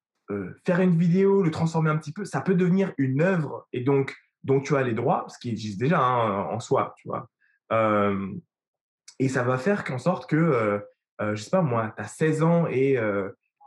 faire 0.65 0.81
une 0.81 0.99
vidéo, 0.99 1.43
le 1.43 1.51
transformer 1.51 1.91
un 1.91 1.99
petit 1.99 2.13
peu, 2.13 2.25
ça 2.25 2.41
peut 2.41 2.55
devenir 2.55 2.93
une 2.99 3.21
œuvre 3.21 3.67
et 3.73 3.81
donc 3.81 4.17
dont 4.45 4.61
tu 4.61 4.77
as 4.77 4.83
les 4.83 4.95
droits, 4.95 5.27
ce 5.29 5.39
qui 5.39 5.51
existe 5.51 5.79
déjà 5.79 6.01
hein, 6.01 6.45
en 6.45 6.59
soi, 6.59 6.95
tu 6.97 7.09
vois. 7.09 7.29
et 9.19 9.29
ça 9.29 9.43
va 9.43 9.59
faire 9.59 9.85
qu'en 9.85 9.99
sorte 9.99 10.29
que, 10.29 10.81
je 11.21 11.37
sais 11.37 11.51
pas 11.51 11.63
moi, 11.63 11.93
tu 11.97 12.03
as 12.03 12.07
16 12.07 12.43
ans 12.43 12.67
et 12.67 12.99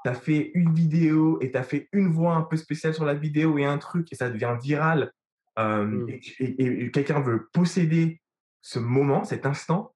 tu 0.04 0.10
as 0.10 0.16
fait 0.16 0.52
une 0.54 0.74
vidéo 0.74 1.40
et 1.42 1.52
tu 1.52 1.58
as 1.58 1.64
fait 1.64 1.88
une 1.92 2.12
voix 2.12 2.36
un 2.36 2.42
peu 2.42 2.58
spéciale 2.58 2.94
sur 2.94 3.06
la 3.06 3.14
vidéo 3.14 3.58
et 3.58 3.66
un 3.66 3.78
truc 3.78 4.12
et 4.12 4.16
ça 4.16 4.30
devient 4.30 4.58
viral 4.62 5.12
mmh. 5.58 6.06
et 6.40 6.92
quelqu'un 6.92 7.22
veut 7.22 7.48
posséder 7.54 8.22
ce 8.66 8.80
moment, 8.80 9.24
cet 9.24 9.46
instant, 9.46 9.95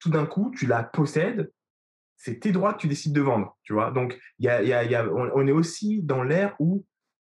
tout 0.00 0.10
d'un 0.10 0.26
coup, 0.26 0.50
tu 0.56 0.66
la 0.66 0.82
possèdes, 0.82 1.52
c'est 2.16 2.40
tes 2.40 2.52
droits 2.52 2.74
que 2.74 2.80
tu 2.80 2.88
décides 2.88 3.12
de 3.12 3.20
vendre, 3.20 3.56
tu 3.62 3.72
vois? 3.72 3.90
Donc, 3.92 4.18
y 4.38 4.48
a, 4.48 4.58
a, 4.58 5.08
on, 5.08 5.46
est 5.46 5.52
aussi 5.52 6.02
dans 6.02 6.22
l'ère 6.22 6.54
où 6.58 6.84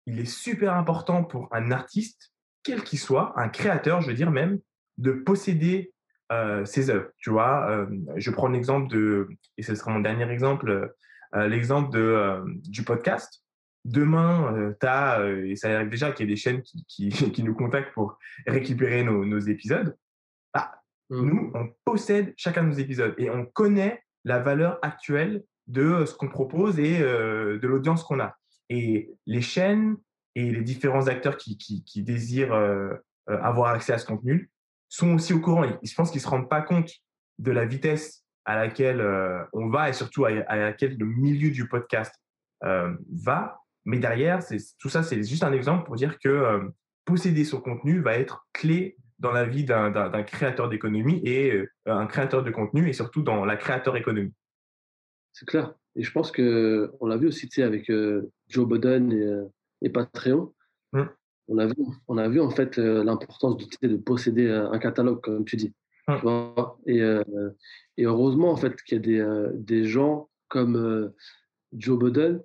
il 0.05 0.19
est 0.19 0.25
super 0.25 0.73
important 0.73 1.23
pour 1.23 1.47
un 1.51 1.71
artiste, 1.71 2.33
quel 2.63 2.83
qu'il 2.83 2.99
soit, 2.99 3.33
un 3.35 3.49
créateur, 3.49 4.01
je 4.01 4.07
veux 4.07 4.15
dire 4.15 4.31
même, 4.31 4.59
de 4.97 5.11
posséder 5.11 5.93
euh, 6.31 6.65
ses 6.65 6.89
œuvres. 6.89 7.09
Euh, 7.27 7.85
je 8.15 8.31
prends 8.31 8.47
l'exemple 8.47 8.87
de, 8.89 9.29
et 9.57 9.63
ce 9.63 9.75
sera 9.75 9.91
mon 9.91 9.99
dernier 9.99 10.29
exemple, 10.29 10.69
euh, 11.35 11.47
l'exemple 11.47 11.91
du 12.63 12.83
podcast. 12.83 13.43
Demain, 13.85 14.73
tu 14.79 14.87
as, 14.87 15.23
et 15.45 15.55
ça 15.55 15.73
arrive 15.75 15.89
déjà 15.89 16.11
qu'il 16.11 16.27
y 16.27 16.29
ait 16.29 16.33
des 16.33 16.39
chaînes 16.39 16.61
qui, 16.87 17.11
nous 17.43 17.55
contactent 17.55 17.93
pour 17.93 18.17
récupérer 18.45 19.03
nos 19.03 19.39
épisodes. 19.39 19.95
Mmh. 21.09 21.21
Nous, 21.21 21.51
on 21.55 21.69
possède 21.85 22.33
chacun 22.37 22.63
de 22.63 22.69
nos 22.69 22.75
épisodes 22.75 23.15
et 23.17 23.29
on 23.29 23.45
connaît 23.45 24.03
la 24.25 24.39
valeur 24.39 24.79
actuelle 24.81 25.43
de 25.67 25.81
euh, 25.81 26.05
ce 26.05 26.15
qu'on 26.15 26.27
propose 26.27 26.79
et 26.79 27.01
euh, 27.01 27.59
de 27.59 27.67
l'audience 27.67 28.03
qu'on 28.03 28.19
a. 28.19 28.35
Et 28.69 29.11
les 29.25 29.41
chaînes 29.41 29.95
et 30.35 30.51
les 30.51 30.61
différents 30.61 31.07
acteurs 31.07 31.37
qui, 31.37 31.57
qui, 31.57 32.03
désirent 32.03 32.53
euh, 32.53 32.93
avoir 33.27 33.73
accès 33.73 33.93
à 33.93 33.97
ce 33.97 34.05
contenu 34.05 34.51
sont 34.89 35.15
aussi 35.15 35.33
au 35.33 35.39
courant. 35.39 35.65
Je 35.83 35.95
pense 35.95 36.11
qu'ils 36.11 36.19
ne 36.19 36.23
se 36.23 36.29
rendent 36.29 36.49
pas 36.49 36.61
compte 36.61 36.91
de 37.39 37.51
la 37.51 37.65
vitesse 37.65 38.23
à 38.45 38.55
laquelle 38.55 39.01
on 39.53 39.69
va 39.69 39.89
et 39.89 39.93
surtout 39.93 40.25
à, 40.25 40.31
laquelle 40.31 40.97
le 40.97 41.05
milieu 41.05 41.51
du 41.51 41.67
podcast 41.67 42.13
va. 42.61 43.59
Mais 43.85 43.99
derrière, 43.99 44.39
tout 44.79 44.89
ça, 44.89 45.03
c'est 45.03 45.21
juste 45.23 45.43
un 45.43 45.51
exemple 45.51 45.85
pour 45.85 45.95
dire 45.95 46.17
que 46.19 46.71
posséder 47.05 47.43
son 47.43 47.59
contenu 47.59 48.01
va 48.01 48.15
être 48.17 48.47
clé 48.53 48.97
dans 49.19 49.31
la 49.31 49.45
vie 49.45 49.65
d'un 49.65 50.23
créateur 50.23 50.69
d'économie 50.69 51.21
et 51.25 51.53
euh, 51.53 51.67
un 51.85 52.07
créateur 52.07 52.43
de 52.43 52.51
contenu 52.51 52.89
et 52.89 52.93
surtout 52.93 53.21
dans 53.21 53.45
la 53.45 53.57
créateur 53.57 53.97
économie. 53.97 54.33
C'est 55.33 55.47
clair. 55.47 55.73
Et 55.95 56.03
je 56.03 56.11
pense 56.11 56.31
que 56.31 56.91
on 56.99 57.07
l'a 57.07 57.17
vu 57.17 57.27
aussi 57.27 57.61
avec 57.61 57.89
euh, 57.89 58.31
Joe 58.47 58.67
Biden 58.67 59.11
et, 59.11 59.21
euh, 59.21 59.45
et 59.81 59.89
Patreon. 59.89 60.53
Mmh. 60.93 61.03
On, 61.49 61.57
a 61.57 61.65
vu, 61.65 61.75
on 62.07 62.17
a 62.17 62.29
vu 62.29 62.39
en 62.39 62.49
fait 62.49 62.77
l'importance 62.77 63.57
de, 63.57 63.87
de, 63.87 63.97
posséder 63.97 64.49
un 64.49 64.77
catalogue, 64.79 65.21
comme 65.21 65.45
tu 65.45 65.57
dis. 65.57 65.73
Mmh. 66.07 66.49
et, 66.87 66.99
et, 67.97 68.05
heureusement 68.05 68.51
en 68.51 68.55
fait 68.55 68.81
qu'il 68.81 68.97
y 68.97 68.99
a 68.99 69.01
des, 69.01 69.49
des 69.53 69.85
gens 69.85 70.29
comme 70.47 71.11
Joe 71.73 71.99
Biden 71.99 72.41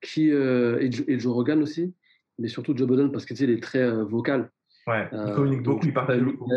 qui, 0.00 0.30
et, 0.30 1.18
Joe 1.18 1.32
Rogan 1.32 1.62
aussi, 1.62 1.94
mais 2.38 2.48
surtout 2.48 2.76
Joe 2.76 2.88
Biden 2.88 3.12
parce 3.12 3.24
qu'il 3.24 3.50
est 3.50 3.62
très 3.62 3.88
vocal. 4.02 4.50
Ouais, 4.86 5.08
il 5.12 5.18
euh, 5.18 5.34
communique 5.34 5.62
beaucoup, 5.62 5.86
il 5.86 5.94
partage 5.94 6.20
beaucoup. 6.22 6.50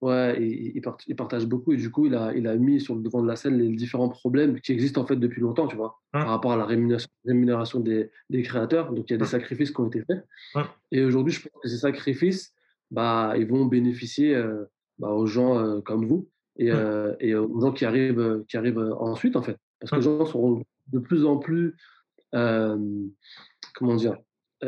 Ouais, 0.00 0.36
il, 0.38 0.82
il, 1.06 1.16
partage 1.16 1.46
beaucoup 1.46 1.72
et 1.72 1.78
du 1.78 1.90
coup, 1.90 2.04
il 2.04 2.14
a, 2.14 2.34
il 2.34 2.46
a 2.46 2.56
mis 2.56 2.78
sur 2.78 2.94
le 2.94 3.00
devant 3.00 3.22
de 3.22 3.26
la 3.26 3.36
scène 3.36 3.56
les 3.56 3.70
différents 3.70 4.10
problèmes 4.10 4.60
qui 4.60 4.72
existent 4.72 5.00
en 5.00 5.06
fait 5.06 5.16
depuis 5.16 5.40
longtemps, 5.40 5.66
tu 5.66 5.76
vois, 5.76 5.98
hein? 6.12 6.20
par 6.20 6.28
rapport 6.28 6.52
à 6.52 6.56
la 6.56 6.66
rémunération, 6.66 7.08
rémunération 7.24 7.80
des, 7.80 8.10
des, 8.28 8.42
créateurs. 8.42 8.92
Donc, 8.92 9.08
il 9.08 9.14
y 9.14 9.14
a 9.14 9.16
des 9.16 9.22
hein? 9.22 9.26
sacrifices 9.26 9.70
qui 9.70 9.80
ont 9.80 9.86
été 9.86 10.02
faits. 10.02 10.22
Hein? 10.56 10.68
Et 10.92 11.02
aujourd'hui, 11.02 11.32
je 11.32 11.48
pense 11.48 11.62
que 11.62 11.68
ces 11.68 11.78
sacrifices, 11.78 12.52
bah, 12.90 13.32
ils 13.38 13.46
vont 13.46 13.64
bénéficier 13.64 14.34
euh, 14.34 14.64
bah, 14.98 15.08
aux 15.08 15.24
gens 15.24 15.58
euh, 15.58 15.80
comme 15.80 16.04
vous 16.04 16.28
et, 16.58 16.70
et, 17.20 17.34
aux 17.34 17.60
gens 17.60 17.72
qui 17.72 17.86
arrivent, 17.86 18.44
qui 18.46 18.58
arrivent 18.58 18.94
ensuite, 19.00 19.36
en 19.36 19.42
fait. 19.42 19.56
Parce 19.80 19.90
que 19.90 19.96
les 19.96 20.02
gens 20.02 20.26
seront 20.26 20.62
de 20.92 20.98
plus 20.98 21.24
en 21.24 21.38
plus, 21.38 21.76
comment 22.30 23.96
dire, 23.96 24.18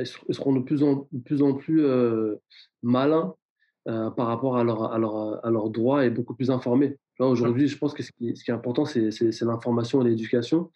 seront 0.04 0.54
de 0.54 0.60
plus 0.60 0.82
en 0.82 1.08
plus, 1.24 1.42
en 1.42 1.54
plus 1.54 1.84
euh, 1.84 2.36
malins 2.82 3.34
euh, 3.88 4.10
par 4.10 4.26
rapport 4.26 4.56
à, 4.56 4.64
leur, 4.64 4.92
à, 4.92 4.98
leur, 4.98 5.44
à 5.44 5.50
leurs 5.50 5.70
droits 5.70 6.04
et 6.04 6.10
beaucoup 6.10 6.34
plus 6.34 6.50
informés. 6.50 6.98
Aujourd'hui, 7.18 7.66
je 7.66 7.78
pense 7.78 7.94
que 7.94 8.02
ce 8.02 8.12
qui, 8.12 8.28
est 8.28 8.50
important, 8.50 8.84
c'est 8.84 9.40
l'information 9.42 10.02
et 10.02 10.10
l'éducation. 10.10 10.70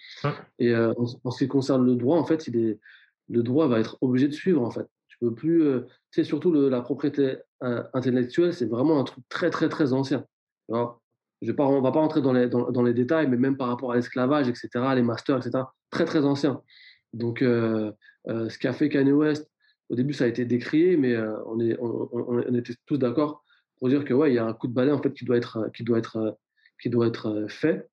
Et 0.59 0.71
euh, 0.71 0.95
en, 1.25 1.31
ce 1.31 1.45
qui 1.45 1.49
concerne 1.49 1.85
le 1.85 1.97
droit, 1.97 2.19
en 2.19 2.25
fait, 2.25 2.47
il 2.47 2.57
est, 2.57 2.81
le 3.29 3.43
droit 3.43 3.69
va 3.69 3.79
être 3.79 3.99
obligé 4.01 4.27
de 4.27 4.33
suivre. 4.33 4.63
En 4.63 4.71
fait, 4.71 4.87
tu 5.09 5.19
peux 5.19 5.35
plus. 5.35 5.63
tu 6.11 6.23
sais, 6.23 6.25
surtout 6.25 6.51
la 6.53 6.81
propriété 6.81 7.37
intellectuelle, 7.61 8.55
c'est 8.55 8.67
vraiment 8.67 8.99
un 8.99 9.05
truc 9.05 9.23
très, 9.29 9.51
très, 9.51 9.69
très 9.69 9.93
ancien. 9.93 10.25
Je 11.43 11.53
pas, 11.53 11.67
on 11.67 11.81
va 11.81 11.93
pas 11.93 12.01
rentrer 12.01 12.23
dans 12.23 12.33
les, 12.33 12.49
dans, 12.49 12.71
dans 12.71 12.83
les 12.83 12.95
détails, 12.95 13.29
mais 13.29 13.37
même 13.37 13.57
par 13.57 13.69
rapport 13.69 13.93
à 13.93 13.97
l'esclavage, 13.97 14.49
etc., 14.49 14.69
les 14.95 15.03
masters, 15.03 15.39
etc., 15.39 15.65
très, 15.91 16.05
très 16.05 16.25
ancien. 16.25 16.63
Donc, 17.13 17.43
euh, 17.43 17.93
ce 18.27 18.59
qu'a 18.59 18.73
fait 18.73 18.89
Kanye 18.89 19.13
West, 19.13 19.51
au 19.89 19.97
début, 19.97 20.13
ça 20.13 20.25
a 20.25 20.29
été 20.29 20.45
décrié, 20.45 20.97
mais 20.97 21.15
euh, 21.15 21.37
on, 21.47 22.55
était 22.55 22.75
tous 22.87 22.99
d'accord 22.99 23.45
pour 23.79 23.89
dire 23.89 24.05
que 24.05 24.15
ouais, 24.15 24.31
il 24.31 24.35
y 24.35 24.39
a 24.39 24.47
un 24.47 24.53
coup 24.53 24.69
de 24.69 24.75
balai 24.75 24.93
en 24.93 25.03
fait 25.03 25.13
qui 25.13 25.25
doit 25.25 25.37
être, 25.37 25.71
qui 25.75 25.83
doit 25.83 25.99
être, 25.99 26.39
qui 26.81 26.91
doit 26.91 27.07
être 27.07 27.47
fait. 27.49 27.89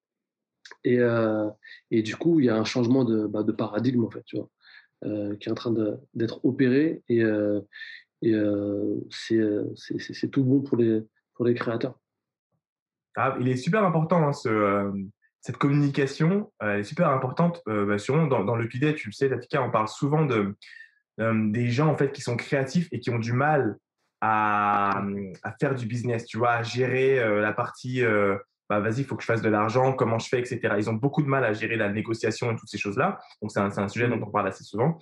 Et, 0.84 1.00
euh, 1.00 1.50
du 1.92 2.16
coup, 2.16 2.40
il 2.40 2.46
y 2.46 2.50
a 2.50 2.58
un 2.58 2.66
changement 2.66 3.06
de, 3.06 3.26
bah, 3.26 3.44
paradigme, 3.58 4.04
en 4.04 4.12
fait, 4.12 4.24
qui 4.24 4.38
est 4.38 5.52
en 5.52 5.56
train 5.56 5.74
d'être 6.14 6.44
opéré. 6.46 7.04
Et, 7.10 7.24
et 8.22 8.34
c'est 9.10 10.32
tout 10.32 10.44
bon 10.44 10.62
pour 10.62 10.78
les, 10.78 11.02
pour 11.34 11.46
les 11.46 11.54
créateurs. 11.54 11.98
Ah, 13.16 13.36
il 13.40 13.48
est 13.48 13.56
super 13.56 13.84
important, 13.84 14.28
hein, 14.28 14.34
ce, 14.34 14.92
cette 15.42 15.58
communication 15.58 16.52
est 16.62 16.84
super 16.84 17.10
importante. 17.10 17.62
Euh, 17.68 17.86
bah, 17.86 17.98
dans, 18.28 18.44
dans 18.44 18.56
le 18.56 18.68
PIDE, 18.68 18.96
tu 18.96 19.10
le 19.10 19.14
sais, 19.14 19.30
Tatika, 19.30 19.62
on 19.62 19.72
parle 19.72 19.88
souvent 19.88 20.26
de, 20.26 20.56
euh, 21.20 21.52
des 21.52 21.70
gens 21.70 21.88
en 21.88 21.96
fait, 21.96 22.12
qui 22.12 22.22
sont 22.22 22.36
créatifs 22.36 22.88
et 22.92 23.00
qui 23.00 23.10
ont 23.10 23.20
du 23.20 23.34
mal 23.34 23.78
à, 24.22 25.04
à 25.44 25.52
faire 25.60 25.76
du 25.76 25.86
business, 25.86 26.26
tu 26.26 26.38
vois, 26.38 26.54
à 26.54 26.64
gérer 26.64 27.20
euh, 27.20 27.42
la 27.42 27.54
partie 27.54 28.04
bah, 28.70 28.82
vas-y, 28.82 28.98
il 28.98 29.06
faut 29.06 29.16
que 29.16 29.22
je 29.22 29.28
fasse 29.28 29.42
de 29.42 29.48
l'argent, 29.48 29.94
comment 29.94 30.20
je 30.20 30.28
fais, 30.28 30.40
etc. 30.40 30.60
Ils 30.78 30.90
ont 30.90 30.94
beaucoup 30.94 31.22
de 31.22 31.30
mal 31.30 31.46
à 31.46 31.54
gérer 31.54 31.78
la 31.78 31.90
négociation 31.90 32.52
et 32.52 32.56
toutes 32.58 32.68
ces 32.68 32.78
choses-là. 32.78 33.18
Donc, 33.42 33.50
c'est 33.50 33.62
un, 33.62 33.70
un, 33.78 33.88
sujet 33.88 34.10
dont 34.10 34.22
on 34.22 34.30
parle 34.30 34.50
assez 34.50 34.66
souvent. 34.66 35.00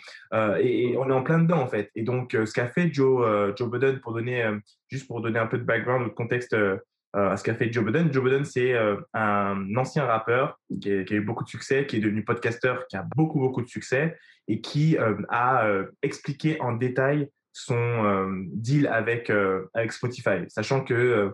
et, 0.60 0.96
on 1.00 1.10
est 1.10 1.14
en 1.14 1.24
plein 1.24 1.40
dedans, 1.40 1.64
en 1.64 1.68
fait. 1.68 1.90
Et 1.96 2.04
donc, 2.04 2.34
ce 2.34 2.54
qu'a 2.54 2.68
fait 2.68 2.94
Joe, 2.94 3.56
Joe 3.58 3.68
Budden, 3.68 4.02
pour 4.02 4.14
donner, 4.14 4.48
juste 4.90 5.08
pour 5.08 5.22
donner 5.22 5.40
un 5.40 5.48
peu 5.48 5.58
de 5.58 5.64
background, 5.64 6.06
de 6.06 6.14
contexte 6.14 6.54
euh, 6.54 6.78
à 7.16 7.38
ce 7.38 7.43
qu'a 7.43 7.55
fait 7.55 7.72
Joe 7.72 7.84
Budden. 7.84 8.11
Joe 8.11 8.24
Budden, 8.24 8.45
c'est 8.45 8.74
euh, 8.74 8.97
un 9.13 9.76
ancien 9.76 10.05
rappeur 10.05 10.59
qui, 10.82 10.91
a 10.91 11.11
eu 11.11 11.22
beaucoup 11.22 11.43
de 11.43 11.49
succès, 11.49 11.86
qui 11.86 11.97
est 11.97 11.99
devenu 11.99 12.24
podcasteur, 12.24 12.88
qui 12.88 12.97
a 12.97 13.05
beaucoup, 13.16 13.39
beaucoup 13.39 13.61
de 13.61 13.68
succès 13.68 14.18
et 14.47 14.61
qui 14.61 14.97
euh, 14.97 15.16
a 15.30 15.68
expliqué 16.01 16.59
en 16.61 16.74
détail 16.74 17.30
son 17.53 18.28
deal 18.51 18.86
avec, 18.88 19.32
avec 19.74 19.93
Spotify, 19.93 20.43
sachant 20.49 20.84
que 20.84 21.34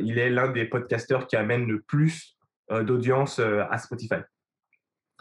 il 0.00 0.18
est 0.18 0.30
l'un 0.30 0.52
des 0.52 0.64
podcasteurs 0.66 1.26
qui 1.26 1.34
amène 1.34 1.66
le 1.66 1.80
plus 1.80 2.38
d'audience 2.70 3.40
à 3.40 3.76
Spotify. 3.78 4.20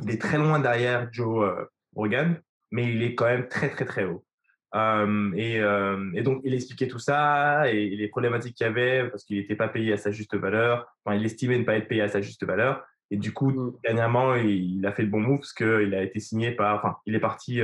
Il 0.04 0.12
est 0.12 0.22
très 0.22 0.38
loin 0.38 0.60
derrière 0.60 1.12
Joe 1.12 1.68
Rogan, 1.96 2.40
mais 2.70 2.94
il 2.94 3.02
est 3.02 3.16
quand 3.16 3.26
même 3.26 3.48
très 3.48 3.70
très 3.70 3.86
très 3.86 4.06
haut. 4.06 4.27
Et, 5.36 5.56
et, 6.14 6.22
donc, 6.22 6.42
il 6.44 6.54
expliquait 6.54 6.88
tout 6.88 7.00
ça 7.00 7.72
et, 7.72 7.90
les 7.90 8.08
problématiques 8.08 8.56
qu'il 8.56 8.66
y 8.66 8.70
avait 8.70 9.10
parce 9.10 9.24
qu'il 9.24 9.38
n'était 9.38 9.56
pas 9.56 9.68
payé 9.68 9.94
à 9.94 9.98
sa 9.98 10.12
juste 10.12 10.36
valeur. 10.36 10.88
Enfin, 11.04 11.18
il 11.18 11.26
estimait 11.26 11.58
ne 11.58 11.64
pas 11.64 11.76
être 11.76 11.88
payé 11.88 12.02
à 12.02 12.08
sa 12.08 12.22
juste 12.22 12.46
valeur. 12.46 12.84
Et 13.10 13.18
du 13.18 13.34
coup, 13.34 13.52
mm. 13.52 13.78
dernièrement, 13.84 14.36
il, 14.36 14.86
a 14.86 14.92
fait 14.92 15.04
le 15.04 15.10
bon 15.10 15.20
move 15.20 15.40
parce 15.40 15.54
qu'il 15.54 15.94
a 15.94 16.04
été 16.04 16.20
signé 16.20 16.52
par. 16.52 16.78
Enfin, 16.78 16.98
il 17.06 17.16
est 17.16 17.20
parti 17.20 17.62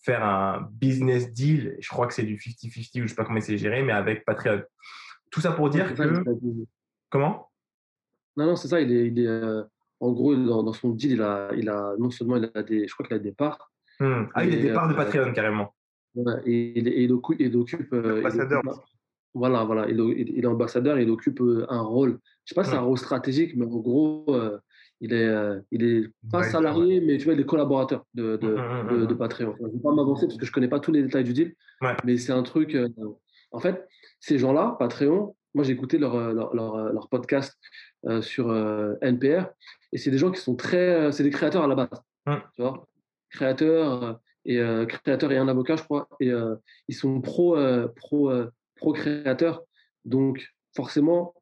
faire 0.00 0.24
un 0.24 0.68
business 0.72 1.32
deal. 1.32 1.76
Je 1.80 1.88
crois 1.88 2.06
que 2.06 2.14
c'est 2.14 2.22
du 2.22 2.36
50-50 2.36 2.68
ou 2.68 2.92
je 2.94 3.00
ne 3.02 3.06
sais 3.08 3.14
pas 3.14 3.24
comment 3.24 3.40
c'est 3.40 3.58
géré, 3.58 3.82
mais 3.82 3.92
avec 3.92 4.24
Patreon. 4.24 4.62
Tout 5.30 5.40
ça 5.40 5.52
pour 5.52 5.70
dire 5.70 5.94
que. 5.94 6.24
Comment? 7.10 7.50
Non, 8.36 8.46
non, 8.46 8.56
c'est 8.56 8.68
ça. 8.68 8.80
Il 8.80 8.92
est, 8.92 9.08
il 9.08 9.18
est 9.18 9.62
en 10.00 10.12
gros, 10.12 10.34
dans, 10.36 10.72
son 10.72 10.90
deal, 10.90 11.12
il 11.12 11.22
a, 11.22 11.50
il 11.56 11.68
a, 11.68 11.94
non 11.98 12.10
seulement 12.10 12.36
il 12.36 12.50
a 12.54 12.62
des, 12.62 12.86
je 12.86 12.92
crois 12.92 13.06
qu'il 13.06 13.16
a 13.16 13.20
des 13.20 13.32
parts. 13.32 13.70
Hmm. 14.00 14.24
Ah, 14.34 14.44
il 14.44 14.54
a 14.54 14.62
des 14.62 14.72
parts 14.72 14.88
de 14.88 14.94
Patreon 14.94 15.32
carrément. 15.32 15.74
Et, 16.46 17.04
il, 17.04 17.12
occupe. 17.12 17.92
ambassadeur. 17.92 18.62
voilà, 19.34 19.64
voilà. 19.64 19.88
Il, 19.88 20.38
est 20.38 20.46
ambassadeur 20.46 20.98
il 20.98 21.10
occupe 21.10 21.42
un 21.68 21.80
rôle. 21.80 22.18
Je 22.44 22.52
sais 22.52 22.54
pas 22.54 22.64
si 22.64 22.70
c'est 22.70 22.76
un 22.76 22.82
hmm. 22.82 22.86
rôle 22.86 22.98
stratégique, 22.98 23.56
mais 23.56 23.66
en 23.66 23.76
gros, 23.76 24.26
il 25.00 25.12
est, 25.12 25.32
il 25.70 25.84
est 25.84 26.10
pas 26.30 26.42
salarié, 26.42 27.00
mais 27.00 27.18
tu 27.18 27.24
vois, 27.24 27.34
il 27.34 27.40
est 27.40 27.46
collaborateur 27.46 28.04
de, 28.14 28.36
de, 28.36 28.48
hmm, 28.48 29.06
de, 29.06 29.14
Patreon. 29.14 29.54
Je 29.58 29.66
ne 29.66 29.70
vais 29.70 29.78
pas 29.80 29.92
m'avancer 29.92 30.26
parce 30.26 30.38
que 30.38 30.46
je 30.46 30.52
connais 30.52 30.68
pas 30.68 30.80
tous 30.80 30.92
les 30.92 31.02
détails 31.02 31.24
du 31.24 31.32
deal, 31.32 31.54
mais 32.04 32.16
c'est 32.16 32.32
un 32.32 32.42
truc. 32.42 32.76
en 33.52 33.60
fait, 33.60 33.86
ces 34.20 34.38
gens-là, 34.38 34.76
Patreon, 34.78 35.36
moi 35.54 35.64
j'ai 35.64 35.72
écouté 35.72 35.98
leur, 35.98 36.32
leur, 36.34 36.54
leur, 36.54 36.92
leur 36.92 37.08
podcast 37.08 37.58
sur 38.20 38.52
NPR 39.02 39.46
et 39.92 39.98
c'est 39.98 40.10
des 40.10 40.18
gens 40.18 40.30
qui 40.30 40.40
sont 40.40 40.56
très. 40.56 41.12
C'est 41.12 41.22
des 41.22 41.30
créateurs 41.30 41.64
à 41.64 41.68
la 41.68 41.74
base. 41.74 42.02
Tu 42.54 42.62
vois 42.62 42.86
créateurs 43.30 44.20
et, 44.48 44.86
créateurs 44.88 45.30
et 45.32 45.36
un 45.36 45.48
avocat, 45.48 45.76
je 45.76 45.82
crois. 45.82 46.08
Et 46.20 46.30
ils 46.88 46.94
sont 46.94 47.20
pro, 47.20 47.56
pro, 47.94 48.32
pro 48.76 48.92
créateurs. 48.92 49.62
Donc, 50.04 50.52
forcément, 50.74 51.34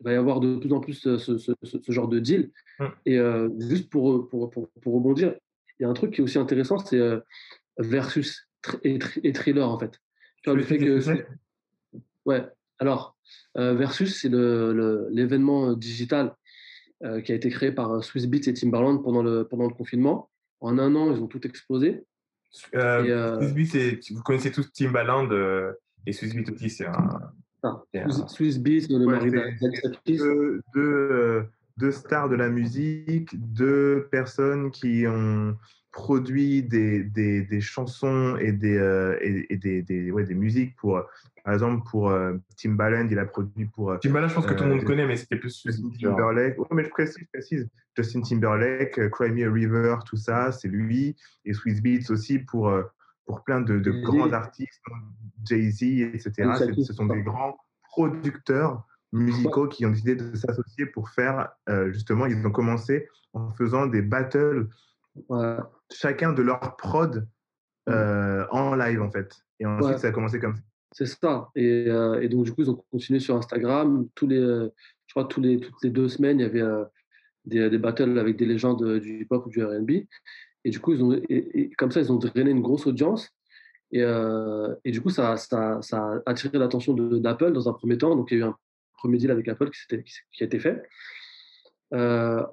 il 0.00 0.04
va 0.04 0.12
y 0.12 0.16
avoir 0.16 0.40
de 0.40 0.56
plus 0.56 0.72
en 0.72 0.80
plus 0.80 0.94
ce, 0.94 1.18
ce, 1.18 1.36
ce, 1.38 1.92
genre 1.92 2.08
de 2.08 2.18
deal. 2.18 2.50
Et 3.06 3.18
juste 3.60 3.90
pour, 3.90 4.28
pour, 4.28 4.50
pour, 4.50 4.68
pour, 4.82 4.94
rebondir, 4.94 5.34
il 5.78 5.84
y 5.84 5.86
a 5.86 5.88
un 5.88 5.94
truc 5.94 6.12
qui 6.12 6.20
est 6.20 6.24
aussi 6.24 6.38
intéressant, 6.38 6.78
c'est 6.78 7.00
versus 7.78 8.48
et, 8.82 8.98
et, 9.22 9.32
thriller, 9.32 9.68
en 9.68 9.78
fait. 9.78 10.00
Tu 10.42 10.50
vois, 10.50 10.56
le 10.56 10.64
fait 10.64 10.78
que. 10.78 11.00
Ouais. 12.24 12.44
Alors, 12.78 13.16
versus, 13.54 14.20
c'est 14.20 14.30
l'événement 14.30 15.74
digital 15.74 16.34
euh, 17.04 17.20
qui 17.20 17.32
a 17.32 17.34
été 17.34 17.50
créé 17.50 17.70
par 17.70 18.02
Swissbeats 18.02 18.48
et 18.48 18.54
Timbaland 18.54 18.98
pendant 18.98 19.22
le, 19.22 19.46
pendant 19.46 19.66
le 19.66 19.74
confinement. 19.74 20.30
En 20.60 20.78
un 20.78 20.94
an, 20.94 21.14
ils 21.14 21.20
ont 21.20 21.26
tout 21.26 21.44
explosé. 21.46 22.04
Euh, 22.74 23.40
euh 23.40 23.94
vous 24.10 24.22
connaissez 24.22 24.52
tous 24.52 24.70
Timbaland 24.72 25.28
euh, 25.30 25.72
et 26.06 26.12
Swissbeats 26.12 26.52
aussi, 26.52 26.70
c'est 26.70 26.86
un. 26.86 27.20
Ah, 27.62 27.82
Swissbeats, 28.28 28.86
le 28.90 29.06
mari 29.06 29.30
deux, 30.06 30.62
deux, 30.74 31.46
deux 31.78 31.92
stars 31.92 32.28
de 32.28 32.36
la 32.36 32.50
musique, 32.50 33.30
deux 33.34 34.08
personnes 34.10 34.70
qui 34.70 35.06
ont 35.06 35.56
produit 35.94 36.62
des, 36.62 37.04
des, 37.04 37.42
des, 37.42 37.60
chansons 37.60 38.36
et 38.40 38.52
des, 38.52 38.76
et, 39.22 39.56
des, 39.56 39.80
des, 39.80 40.10
ouais, 40.10 40.24
des 40.24 40.34
musiques 40.34 40.74
pour, 40.76 41.00
par 41.44 41.52
exemple, 41.52 41.86
pour 41.90 42.08
euh, 42.08 42.38
Timbaland, 42.56 43.06
il 43.10 43.18
a 43.18 43.26
produit 43.26 43.66
pour. 43.66 43.90
Euh, 43.90 43.98
Timbaland, 43.98 44.28
je 44.28 44.34
pense 44.34 44.46
que 44.46 44.54
tout 44.54 44.64
le 44.64 44.70
monde 44.70 44.82
euh, 44.82 44.86
connaît, 44.86 45.06
mais 45.06 45.16
c'était 45.16 45.36
plus. 45.36 45.62
Justin 45.62 45.90
Timberlake. 46.00 46.58
Oui, 46.58 46.66
mais 46.72 46.84
je 46.84 46.88
précise, 46.88 47.18
je 47.18 47.26
précise. 47.26 47.68
Justin 47.94 48.22
Timberlake, 48.22 49.10
Cry 49.10 49.30
Me 49.30 49.46
a 49.46 49.52
River, 49.52 49.96
tout 50.06 50.16
ça, 50.16 50.52
c'est 50.52 50.68
lui. 50.68 51.14
Et 51.44 51.52
Swiss 51.52 51.82
Beats 51.82 52.10
aussi 52.10 52.38
pour, 52.38 52.72
pour 53.26 53.44
plein 53.44 53.60
de, 53.60 53.78
de 53.78 53.90
grands 53.90 54.32
artistes, 54.32 54.80
Jay-Z, 55.44 55.82
etc. 56.14 56.32
Ce 56.82 56.94
sont 56.94 57.06
des 57.06 57.22
grands 57.22 57.58
producteurs 57.90 58.86
musicaux 59.12 59.68
qui 59.68 59.84
ont 59.84 59.90
décidé 59.90 60.16
de 60.16 60.34
s'associer 60.34 60.86
pour 60.86 61.10
faire, 61.10 61.50
justement, 61.90 62.26
ils 62.26 62.44
ont 62.44 62.50
commencé 62.50 63.06
en 63.34 63.50
faisant 63.50 63.86
des 63.86 64.02
battles, 64.02 64.68
chacun 65.92 66.32
de 66.32 66.42
leur 66.42 66.76
prod 66.76 67.26
en 67.86 68.74
live, 68.74 69.02
en 69.02 69.10
fait. 69.10 69.34
Et 69.60 69.66
ensuite, 69.66 69.98
ça 69.98 70.08
a 70.08 70.12
commencé 70.12 70.38
comme 70.40 70.54
ça. 70.54 70.62
C'est 70.94 71.06
ça. 71.06 71.50
Euh, 71.58 72.20
et, 72.20 72.28
donc, 72.28 72.44
du 72.44 72.52
coup, 72.52 72.62
ils 72.62 72.70
ont 72.70 72.84
continué 72.92 73.18
sur 73.18 73.34
Instagram. 73.34 74.08
Tous 74.14 74.28
les, 74.28 74.38
je 74.38 75.12
crois 75.12 75.24
tous 75.24 75.40
les, 75.40 75.58
toutes 75.58 75.82
les 75.82 75.90
deux 75.90 76.08
semaines, 76.08 76.38
il 76.38 76.42
y 76.42 76.46
avait 76.46 76.62
euh, 76.62 76.84
des, 77.44 77.68
des, 77.68 77.78
battles 77.78 78.16
avec 78.16 78.36
des 78.36 78.46
légendes 78.46 79.00
du 79.00 79.22
hip-hop 79.22 79.44
ou 79.46 79.50
du 79.50 79.64
RB. 79.64 79.90
Et 80.64 80.70
du 80.70 80.78
coup, 80.78 80.92
ils 80.92 81.02
ont, 81.02 81.20
et, 81.28 81.70
comme 81.76 81.90
ça, 81.90 82.00
ils 82.00 82.12
ont 82.12 82.16
drainé 82.16 82.52
une 82.52 82.62
grosse 82.62 82.86
audience. 82.86 83.28
Et, 83.90 84.02
euh, 84.02 84.72
et 84.84 84.92
du 84.92 85.00
coup, 85.00 85.10
ça, 85.10 85.36
ça, 85.36 85.80
ça 85.82 85.98
a 85.98 86.30
attiré 86.30 86.58
l'attention 86.58 86.94
d'Apple 86.94 87.52
dans 87.52 87.68
un 87.68 87.72
premier 87.72 87.98
temps. 87.98 88.14
Donc, 88.14 88.30
il 88.30 88.38
y 88.38 88.42
a 88.42 88.46
eu 88.46 88.48
un 88.48 88.56
premier 88.96 89.18
deal 89.18 89.32
avec 89.32 89.48
Apple 89.48 89.70
qui, 89.70 90.04
qui 90.30 90.44
a 90.44 90.46
été 90.46 90.60
fait. 90.60 90.80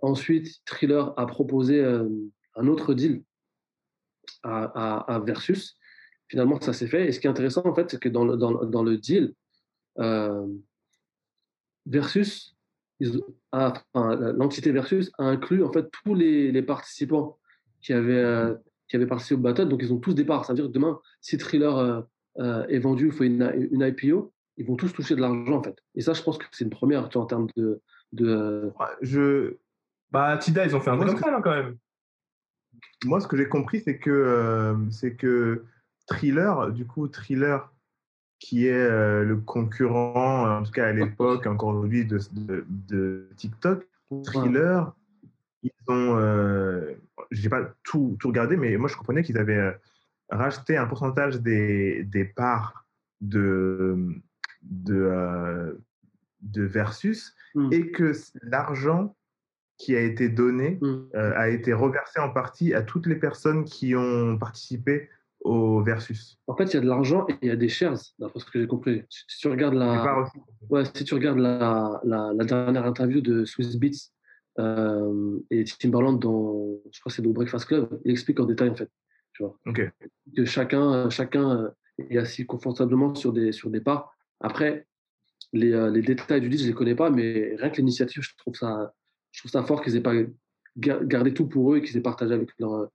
ensuite, 0.01 0.47
Thriller 0.65 1.13
a 1.15 1.27
proposé 1.27 1.79
un 2.56 2.68
autre 2.68 2.93
deal 2.93 3.24
à, 4.43 5.16
à 5.16 5.20
Versus 5.20 5.78
finalement, 6.32 6.60
ça 6.62 6.72
s'est 6.72 6.88
fait. 6.88 7.08
Et 7.08 7.12
ce 7.12 7.20
qui 7.20 7.28
est 7.28 7.30
intéressant, 7.30 7.62
en 7.66 7.76
fait, 7.76 7.91
c'est 7.91 7.99
que 7.99 8.08
dans 8.08 8.24
le, 8.24 8.38
dans, 8.38 8.64
dans 8.64 8.84
le 8.84 8.97
deal, 8.97 9.34
euh, 9.99 10.47
Versus, 11.86 12.56
l'entité 13.93 14.72
Versus 14.72 15.12
a 15.18 15.24
inclus 15.24 15.64
en 15.64 15.72
fait 15.74 15.89
tous 15.91 16.14
les, 16.14 16.52
les 16.52 16.62
participants 16.62 17.38
qui 17.82 17.91
avaient, 17.91 18.14
euh, 18.14 18.54
qui 18.88 18.95
avaient 18.95 19.08
participé 19.08 19.36
au 19.36 19.43
battle. 19.43 19.68
Donc, 19.68 19.82
ils 19.84 19.91
ont 19.91 19.99
tous 19.99 20.14
des 20.14 20.24
parts. 20.24 20.45
Ça 20.45 20.54
veut 20.54 20.58
dire 20.58 20.68
que 20.68 20.72
demain, 20.72 21.02
si 21.20 21.38
Thriller 21.38 22.06
euh, 22.38 22.66
est 22.68 22.80
vendu 22.80 23.08
ou 23.08 23.12
fait 23.12 23.26
une, 23.26 23.70
une, 23.72 23.82
IPO, 23.82 24.32
ils 24.56 24.66
vont 24.66 24.78
tous 24.78 24.93
toucher 24.93 25.16
de 25.16 25.22
l'argent, 25.22 25.58
en 25.58 25.64
fait. 25.64 25.76
Et 25.95 26.02
ça, 26.02 26.14
je 26.14 26.22
pense 26.22 26.38
que 26.38 26.45
c'est 26.52 26.64
une 26.64 26.70
première, 26.70 27.10
tu 27.10 27.18
vois, 27.18 27.24
en 27.24 27.28
termes 27.28 27.47
de. 27.58 27.82
de... 28.14 28.72
je... 29.02 29.58
Bah, 30.12 30.38
Tida, 30.38 30.66
ils 30.66 30.76
ont 30.78 30.80
fait 30.80 30.91
un 30.91 31.02
hein, 31.02 31.41
quand 31.43 31.52
même. 31.52 31.78
Moi, 33.05 33.19
ce 33.19 33.27
que 33.27 33.36
j'ai 33.38 33.47
compris, 33.47 33.82
c'est 33.82 33.97
que, 33.97 34.75
c'est 34.91 35.15
que 35.15 35.65
Thriller, 36.07 36.71
du 36.71 36.86
coup, 36.86 37.07
Thriller, 37.07 37.71
qui 38.41 38.67
est 38.67 38.73
euh, 38.73 39.23
le 39.23 39.38
concurrent, 39.38 40.57
en 40.57 40.63
tout 40.63 40.71
cas 40.71 40.88
à 40.88 40.91
l'époque, 40.91 41.45
encore 41.45 41.69
aujourd'hui, 41.69 42.05
de, 42.05 42.19
de, 42.67 43.29
TikTok, 43.38 43.88
Thriller, 44.23 44.93
ils 45.61 45.71
ont, 45.88 46.17
euh, 46.17 46.95
je 47.29 47.43
n'ai 47.43 47.49
pas 47.49 47.71
tout, 47.84 48.17
tout 48.19 48.29
regardé, 48.29 48.57
mais 48.57 48.75
moi 48.77 48.89
je 48.89 48.97
comprenais 48.97 49.21
qu'ils 49.21 49.38
avaient 49.38 49.57
euh, 49.57 49.71
racheté 50.29 50.75
un 50.75 50.88
pourcentage 50.88 51.39
des, 51.39 52.03
des 52.03 52.25
parts 52.25 52.88
de, 53.21 54.09
de, 54.63 55.79
de 56.41 56.63
Versus 56.63 57.36
hmm. 57.53 57.71
et 57.71 57.91
que 57.91 58.11
l'argent 58.41 59.15
qui 59.82 59.95
a 59.95 60.01
été 60.01 60.29
donné 60.29 60.77
hmm. 60.82 61.09
a 61.13 61.49
été 61.49 61.73
reversé 61.73 62.19
en 62.19 62.29
partie 62.29 62.73
à 62.73 62.84
toutes 62.84 63.07
les 63.07 63.15
personnes 63.15 63.65
qui 63.65 63.95
ont 63.95 64.38
participé 64.38 65.09
au 65.43 65.82
versus 65.82 66.38
En 66.47 66.55
fait, 66.55 66.65
il 66.65 66.73
y 66.75 66.77
a 66.77 66.82
de 66.82 66.88
l'argent 66.88 67.25
et 67.27 67.36
il 67.41 67.47
y 67.47 67.51
a 67.51 67.55
des 67.55 67.69
shares, 67.69 67.99
d'après 68.19 68.39
ce 68.39 68.45
que 68.45 68.59
j'ai 68.59 68.67
compris. 68.67 69.03
Si 69.09 69.39
tu 69.39 69.47
regardes 69.47 69.73
la, 69.73 70.29
ouais, 70.69 70.84
si 70.93 71.03
tu 71.03 71.13
regardes 71.13 71.39
la, 71.39 71.99
la, 72.03 72.45
dernière 72.45 72.86
interview 72.86 73.21
de 73.21 73.43
Swiss 73.45 73.75
Beats 73.75 74.11
euh, 74.59 75.39
et 75.49 75.63
Timberland 75.63 76.19
dans, 76.19 76.79
je 76.91 76.99
crois 76.99 77.09
que 77.09 77.15
c'est 77.15 77.21
dans 77.21 77.32
Breakfast 77.32 77.65
Club, 77.65 77.99
il 78.05 78.11
explique 78.11 78.39
en 78.39 78.45
détail 78.45 78.69
en 78.69 78.75
fait. 78.75 78.89
Tu 79.34 79.43
vois, 79.43 79.57
Que 80.36 80.45
chacun, 80.45 81.09
chacun 81.09 81.73
est 81.97 82.17
assis 82.17 82.45
confortablement 82.45 83.15
sur 83.15 83.34
des, 83.34 83.51
sur 83.51 83.69
des 83.69 83.82
parts. 83.82 84.13
Après, 84.41 84.86
les, 85.53 85.71
euh, 85.73 85.89
les 85.89 86.01
détails 86.01 86.41
du 86.41 86.49
deal, 86.49 86.59
je 86.59 86.63
ne 86.65 86.69
les 86.69 86.75
connais 86.75 86.95
pas, 86.95 87.09
mais 87.09 87.55
rien 87.57 87.69
que 87.69 87.77
l'initiative, 87.77 88.21
je 88.21 88.36
trouve 88.38 88.55
ça, 88.55 88.93
je 89.32 89.41
trouve 89.41 89.51
ça 89.51 89.63
fort 89.63 89.82
qu'ils 89.82 89.95
aient 89.95 90.01
pas 90.01 90.13
gardé 90.77 91.34
tout 91.34 91.47
pour 91.47 91.73
eux 91.73 91.77
et 91.77 91.82
qu'ils 91.82 91.97
aient 91.97 92.01
partagé 92.01 92.34
avec 92.34 92.49
leur, 92.59 92.89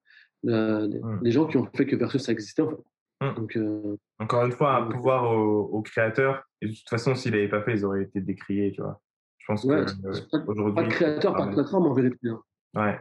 Mmh. 0.47 1.21
les, 1.23 1.33
gens 1.33 1.47
qui 1.47 1.57
ont 1.57 1.69
fait 1.75 1.87
que 1.87 1.97
Versus 1.97 2.23
ça 2.23 2.33
existait 2.33 2.63
en 2.63 2.71
fait. 2.71 2.85
Mmh. 3.21 3.35
Donc, 3.35 3.57
euh, 3.57 3.97
Encore 4.19 4.45
une 4.45 4.53
fois, 4.53 4.77
un 4.77 4.87
pouvoir 4.87 5.33
aux, 5.33 5.83
créateurs. 5.83 6.45
Et 6.61 6.69
de 6.69 6.73
toute 6.73 6.89
façon, 6.89 7.15
s'ils 7.15 7.33
l'avaient 7.33 7.49
pas 7.49 7.63
fait, 7.63 7.73
ils 7.73 7.85
auraient 7.85 8.03
été 8.03 8.21
décriés, 8.21 8.73
tu 8.73 8.83
vois. 8.83 9.01
Je 9.39 9.47
pense 9.47 9.63
que 9.63 9.73
euh, 9.73 10.43
aujourd'hui. 10.47 10.75
Pas 10.75 10.83
de 10.83 10.89
créateur, 10.89 11.35
pas 11.35 11.47
de 11.47 11.55
plateforme 11.55 11.87
en 11.87 11.95
vérité. 11.95 12.29
Hein. 12.29 12.43
Ouais. 12.75 13.01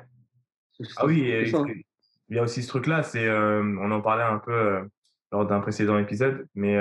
Ah 0.97 1.05
oui, 1.05 1.31
il 2.29 2.35
y 2.35 2.39
a 2.39 2.43
aussi 2.43 2.63
ce 2.63 2.67
truc-là, 2.67 3.03
c'est, 3.03 3.27
euh, 3.27 3.61
on 3.79 3.91
en 3.91 4.01
parlait 4.01 4.23
un 4.23 4.39
peu 4.39 4.81
lors 5.31 5.45
d'un 5.45 5.59
précédent 5.59 5.97
épisode, 5.97 6.47
mais 6.53 6.77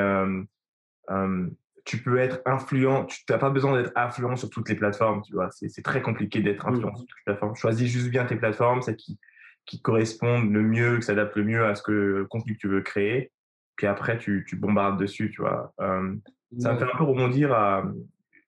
tu 1.84 1.98
peux 1.98 2.18
être 2.18 2.40
influent, 2.46 3.04
tu 3.04 3.22
n'as 3.28 3.38
pas 3.38 3.50
besoin 3.50 3.80
d'être 3.80 3.92
influent 3.96 4.36
sur 4.36 4.48
toutes 4.50 4.68
les 4.68 4.74
plateformes, 4.74 5.22
tu 5.22 5.34
vois. 5.34 5.50
C'est 5.50 5.82
très 5.82 6.02
compliqué 6.02 6.40
d'être 6.40 6.66
influent 6.66 6.92
mmh. 6.92 6.96
sur 6.96 7.06
toutes 7.06 7.18
les 7.18 7.24
plateformes. 7.32 7.54
Choisis 7.56 7.90
juste 7.90 8.08
bien 8.08 8.24
tes 8.24 8.36
plateformes, 8.36 8.82
c'est 8.82 8.96
qui 8.96 9.18
qui 9.66 9.80
correspondent 9.80 10.52
le 10.52 10.62
mieux, 10.62 10.98
qui 10.98 11.02
s'adaptent 11.02 11.36
le 11.36 11.44
mieux 11.44 11.64
à 11.64 11.74
ce 11.74 11.82
que 11.82 11.92
le 11.92 12.26
contenu 12.26 12.54
que 12.54 12.58
tu 12.58 12.68
veux 12.68 12.82
créer. 12.82 13.32
Puis 13.76 13.86
après, 13.86 14.18
tu, 14.18 14.44
tu 14.46 14.56
bombardes 14.56 15.00
dessus, 15.00 15.30
tu 15.30 15.40
vois. 15.40 15.72
Euh, 15.80 16.14
ça 16.58 16.72
me 16.72 16.78
fait 16.78 16.84
un 16.84 16.96
peu 16.96 17.04
rebondir 17.04 17.52
à. 17.52 17.84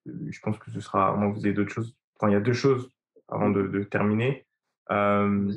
Je 0.06 0.40
pense 0.40 0.58
que 0.58 0.70
ce 0.70 0.80
sera. 0.80 1.16
Moi, 1.16 1.32
vous 1.32 1.44
avez 1.44 1.54
d'autres 1.54 1.72
choses. 1.72 1.96
Enfin, 2.16 2.30
il 2.30 2.34
y 2.34 2.36
a 2.36 2.40
deux 2.40 2.52
choses 2.52 2.90
avant 3.28 3.50
de, 3.50 3.66
de 3.66 3.82
terminer. 3.82 4.46
Euh, 4.92 5.50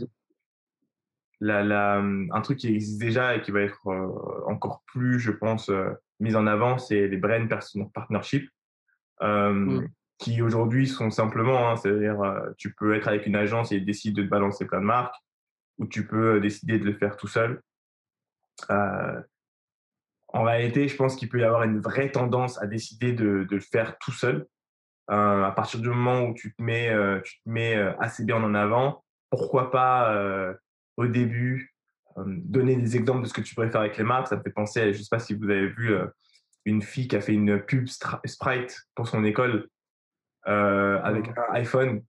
un 1.42 2.42
truc 2.42 2.58
qui 2.60 2.68
existe 2.68 3.00
déjà 3.00 3.36
et 3.36 3.42
qui 3.42 3.52
va 3.52 3.62
être 3.62 3.88
encore 4.48 4.84
plus, 4.88 5.20
je 5.20 5.32
pense, 5.32 5.72
mis 6.20 6.36
en 6.36 6.48
avant, 6.48 6.78
c'est 6.78 7.08
les 7.08 7.18
brand 7.18 7.48
partnership, 7.94 8.50
mmh. 9.22 9.86
qui 10.18 10.42
aujourd'hui 10.42 10.88
sont 10.88 11.12
simplement, 11.12 11.70
hein, 11.70 11.76
c'est-à-dire, 11.78 12.20
tu 12.58 12.74
peux 12.74 12.96
être 12.96 13.08
avec 13.08 13.26
une 13.26 13.36
agence 13.36 13.72
et 13.72 13.80
décider 13.80 14.22
de 14.22 14.26
te 14.26 14.32
balancer 14.32 14.66
plein 14.66 14.82
de 14.82 14.86
marques, 14.86 15.16
ou 15.78 15.88
tu 15.88 16.06
peux 16.06 16.40
décider 16.42 16.78
de 16.78 16.86
le 16.86 16.94
faire 16.94 17.16
tout 17.16 17.28
seul. 17.28 17.62
en 18.70 20.44
réalité, 20.44 20.88
je 20.88 20.96
pense 20.96 21.16
qu'il 21.16 21.30
peut 21.30 21.40
y 21.40 21.44
avoir 21.44 21.64
une 21.64 21.80
vraie 21.80 22.12
tendance 22.12 22.62
à 22.62 22.68
décider 22.68 23.14
de, 23.14 23.46
de 23.50 23.56
le 23.56 23.62
faire 23.62 23.98
tout 24.00 24.12
seul. 24.12 24.46
à 25.08 25.54
partir 25.56 25.80
du 25.80 25.88
moment 25.88 26.24
où 26.24 26.34
tu 26.34 26.54
te 26.54 26.62
mets, 26.62 26.94
tu 27.24 27.42
te 27.42 27.50
mets 27.50 27.76
assez 28.00 28.26
bien 28.26 28.44
en 28.44 28.54
avant, 28.54 29.06
pourquoi 29.30 29.72
pas 29.72 30.14
au 31.00 31.08
début 31.08 31.74
donner 32.26 32.76
des 32.76 32.98
exemples 32.98 33.22
de 33.22 33.28
ce 33.28 33.34
que 33.34 33.40
tu 33.40 33.56
pourrais 33.56 33.70
faire 33.70 33.82
avec 33.82 33.98
les 33.98 34.04
marques. 34.04 34.28
Ça 34.28 34.36
me 34.36 34.44
fait 34.44 34.52
penser, 34.52 34.94
je 34.94 35.00
ne 35.00 35.04
sais 35.04 35.10
pas 35.10 35.20
si 35.20 35.34
vous 35.34 35.50
avez 35.50 35.68
vu 35.68 35.96
une 36.66 36.82
fille 36.82 37.08
qui 37.08 37.16
a 37.16 37.22
fait 37.22 37.34
une 37.34 37.62
pub 37.62 37.88
Sprite 37.88 38.82
pour 38.96 39.08
son 39.08 39.24
école 39.24 39.70
avec 40.44 41.30
un 41.30 41.54
iPhone. 41.54 42.04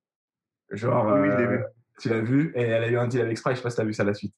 Genre, 0.72 1.06
oui, 1.20 1.28
vu. 1.46 1.64
Tu 2.00 2.08
l'as 2.08 2.20
vu? 2.20 2.52
Et 2.56 2.62
elle 2.62 2.84
a 2.84 2.88
eu 2.88 2.96
un 2.96 3.06
deal 3.06 3.20
avec 3.20 3.38
Sprite. 3.38 3.56
Je 3.56 3.58
sais 3.58 3.62
pas 3.62 3.70
si 3.70 3.76
tu 3.76 3.82
as 3.82 3.84
vu 3.84 3.92
ça 3.92 4.04
la 4.04 4.14
suite. 4.14 4.34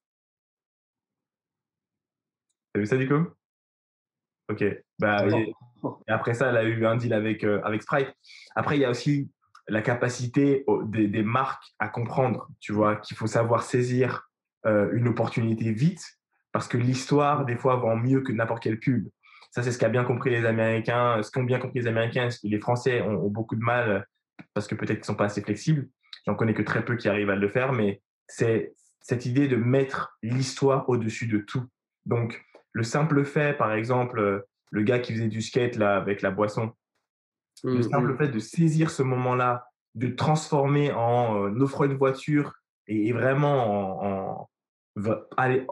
Tu 2.75 2.79
as 2.79 2.81
vu 2.81 2.87
ça, 2.87 2.97
du 2.97 3.09
coup? 3.09 3.27
Ok. 4.51 4.65
Bah, 4.99 5.27
et, 5.29 5.55
après 6.07 6.35
ça, 6.35 6.51
elle 6.51 6.57
a 6.57 6.65
eu 6.65 6.85
un 6.85 6.97
deal 6.97 7.15
avec, 7.15 7.45
avec 7.45 7.83
Sprite. 7.83 8.13
Après, 8.55 8.77
il 8.77 8.81
y 8.81 8.85
a 8.85 8.91
aussi 8.91 9.31
la 9.69 9.81
capacité 9.81 10.65
des, 10.87 11.07
des, 11.07 11.23
marques 11.23 11.65
à 11.79 11.89
comprendre, 11.89 12.49
tu 12.61 12.73
vois, 12.73 12.97
qu'il 12.97 13.17
faut 13.17 13.27
savoir 13.27 13.63
saisir 13.63 14.29
euh, 14.67 14.91
une 14.93 15.09
opportunité 15.09 15.73
vite 15.73 16.05
parce 16.53 16.69
que 16.69 16.77
l'histoire, 16.77 17.45
des 17.45 17.57
fois, 17.57 17.77
vend 17.77 17.97
mieux 17.97 18.21
que 18.21 18.33
n'importe 18.33 18.63
quelle 18.63 18.79
pub. 18.79 19.09
Ça, 19.51 19.63
c'est 19.63 19.73
ce 19.73 19.79
qu'a 19.79 19.89
bien 19.89 20.05
compris 20.05 20.31
les 20.31 20.45
Américains. 20.45 21.23
Ce 21.23 21.31
qu'ont 21.31 21.45
bien 21.45 21.59
compris 21.59 21.81
les 21.81 21.87
Américains, 21.87 22.29
les 22.43 22.59
Français 22.59 23.01
ont, 23.03 23.29
beaucoup 23.29 23.57
de 23.57 23.63
mal 23.63 24.07
parce 24.55 24.67
que 24.67 24.75
peut-être 24.75 24.99
qu'ils 24.99 25.05
sont 25.05 25.15
pas 25.15 25.27
assez 25.27 25.43
flexibles. 25.43 25.89
J'en 26.27 26.35
connais 26.35 26.55
que 26.55 26.63
très 26.63 26.85
peu 26.85 26.97
qui 26.97 27.09
arrivent 27.09 27.31
à 27.31 27.37
le 27.37 27.49
faire, 27.49 27.73
mais 27.73 28.03
c'est 28.29 28.75
cette 29.01 29.27
idée 29.27 29.49
de 29.49 29.57
mettre 29.57 30.17
l'histoire 30.23 30.89
au-dessus 30.89 31.27
de 31.27 31.39
tout. 31.39 31.65
Donc, 32.07 32.45
le 32.73 32.83
simple 32.83 33.25
fait, 33.25 33.57
par 33.57 33.73
exemple, 33.73 34.45
le 34.71 34.83
gars 34.83 34.99
qui 34.99 35.13
faisait 35.13 35.29
du 35.29 35.43
skate 35.43 35.77
là 35.77 35.97
avec 35.97 36.23
la 36.23 36.31
boisson, 36.31 36.73
le 37.65 37.79
mmh, 37.79 37.83
simple 37.83 38.13
mmh. 38.13 38.17
fait 38.17 38.29
de 38.29 38.39
saisir 38.39 38.91
ce 38.91 39.03
moment-là, 39.03 39.67
de 39.95 40.09
transformer 40.09 40.93
en 40.93 41.45
euh, 41.45 41.61
offre 41.61 41.85
une 41.85 41.95
voiture 41.95 42.55
et, 42.87 43.13
vraiment 43.13 44.41
en, 44.41 44.51
aller 45.37 45.67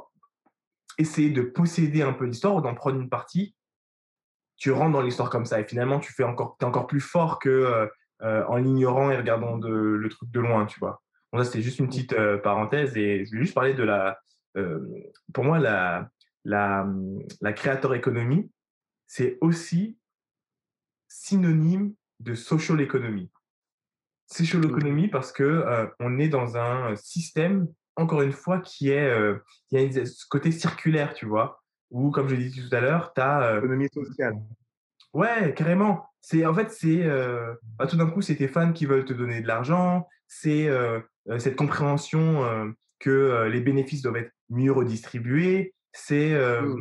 essayer 0.99 1.31
de 1.31 1.43
posséder 1.43 2.03
un 2.03 2.13
peu 2.13 2.27
l'histoire 2.27 2.55
ou 2.57 2.61
d'en 2.61 2.75
prendre 2.75 3.01
une 3.01 3.09
partie, 3.09 3.55
tu 4.57 4.71
rentres 4.73 4.93
dans 4.93 5.01
l'histoire 5.01 5.31
comme 5.31 5.47
ça 5.47 5.59
et 5.59 5.65
finalement 5.65 5.99
tu 5.99 6.13
fais 6.13 6.25
encore, 6.25 6.57
es 6.61 6.65
encore 6.65 6.87
plus 6.87 7.01
fort 7.01 7.39
que 7.39 7.49
euh, 7.49 7.87
euh, 8.23 8.45
en 8.47 8.57
l'ignorant 8.57 9.11
et 9.11 9.17
regardant 9.17 9.57
de, 9.57 9.71
le 9.71 10.09
truc 10.11 10.31
de 10.31 10.41
loin, 10.41 10.67
tu 10.67 10.79
vois. 10.79 11.03
Bon, 11.33 11.39
ça 11.39 11.47
c'était 11.47 11.63
juste 11.63 11.79
une 11.79 11.89
petite 11.89 12.13
euh, 12.13 12.37
parenthèse 12.37 12.97
et 12.97 13.25
je 13.25 13.31
voulais 13.31 13.43
juste 13.43 13.55
parler 13.55 13.75
de 13.75 13.83
la, 13.83 14.19
pour 15.33 15.45
moi 15.45 15.59
la, 15.59 16.11
la, 16.45 16.87
la 17.41 17.53
créateur 17.53 17.95
économie, 17.95 18.51
c'est 19.07 19.39
aussi 19.41 19.97
synonyme 21.09 21.95
de 22.19 22.35
social 22.35 22.81
economy. 22.81 23.31
Social 24.27 24.65
economy 24.65 25.09
parce 25.09 25.33
que 25.33 25.65
on 26.01 26.19
est 26.19 26.29
dans 26.29 26.57
un 26.57 26.95
système 26.97 27.69
encore 28.01 28.23
une 28.23 28.33
fois, 28.33 28.61
qui 28.61 28.91
est, 28.91 29.07
euh, 29.07 29.39
il 29.71 29.81
y 29.81 29.99
a 29.99 30.07
ce 30.07 30.27
côté 30.29 30.51
circulaire, 30.51 31.15
tu 31.15 31.27
vois, 31.27 31.63
où, 31.91 32.11
comme 32.11 32.29
je 32.29 32.35
l'ai 32.35 32.49
dit 32.49 32.69
tout 32.69 32.75
à 32.75 32.81
l'heure, 32.81 33.13
tu 33.15 33.21
as. 33.21 33.43
Euh, 33.43 33.59
Économie 33.59 33.89
sociale. 33.93 34.35
Ouais, 35.13 35.55
carrément. 35.55 36.07
C'est 36.21 36.45
en 36.47 36.55
fait, 36.55 36.71
c'est 36.71 37.03
euh, 37.05 37.55
bah, 37.79 37.87
tout 37.87 37.97
d'un 37.97 38.09
coup, 38.09 38.23
c'est 38.23 38.37
tes 38.37 38.49
fans 38.49 38.73
qui 38.73 38.87
veulent 38.87 39.05
te 39.05 39.13
donner 39.13 39.41
de 39.41 39.47
l'argent. 39.47 40.07
C'est 40.29 40.69
cette 41.39 41.57
compréhension 41.57 42.73
que 43.01 43.49
les 43.51 43.61
bénéfices 43.61 44.03
doivent 44.03 44.19
être 44.19 44.33
mieux 44.49 44.71
redistribués. 44.71 45.75
C'est 45.93 46.31
mmh. 46.31 46.77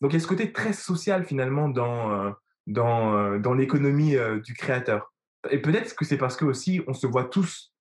donc 0.00 0.12
il 0.12 0.14
y 0.14 0.16
a 0.16 0.20
ce 0.20 0.26
côté 0.26 0.52
très 0.52 0.72
social 0.72 1.26
finalement 1.26 1.68
dans 1.68 2.32
dans 2.66 3.38
dans 3.38 3.52
l'économie 3.52 4.16
du 4.42 4.54
créateur. 4.54 5.12
Et 5.50 5.58
peut-être 5.58 5.94
que 5.94 6.06
c'est 6.06 6.16
parce 6.16 6.34
que 6.34 6.46
aussi 6.46 6.80
on 6.86 6.94
se 6.94 7.06
voit 7.06 7.24
tous 7.24 7.73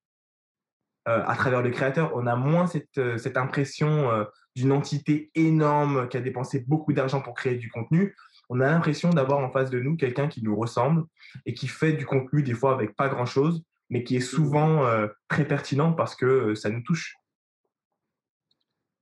à 1.05 1.35
travers 1.35 1.61
le 1.61 1.69
créateur, 1.69 2.11
on 2.15 2.27
a 2.27 2.35
moins 2.35 2.65
cette, 2.67 2.97
euh, 2.97 3.17
cette 3.17 3.35
impression 3.35 4.09
euh, 4.09 4.23
d'une 4.55 4.71
entité 4.71 5.31
énorme 5.35 6.07
qui 6.07 6.17
a 6.17 6.21
dépensé 6.21 6.63
beaucoup 6.67 6.93
d'argent 6.93 7.21
pour 7.21 7.33
créer 7.33 7.55
du 7.55 7.69
contenu. 7.69 8.15
On 8.49 8.61
a 8.61 8.67
l'impression 8.67 9.09
d'avoir 9.09 9.39
en 9.39 9.51
face 9.51 9.69
de 9.69 9.79
nous 9.79 9.97
quelqu'un 9.97 10.27
qui 10.27 10.43
nous 10.43 10.55
ressemble 10.55 11.03
et 11.45 11.53
qui 11.53 11.67
fait 11.67 11.93
du 11.93 12.05
contenu 12.05 12.43
des 12.43 12.53
fois 12.53 12.73
avec 12.73 12.95
pas 12.95 13.09
grand-chose, 13.09 13.63
mais 13.89 14.03
qui 14.03 14.15
est 14.15 14.21
souvent 14.21 14.85
très 15.27 15.47
pertinent 15.47 15.93
parce 15.93 16.15
que 16.15 16.53
ça 16.53 16.69
nous 16.69 16.81
touche. 16.81 17.15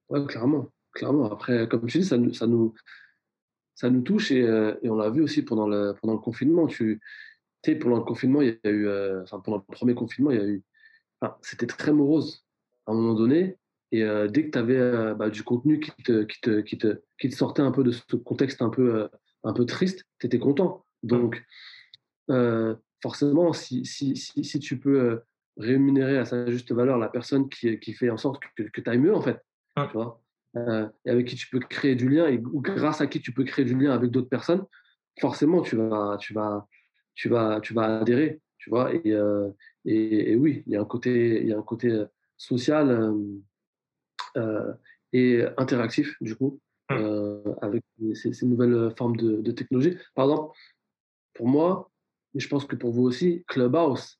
Oui, 0.09 0.25
clairement. 0.27 0.71
clairement. 0.93 1.31
Après, 1.31 1.67
comme 1.67 1.85
tu 1.87 1.99
dis, 1.99 2.05
ça, 2.05 2.17
ça, 2.33 2.47
nous, 2.47 2.73
ça 3.75 3.89
nous 3.89 4.01
touche 4.01 4.31
et, 4.31 4.41
et 4.81 4.89
on 4.89 4.95
l'a 4.95 5.09
vu 5.09 5.21
aussi 5.21 5.41
pendant 5.41 5.67
le, 5.67 5.95
pendant 5.99 6.13
le 6.13 6.19
confinement. 6.19 6.67
Tu 6.67 7.01
sais, 7.65 7.75
pendant 7.75 7.97
le 7.97 8.03
confinement, 8.03 8.41
il 8.41 8.59
y 8.63 8.67
a 8.67 8.71
eu, 8.71 8.89
enfin, 9.23 9.39
pendant 9.39 9.57
le 9.57 9.63
premier 9.63 9.95
confinement, 9.95 10.31
il 10.31 10.37
y 10.37 10.41
a 10.41 10.45
eu 10.45 10.63
c'était 11.41 11.67
très 11.67 11.93
morose 11.93 12.45
à 12.85 12.91
un 12.91 12.95
moment 12.95 13.13
donné. 13.13 13.57
Et 13.91 14.03
euh, 14.03 14.27
dès 14.27 14.45
que 14.45 14.51
tu 14.51 14.57
avais 14.57 14.77
euh, 14.77 15.13
bah, 15.13 15.29
du 15.29 15.43
contenu 15.43 15.79
qui 15.79 15.91
te, 16.03 16.23
qui, 16.23 16.39
te, 16.39 16.61
qui, 16.61 16.77
te, 16.77 17.01
qui 17.19 17.29
te, 17.29 17.35
sortait 17.35 17.61
un 17.61 17.71
peu 17.71 17.83
de 17.83 17.91
ce 17.91 18.15
contexte 18.15 18.61
un 18.61 18.69
peu, 18.69 18.95
euh, 18.95 19.07
un 19.43 19.53
peu 19.53 19.65
triste, 19.65 20.05
tu 20.19 20.27
étais 20.27 20.39
content. 20.39 20.85
Donc, 21.03 21.43
forcément, 23.01 23.51
si, 23.51 23.85
si, 23.85 24.15
si, 24.15 24.43
si, 24.43 24.59
tu 24.59 24.79
peux 24.79 25.21
rémunérer 25.57 26.17
à 26.17 26.25
sa 26.25 26.49
juste 26.49 26.71
valeur 26.71 26.97
la 26.97 27.09
personne 27.09 27.49
qui, 27.49 27.77
qui 27.79 27.93
fait 27.93 28.09
en 28.09 28.17
sorte 28.17 28.41
que, 28.55 28.63
que 28.63 28.79
tu 28.79 28.89
ailles 28.89 28.99
mieux, 28.99 29.13
en 29.13 29.21
fait, 29.21 29.43
tu 29.75 29.93
vois, 29.93 30.21
et 30.55 31.09
avec 31.09 31.27
qui 31.27 31.35
tu 31.35 31.49
peux 31.49 31.59
créer 31.59 31.95
du 31.95 32.07
lien, 32.07 32.27
et, 32.27 32.37
ou 32.37 32.61
grâce 32.61 33.01
à 33.01 33.07
qui 33.07 33.19
tu 33.19 33.33
peux 33.33 33.43
créer 33.43 33.65
du 33.65 33.77
lien 33.77 33.91
avec 33.91 34.11
d'autres 34.11 34.29
personnes, 34.29 34.63
forcément, 35.19 35.61
tu 35.61 35.75
vas, 35.75 36.17
tu 36.19 36.33
vas, 36.33 36.67
tu 37.15 37.27
vas, 37.27 37.59
tu 37.59 37.73
vas 37.73 37.99
adhérer, 37.99 38.39
tu 38.61 38.69
vois. 38.69 38.93
Et, 38.93 39.11
et, 39.85 40.35
oui, 40.35 40.63
il 40.67 40.73
y 40.73 40.75
a 40.75 40.81
un 40.81 40.85
côté, 40.85 41.41
il 41.41 41.47
y 41.47 41.53
a 41.53 41.57
un 41.57 41.63
côté 41.63 41.89
euh, 41.89 42.05
social 42.37 42.91
euh, 42.91 43.13
euh, 44.37 44.73
et 45.13 45.43
interactif, 45.57 46.15
du 46.21 46.35
coup, 46.35 46.59
mmh. 46.89 47.55
avec 47.61 47.83
ces, 48.13 48.45
nouvelles 48.45 48.93
formes 48.97 49.17
de, 49.17 49.41
de, 49.41 49.51
technologie. 49.51 49.97
Par 50.13 50.25
exemple, 50.25 50.57
pour 51.33 51.47
moi, 51.47 51.91
et 52.35 52.39
je 52.39 52.47
pense 52.47 52.65
que 52.65 52.75
pour 52.75 52.91
vous 52.91 53.03
aussi, 53.03 53.43
Clubhouse, 53.47 54.19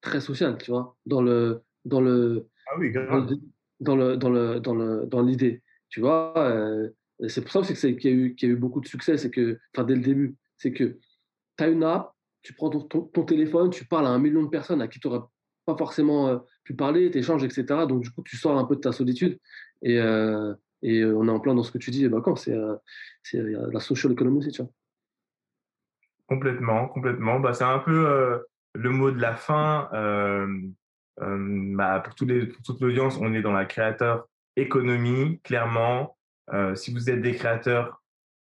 très 0.00 0.20
social, 0.20 0.56
tu 0.58 0.70
vois, 0.70 0.96
dans 1.04 1.22
le 1.22 1.62
dans 1.84 2.00
le 2.00 2.48
ah 2.66 2.78
oui, 2.78 2.92
dans 2.92 3.94
le 3.94 4.16
dans 4.16 4.30
le 4.30 4.58
dans 4.58 4.74
le 4.74 5.06
dans 5.06 5.22
l'idée, 5.22 5.62
tu 5.90 6.00
vois. 6.00 6.34
c'est 7.28 7.42
pour 7.42 7.52
ça 7.52 7.60
aussi 7.60 7.74
qu'il 7.96 8.10
y, 8.10 8.14
a 8.14 8.16
eu, 8.16 8.34
qu'il 8.34 8.48
y 8.48 8.52
a 8.52 8.54
eu 8.54 8.58
beaucoup 8.58 8.80
de 8.80 8.88
succès, 8.88 9.16
c'est 9.16 9.30
que, 9.30 9.60
enfin, 9.74 9.84
dès 9.84 9.94
le 9.94 10.00
début, 10.00 10.34
c'est 10.56 10.72
que 10.72 10.98
tu 11.56 11.64
as 11.64 11.68
une 11.68 11.84
app 11.84 12.15
tu 12.46 12.54
prends 12.54 12.70
ton, 12.70 13.24
téléphone, 13.24 13.70
tu 13.70 13.84
parles 13.86 14.06
à 14.06 14.10
un 14.10 14.20
million 14.20 14.44
de 14.44 14.48
personnes 14.48 14.80
à 14.80 14.86
qui 14.86 15.00
tu 15.00 15.08
n'aurais 15.08 15.26
pas 15.64 15.76
forcément 15.76 16.28
euh, 16.28 16.38
pu 16.62 16.74
parler, 16.74 17.10
tu 17.10 17.18
échanges, 17.18 17.42
etc. 17.42 17.64
Donc, 17.88 18.02
du 18.02 18.10
coup, 18.12 18.22
tu 18.22 18.36
sors 18.36 18.56
un 18.56 18.64
peu 18.64 18.76
de 18.76 18.80
ta 18.80 18.92
solitude. 18.92 19.40
Et, 19.82 19.98
euh, 19.98 20.54
et 20.80 21.00
euh, 21.00 21.16
on 21.16 21.26
est 21.26 21.30
en 21.30 21.40
plein 21.40 21.56
dans 21.56 21.64
ce 21.64 21.72
que 21.72 21.78
tu 21.78 21.90
dis, 21.90 22.08
bah, 22.08 22.20
quand 22.22 22.36
c'est 22.36 22.54
la 22.54 23.80
social 23.80 24.12
economy 24.12 24.38
aussi, 24.38 24.52
tu 24.52 24.62
vois. 24.62 24.70
Complètement, 26.28 26.86
complètement. 26.86 27.40
Bah, 27.40 27.52
c'est 27.52 27.64
un 27.64 27.80
peu 27.80 28.40
le 28.74 28.90
mot 28.90 29.10
de 29.10 29.20
la 29.20 29.34
fin. 29.34 29.88
Bah, 31.18 32.00
pour, 32.04 32.14
tous 32.14 32.26
les, 32.26 32.46
pour 32.46 32.62
toute 32.62 32.80
l'audience, 32.80 33.18
on 33.20 33.34
est 33.34 33.42
dans 33.42 33.52
la 33.52 33.64
créateur 33.64 34.28
économie, 34.54 35.40
clairement. 35.42 36.16
si 36.76 36.94
vous 36.94 37.10
êtes 37.10 37.22
des 37.22 37.34
créateurs, 37.34 38.04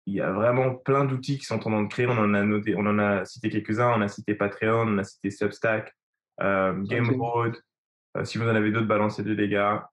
il 0.09 0.15
y 0.15 0.21
a 0.23 0.33
vraiment 0.33 0.75
plein 0.75 1.05
d'outils 1.05 1.39
qui 1.39 1.45
sont 1.45 1.57
en 1.57 1.59
train 1.59 1.83
de 1.83 1.89
créer. 1.89 2.07
On 2.07 2.13
en 2.13 2.33
a 2.33 2.43
noté, 2.43 2.75
on 2.75 2.87
en 2.87 2.99
a 2.99 3.27
cité 3.27 3.51
quelques-uns. 3.51 3.93
On 3.95 4.01
a 4.01 4.09
cité 4.09 4.35
Patreon, 4.35 4.89
on 4.89 4.97
a 4.97 5.05
cité 5.05 5.31
Substack, 5.31 5.95
euh, 6.41 6.83
Gameroad. 6.85 7.55
Euh, 8.17 8.25
si 8.25 8.39
vous 8.39 8.45
en 8.45 8.55
avez 8.55 8.73
d'autres, 8.73 8.87
balancez 8.87 9.23
deux 9.23 9.35
les 9.35 9.51
gars. 9.51 9.91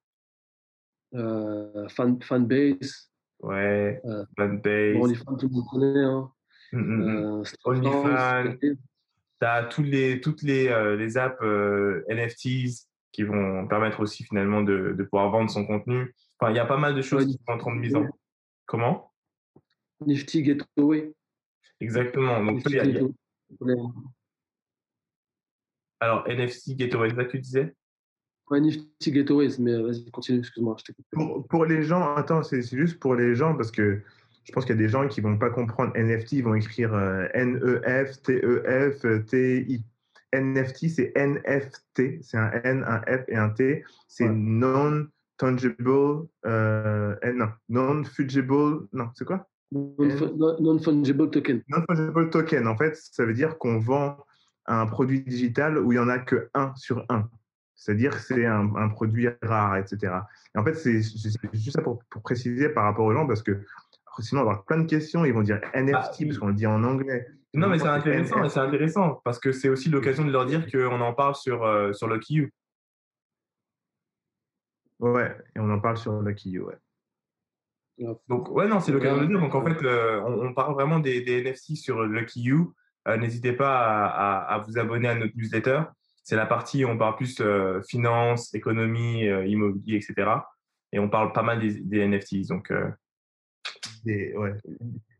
Euh, 1.16 1.90
fan, 1.90 2.22
fanbase. 2.22 3.12
Ouais. 3.42 4.02
Euh, 4.06 4.24
fanbase. 4.38 4.96
OnlyFans, 4.96 5.36
tout 5.36 5.50
le 5.50 5.54
monde 5.54 5.66
connaît. 5.70 6.04
Hein. 6.04 6.32
Mm, 6.72 6.80
mm, 6.80 7.40
mm. 7.40 7.44
OnlyFans. 7.66 8.58
Tu 8.62 8.78
as 9.42 9.64
toutes 9.66 9.88
les, 9.88 10.22
toutes 10.22 10.44
les, 10.44 10.96
les 10.98 11.18
apps 11.18 11.44
NFTs 12.10 12.88
qui 13.12 13.24
vont 13.24 13.68
permettre 13.68 14.00
aussi 14.00 14.24
finalement 14.24 14.62
de, 14.62 14.96
de, 14.98 15.04
pouvoir 15.04 15.30
vendre 15.30 15.50
son 15.50 15.66
contenu. 15.66 16.16
Enfin, 16.40 16.54
il 16.54 16.56
y 16.56 16.60
a 16.60 16.66
pas 16.66 16.78
mal 16.78 16.96
de 16.96 17.02
choses 17.02 17.26
qui 17.26 17.34
sont 17.34 17.52
en 17.52 17.58
train 17.58 17.76
de 17.76 17.82
mise 17.82 17.96
en. 17.98 18.06
Comment? 18.66 19.12
Nifty 20.02 20.44
Gateway. 20.44 21.14
Exactement. 21.80 22.44
Donc, 22.44 22.64
Alors, 26.00 26.28
NFC 26.28 26.76
Gateway, 26.76 27.10
ça 27.16 27.26
que 27.26 27.32
tu 27.32 27.40
disais? 27.40 27.76
Ouais, 28.50 28.62
Nifty 28.62 29.12
Gateways, 29.12 29.56
mais 29.60 29.82
vas-y, 29.82 30.10
continue, 30.12 30.40
excuse-moi. 30.40 30.76
Pour, 31.12 31.48
pour, 31.48 31.66
les 31.66 31.84
gens, 31.84 32.16
attends, 32.16 32.44
c'est 32.44 32.62
juste 32.62 33.00
pour 33.00 33.16
les 33.16 33.34
gens 33.34 33.56
parce 33.56 33.72
que 33.72 34.02
je 34.44 34.52
pense 34.52 34.66
qu'il 34.66 34.76
y 34.76 34.78
a 34.78 34.82
des 34.82 34.90
gens 34.90 35.08
qui 35.08 35.22
ne 35.22 35.28
vont 35.28 35.38
pas 35.38 35.50
comprendre 35.50 35.92
NFT, 35.96 36.34
ils 36.34 36.44
vont 36.44 36.54
écrire 36.54 36.94
N-E-F, 37.34 38.22
T-E-F, 38.22 39.26
T-I. 39.26 39.84
NFT, 40.34 40.90
c'est 40.90 41.14
NFT, 41.16 42.22
c'est 42.22 42.38
un 42.38 42.52
N, 42.64 42.84
un 42.86 43.00
F 43.02 43.24
et 43.28 43.36
un 43.36 43.50
T. 43.50 43.84
C'est 44.08 44.30
non-tangible, 44.30 46.28
euh, 46.46 47.16
non, 47.34 47.50
non-fungible, 47.70 48.88
non, 48.94 49.10
c'est 49.16 49.26
quoi? 49.26 49.48
Non-fungible 49.72 51.30
token. 51.32 51.64
Non-fungible 51.68 52.30
token, 52.30 52.68
en 52.68 52.78
fait, 52.78 52.96
ça 52.96 53.26
veut 53.26 53.34
dire 53.34 53.58
qu'on 53.58 53.80
vend 53.80 54.18
un 54.68 54.86
produit 54.88 55.22
digital 55.22 55.78
où 55.78 55.92
il 55.92 55.96
n'y 55.96 56.04
en 56.04 56.10
a 56.10 56.20
que 56.20 56.50
un 56.54 56.74
sur 56.76 57.06
un. 57.10 57.30
C'est-à-dire 57.76 58.12
que 58.12 58.22
c'est 58.22 58.46
un, 58.46 58.74
un, 58.76 58.90
produit 58.90 59.28
rare, 59.42 59.78
etc. 59.78 60.14
Et 60.56 60.58
en 60.58 60.64
fait, 60.64 60.76
c'est 60.76 61.02
juste 61.02 61.72
ça 61.72 61.82
pour, 61.82 62.00
pour, 62.10 62.22
préciser 62.22 62.70
par 62.70 62.86
rapport 62.86 63.06
aux 63.06 63.14
gens, 63.14 63.28
parce 63.28 63.44
que 63.44 63.64
sinon, 64.20 64.42
on 64.42 64.46
va 64.46 64.52
avoir 64.52 64.66
plein 64.66 64.80
de 64.80 64.88
questions, 64.88 65.26
ils 65.26 65.34
vont 65.34 65.42
dire 65.42 65.60
NFT, 65.74 65.94
ah, 65.94 66.26
parce 66.26 66.38
qu'on 66.38 66.48
le 66.48 66.54
dit 66.54 66.66
en 66.66 66.84
anglais. 66.84 67.28
Non, 67.54 67.70
mais 67.70 67.80
c'est 67.80 67.88
intéressant, 67.88 68.48
c'est 68.50 68.60
intéressant, 68.60 69.22
parce 69.24 69.40
que 69.40 69.52
c'est 69.52 69.70
aussi 69.70 69.90
l'occasion 69.90 70.26
de 70.26 70.32
leur 70.32 70.46
dire 70.46 70.70
qu'on 70.72 71.02
en 71.02 71.14
parle 71.14 71.36
sur, 71.36 71.64
euh, 71.64 71.92
sur 71.94 72.08
Lucky 72.08 72.36
You. 72.36 72.50
Ouais, 75.00 75.38
et 75.56 75.60
on 75.60 75.70
en 75.70 75.80
parle 75.80 75.98
sur 75.98 76.22
Lucky 76.22 76.52
You, 76.52 76.66
ouais. 76.68 76.78
Donc, 78.28 78.50
ouais, 78.52 78.68
non, 78.68 78.80
c'est 78.80 78.92
l'occasion 78.92 79.22
de 79.22 79.28
dire. 79.28 79.40
Donc, 79.40 79.56
en 79.56 79.64
fait, 79.64 79.82
euh, 79.84 80.22
on, 80.22 80.54
parle 80.54 80.74
vraiment 80.74 81.00
des, 81.00 81.22
des, 81.22 81.44
NFT 81.44 81.76
sur 81.76 82.04
Lucky 82.04 82.42
You. 82.42 82.74
Euh, 83.08 83.18
n'hésitez 83.18 83.54
pas 83.54 84.06
à, 84.06 84.58
vous 84.60 84.78
abonner 84.78 85.08
à 85.08 85.16
notre 85.16 85.36
newsletter. 85.38 85.84
C'est 86.24 86.36
la 86.36 86.46
partie 86.46 86.84
où 86.84 86.90
on 86.90 86.98
parle 86.98 87.16
plus 87.16 87.42
finance, 87.88 88.54
économie, 88.54 89.26
immobilier, 89.26 89.98
etc. 89.98 90.30
Et 90.92 91.00
on 91.00 91.10
parle 91.10 91.32
pas 91.34 91.44
mal 91.44 91.60
des, 91.60 91.82
des 91.82 92.06
NFTs. 92.08 92.48
Donc, 92.50 92.74
ouais. 94.06 94.54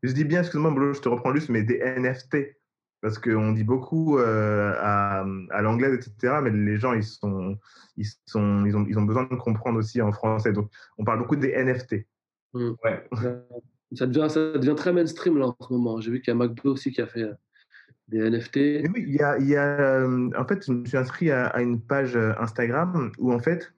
Je 0.04 0.12
dis 0.12 0.24
bien, 0.24 0.42
excuse-moi, 0.42 0.74
je 0.94 1.00
te 1.00 1.10
reprends 1.10 1.34
juste, 1.34 1.50
mais 1.50 1.64
des 1.64 1.80
NFT. 1.80 2.56
Parce 3.02 3.20
qu'on 3.20 3.52
dit 3.52 3.64
beaucoup 3.64 4.18
euh, 4.18 4.74
à, 4.80 5.24
à 5.52 5.62
l'anglaise, 5.62 5.94
etc. 5.94 6.40
Mais 6.42 6.50
les 6.50 6.78
gens, 6.78 6.94
ils, 6.94 7.04
sont, 7.04 7.56
ils, 7.98 8.08
sont, 8.26 8.66
ils, 8.66 8.76
ont, 8.76 8.86
ils 8.88 8.98
ont 8.98 9.04
besoin 9.04 9.26
de 9.26 9.36
comprendre 9.36 9.78
aussi 9.78 10.02
en 10.02 10.12
français. 10.12 10.54
Donc, 10.54 10.72
on 10.98 11.04
parle 11.04 11.20
beaucoup 11.20 11.36
des 11.36 11.52
NFT. 11.52 12.08
Mmh. 12.56 12.72
Ouais. 12.84 13.08
Ça 13.94 14.08
devient, 14.08 14.28
ça 14.30 14.54
devient 14.54 14.76
très 14.76 14.92
mainstream 14.92 15.38
là, 15.38 15.48
en 15.48 15.56
ce 15.60 15.72
moment. 15.72 16.02
J'ai 16.02 16.12
vu 16.12 16.22
qu'il 16.22 16.34
y 16.34 16.36
a 16.36 16.40
McDo 16.40 16.74
aussi 16.74 16.92
qui 16.92 17.02
a 17.02 17.08
fait 17.08 17.22
euh, 17.22 17.34
des 18.08 18.30
NFT. 18.30 18.56
oui, 18.94 19.06
il 19.08 19.16
y 19.16 19.22
a, 19.22 19.38
il 19.38 19.48
y 19.48 19.56
a 19.56 19.80
euh, 19.80 20.32
en 20.36 20.46
fait, 20.48 20.66
je 20.66 20.72
me 20.72 20.86
suis 20.86 20.98
inscrit 20.98 21.30
à, 21.30 21.48
à, 21.48 21.62
une 21.62 21.80
page 21.80 22.16
Instagram 22.16 23.12
où 23.20 23.32
en 23.32 23.40
fait, 23.40 23.72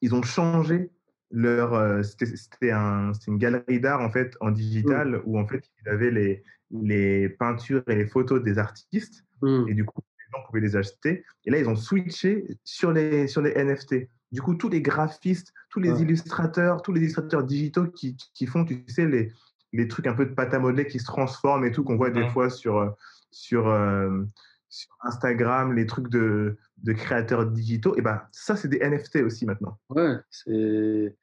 ils 0.00 0.14
ont 0.14 0.22
changé 0.22 0.90
leur 1.34 1.74
euh, 1.74 2.02
c'était 2.02 2.70
un, 2.70 3.12
une 3.26 3.38
galerie 3.38 3.80
d'art 3.80 4.00
en 4.00 4.10
fait 4.10 4.36
en 4.40 4.50
digital 4.50 5.16
mmh. 5.16 5.22
où 5.24 5.38
en 5.38 5.46
fait 5.46 5.64
ils 5.82 5.88
avaient 5.88 6.12
les, 6.12 6.44
les 6.70 7.28
peintures 7.28 7.82
et 7.88 7.96
les 7.96 8.06
photos 8.06 8.42
des 8.42 8.58
artistes 8.58 9.24
mmh. 9.42 9.68
et 9.68 9.74
du 9.74 9.84
coup 9.84 10.00
les 10.00 10.38
gens 10.38 10.46
pouvaient 10.46 10.60
les 10.60 10.76
acheter 10.76 11.24
et 11.44 11.50
là 11.50 11.58
ils 11.58 11.68
ont 11.68 11.74
switché 11.74 12.46
sur 12.62 12.92
les 12.92 13.26
sur 13.26 13.42
les 13.42 13.52
NFT 13.52 14.08
du 14.34 14.42
coup 14.42 14.54
tous 14.54 14.68
les 14.68 14.82
graphistes 14.82 15.52
tous 15.70 15.80
les 15.80 16.02
illustrateurs 16.02 16.82
tous 16.82 16.92
les 16.92 17.00
illustrateurs 17.00 17.44
digitaux 17.44 17.86
qui, 17.86 18.16
qui, 18.34 18.46
font 18.46 18.64
tu 18.64 18.84
sais 18.88 19.06
les, 19.06 19.32
les 19.72 19.88
trucs 19.88 20.06
un 20.06 20.14
peu 20.14 20.26
de 20.26 20.34
pâte 20.34 20.52
à 20.52 20.58
modeler 20.58 20.86
qui 20.86 20.98
se 20.98 21.06
transforment 21.06 21.64
et 21.64 21.72
tout 21.72 21.84
qu'on 21.84 21.96
voit 21.96 22.10
des 22.10 22.28
fois 22.28 22.50
sur 22.50 22.94
sur, 23.30 23.68
euh, 23.68 24.22
sur 24.68 24.90
Instagram 25.02 25.72
les 25.72 25.86
trucs 25.86 26.08
de 26.08 26.58
de 26.84 26.92
créateurs 26.92 27.46
digitaux, 27.46 27.96
et 27.96 28.02
ben 28.02 28.22
ça, 28.30 28.56
c'est 28.56 28.68
des 28.68 28.78
NFT 28.78 29.16
aussi 29.24 29.46
maintenant. 29.46 29.78
Ouais, 29.88 30.16
c'est. 30.30 31.16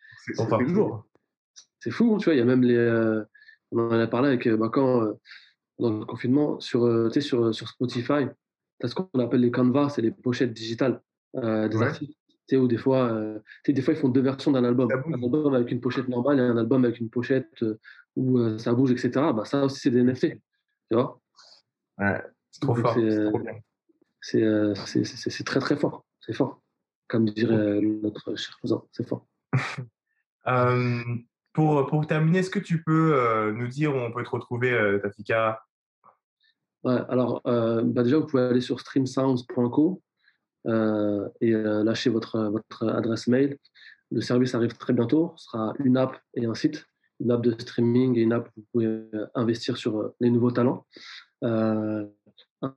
C'est 1.80 1.91
fou, 1.91 2.18
tu 2.20 2.26
vois. 2.26 2.34
Il 2.34 2.38
y 2.38 2.41
a 2.41 2.45
même 2.45 2.64
les. 2.64 2.76
Euh, 2.76 3.24
on 3.72 3.80
en 3.80 3.91
a 3.91 4.07
parlé 4.07 4.30
avec. 4.30 4.47
Bah, 4.49 4.70
quand, 4.72 5.03
euh, 5.03 5.14
dans 5.80 5.99
le 5.99 6.05
confinement, 6.05 6.59
sur, 6.59 7.12
sur, 7.12 7.53
sur 7.53 7.68
Spotify, 7.68 8.28
tu 8.80 8.86
as 8.86 8.89
ce 8.89 8.95
qu'on 8.95 9.20
appelle 9.20 9.41
les 9.41 9.51
canvas, 9.51 9.89
c'est 9.89 10.01
les 10.01 10.12
pochettes 10.12 10.53
digitales 10.53 11.01
euh, 11.36 11.68
des 11.68 11.82
artistes. 11.82 12.18
Ou 12.58 12.68
des 12.68 12.78
fois, 12.78 13.18
des 13.68 13.82
fois, 13.82 13.93
ils 13.93 13.99
font 13.99 14.10
deux 14.10 14.22
versions 14.22 14.52
d'un 14.52 14.64
album. 14.64 14.89
Un 14.91 15.14
album 15.14 15.54
avec 15.54 15.72
une 15.72 15.82
pochette 15.82 16.08
normale 16.08 16.39
et 16.39 16.41
un 16.41 16.58
album 16.58 16.86
avec 16.86 16.99
une 16.99 17.10
pochette 17.10 17.64
où 18.16 18.58
ça 18.58 18.74
bouge, 18.74 18.91
etc. 18.91 19.10
Bah, 19.34 19.45
ça 19.45 19.66
aussi, 19.66 19.80
c'est 19.80 19.91
des 19.91 20.04
NFT. 20.04 20.28
Tu 20.89 20.95
vois 20.95 21.22
ouais, 21.99 22.22
C'est 22.52 22.62
trop 22.62 22.76
fort. 22.76 22.95
C'est. 24.22 24.43
Euh, 24.43 24.74
très 25.45 25.60
très 25.60 25.76
fort. 25.76 26.06
C'est 26.20 26.34
fort. 26.34 26.62
Comme 27.08 27.26
dirait 27.26 27.82
notre 27.82 28.36
cher 28.36 28.58
cousin, 28.60 28.84
c'est 28.91 29.08
fort. 29.08 29.28
Euh, 30.47 31.04
pour, 31.54 31.86
pour 31.86 32.08
terminer, 32.08 32.39
est-ce 32.39 32.49
que 32.49 32.58
tu 32.58 32.82
peux 32.82 33.14
euh, 33.14 33.52
nous 33.52 33.68
dire 33.68 33.93
où 33.93 33.99
on 33.99 34.12
peut 34.12 34.24
te 34.24 34.30
retrouver, 34.32 34.72
Tafika? 35.04 35.62
Ouais, 36.84 36.97
alors 37.10 37.43
bah 37.43 38.02
déjà, 38.02 38.18
vous 38.18 38.26
pouvez 38.26 38.41
aller 38.41 38.60
sur 38.60 38.80
streamsounds.co 38.80 40.02
et 40.66 41.51
lâcher 41.51 42.09
votre, 42.09 42.39
votre 42.49 42.88
adresse 42.88 43.28
mail. 43.28 43.57
Le 44.12 44.22
service 44.22 44.55
arrive 44.55 44.78
très 44.78 44.93
bientôt. 44.93 45.34
Ce 45.38 45.45
sera 45.45 45.74
une 45.84 45.97
app 45.97 46.18
et 46.36 46.45
un 46.45 46.55
site. 46.55 46.86
Une 47.20 47.32
app 47.32 47.41
de 47.41 47.51
streaming 47.51 48.18
et 48.18 48.22
une 48.22 48.34
app 48.34 48.49
où 48.49 48.62
vous 48.62 48.68
pouvez 48.74 49.01
investir 49.36 49.78
sur 49.78 50.12
les 50.20 50.30
nouveaux 50.30 50.51
talents. 50.51 50.86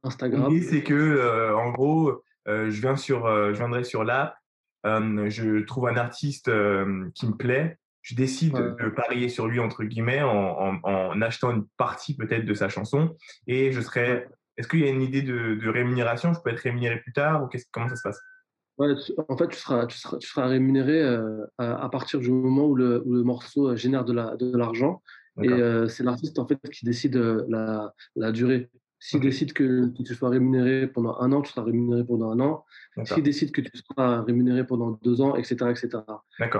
Instagram. 0.02 0.52
L'idée, 0.52 0.66
c'est 0.66 0.82
que, 0.82 0.94
euh, 0.94 1.56
en 1.56 1.70
gros, 1.72 2.22
euh, 2.48 2.70
je, 2.70 2.80
viens 2.80 2.96
sur, 2.96 3.26
euh, 3.26 3.52
je 3.52 3.58
viendrai 3.58 3.84
sur 3.84 4.04
l'app, 4.04 4.36
je 4.84 5.64
trouve 5.64 5.88
un 5.88 5.96
artiste 5.96 6.50
qui 7.14 7.26
me 7.26 7.36
plaît, 7.36 7.78
je 8.02 8.14
décide 8.14 8.54
de 8.54 8.88
parier 8.90 9.30
sur 9.30 9.46
lui, 9.46 9.60
entre 9.60 9.84
guillemets, 9.84 10.22
en, 10.22 10.78
en, 10.82 11.22
achetant 11.22 11.52
une 11.52 11.66
partie 11.78 12.14
peut-être 12.14 12.44
de 12.44 12.54
sa 12.54 12.68
chanson, 12.68 13.16
et 13.46 13.72
je 13.72 13.80
serai. 13.80 14.26
Est-ce 14.56 14.68
qu'il 14.68 14.80
y 14.80 14.84
a 14.84 14.90
une 14.90 15.02
idée 15.02 15.22
de, 15.22 15.54
de, 15.54 15.68
rémunération? 15.68 16.32
Je 16.32 16.40
peux 16.40 16.50
être 16.50 16.60
rémunéré 16.60 17.00
plus 17.00 17.12
tard 17.12 17.44
ou 17.44 17.48
comment 17.72 17.88
ça 17.88 17.96
se 17.96 18.02
passe? 18.02 18.20
En 18.76 19.36
fait, 19.36 19.48
tu 19.48 19.56
seras, 19.56 19.86
tu 19.86 19.98
seras, 19.98 20.18
tu 20.18 20.28
seras 20.28 20.46
rémunéré 20.46 21.02
à, 21.58 21.88
partir 21.90 22.18
du 22.18 22.30
moment 22.30 22.66
où 22.66 22.74
le, 22.74 23.02
où 23.06 23.12
le 23.12 23.22
morceau 23.22 23.76
génère 23.76 24.04
de 24.04 24.12
l'argent. 24.56 25.02
La, 25.36 25.46
de 25.46 25.84
et 25.84 25.88
c'est 25.88 26.02
l'artiste 26.02 26.38
en 26.38 26.46
fait 26.46 26.58
qui 26.70 26.84
décide 26.84 27.16
la, 27.48 27.92
la 28.16 28.32
durée. 28.32 28.70
S'il 29.04 29.20
décide 29.20 29.52
que, 29.52 29.88
tu 30.02 30.14
sois 30.14 30.30
rémunéré 30.30 30.86
pendant 30.86 31.20
un 31.20 31.30
an, 31.32 31.42
tu 31.42 31.52
seras 31.52 31.66
rémunéré 31.66 32.04
pendant 32.04 32.30
un 32.30 32.40
an. 32.40 32.64
S'il 33.04 33.22
décide 33.22 33.52
que 33.52 33.60
tu 33.60 33.70
seras 33.76 34.22
rémunéré 34.22 34.66
pendant 34.66 34.92
deux 35.02 35.20
ans, 35.20 35.36
etc. 35.36 35.56
etc. 35.68 36.02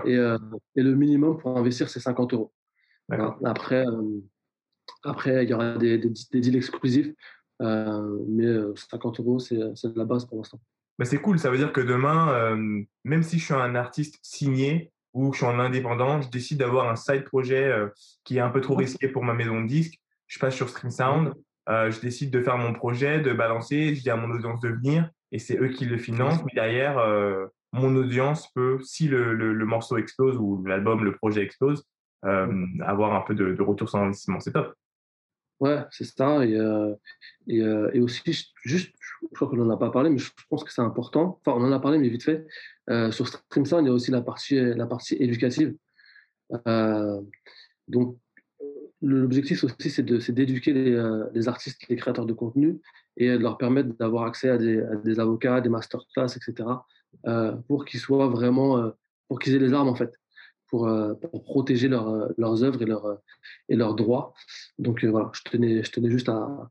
Et, 0.05 0.19
euh, 0.19 0.37
et, 0.77 0.83
le 0.83 0.95
minimum 0.95 1.39
pour 1.39 1.57
investir, 1.57 1.89
c'est 1.89 2.01
50 2.01 2.35
euros. 2.35 2.53
Après, 3.45 3.87
euh, 3.87 4.21
après, 5.05 5.45
il 5.45 5.49
y 5.49 5.55
aura 5.55 5.79
des, 5.79 5.97
des, 5.97 6.41
deals 6.41 6.57
exclusifs, 6.57 7.09
euh, 7.09 7.13
mais 7.61 8.75
50 8.75 9.21
euros, 9.21 9.39
c'est 9.39 9.57
la 9.95 10.05
base 10.05 10.25
pour 10.27 10.39
l'instant. 10.39 10.61
c'est 11.03 11.19
cool, 11.19 11.39
ça 11.39 11.51
veut 11.51 11.59
dire 11.59 11.73
que 11.73 11.81
demain, 11.81 12.57
même 13.05 13.23
si 13.23 13.39
je 13.39 13.45
suis 13.45 13.55
un 13.55 13.75
artiste 13.75 14.19
signé 14.23 14.93
ou 15.13 15.33
je 15.33 15.39
suis 15.39 15.47
en 15.47 15.59
indépendant, 15.59 16.21
je 16.21 16.29
décide 16.29 16.59
d'avoir 16.59 16.89
un 16.89 16.97
side 16.97 17.25
projet 17.25 17.73
qui 18.25 18.39
est 18.39 18.41
un 18.41 18.51
peu 18.51 18.61
trop 18.61 18.75
risqué 18.75 19.09
pour 19.09 19.23
ma 19.23 19.35
maison 19.35 19.61
de 19.61 19.67
disque, 19.67 20.01
je 20.27 20.39
passe 20.39 20.55
sur 20.55 20.69
StreamSound, 20.69 21.33
euh, 21.69 21.91
je 21.91 22.01
décide 22.01 22.31
de 22.31 22.43
faire 22.43 22.59
mon 22.59 22.73
projet, 22.73 23.21
de 23.21 23.33
balancer, 23.33 23.95
je 23.95 24.03
dis 24.03 24.11
à 24.11 24.17
mon 24.17 24.31
audience 24.31 24.61
de 24.61 24.69
venir 24.69 25.09
et 25.33 25.39
c'est 25.39 25.59
eux 25.59 25.69
qui 25.69 25.87
le 25.87 25.97
financent. 25.97 26.45
Mais 26.45 26.53
derrière, 26.55 26.99
euh, 26.99 27.47
mon 27.73 27.95
audience 27.97 28.49
peut, 28.55 28.79
si 28.83 29.09
le, 29.09 29.35
le, 29.35 29.67
morceau 29.67 29.97
explose 29.97 30.37
ou 30.37 30.63
l'album, 30.65 31.05
le 31.05 31.15
projet 31.15 31.43
explose, 31.43 31.85
euh, 32.25 32.67
avoir 32.83 33.15
un 33.15 33.23
peu 33.23 33.35
de, 33.35 33.61
retour 33.63 33.89
sur 33.89 33.99
investissement. 33.99 34.41
C'est 34.41 34.53
top. 34.53 34.75
Ouais, 35.61 35.79
c'est 35.91 36.05
ça. 36.05 36.45
Et, 36.45 36.59
et, 37.47 38.01
aussi, 38.01 38.23
juste, 38.65 38.95
je 39.01 39.35
crois 39.35 39.49
qu'on 39.49 39.57
n'en 39.57 39.71
a 39.71 39.77
pas 39.77 39.91
parlé, 39.91 40.11
mais 40.11 40.19
je 40.19 40.31
pense 40.49 40.65
que 40.65 40.73
c'est 40.73 40.83
important. 40.83 41.41
Enfin, 41.45 41.57
on 41.59 41.65
en 41.65 41.73
a 41.73 41.81
parlé, 41.81 41.99
mais 41.99 42.09
vite 42.09 42.25
fait. 42.25 42.47
sur 43.13 43.29
StreamSound, 43.29 43.87
il 43.87 43.89
y 43.89 43.91
a 43.91 43.95
aussi 43.95 44.11
la 44.11 44.21
partie, 44.21 44.57
la 44.57 44.87
partie 44.87 45.15
éducative. 45.15 45.75
donc, 47.89 48.19
L'objectif 49.05 49.63
aussi, 49.65 49.91
c'est 49.91 50.03
d'éduquer 50.03 50.73
euh, 50.75 51.27
les, 51.35 51.47
artistes, 51.47 51.87
les 51.91 51.97
créateurs 51.97 52.25
de 52.25 52.33
contenu 52.33 52.81
et 53.19 53.29
de 53.29 53.37
leur 53.37 53.59
permettre 53.59 53.91
d'avoir 53.99 54.25
accès 54.25 54.49
à 54.49 54.57
des, 54.57 55.21
avocats, 55.21 55.61
des 55.61 55.69
masterclass, 55.69 56.35
etc., 56.37 56.69
euh, 57.27 57.53
pour 57.69 57.85
qu'ils 57.85 58.01
soient 58.01 58.29
vraiment, 58.29 58.79
euh, 58.79 58.91
pour 59.29 59.41
qu'ils 59.41 59.55
aient 59.55 59.59
les 59.59 59.75
armes 59.75 59.89
en 59.89 59.95
fait, 59.95 60.19
pour, 60.81 61.45
protéger 61.45 61.89
leurs 61.89 62.65
œuvres 62.65 62.83
et, 62.83 62.87
leur, 62.87 63.19
et 63.69 63.77
leurs 63.77 63.95
droits. 63.95 64.35
Donc 64.79 65.05
voilà, 65.05 65.31
je 65.35 65.43
tenais, 65.51 65.83
je 65.83 65.91
tenais 65.91 66.11
juste 66.11 66.29
à, 66.29 66.71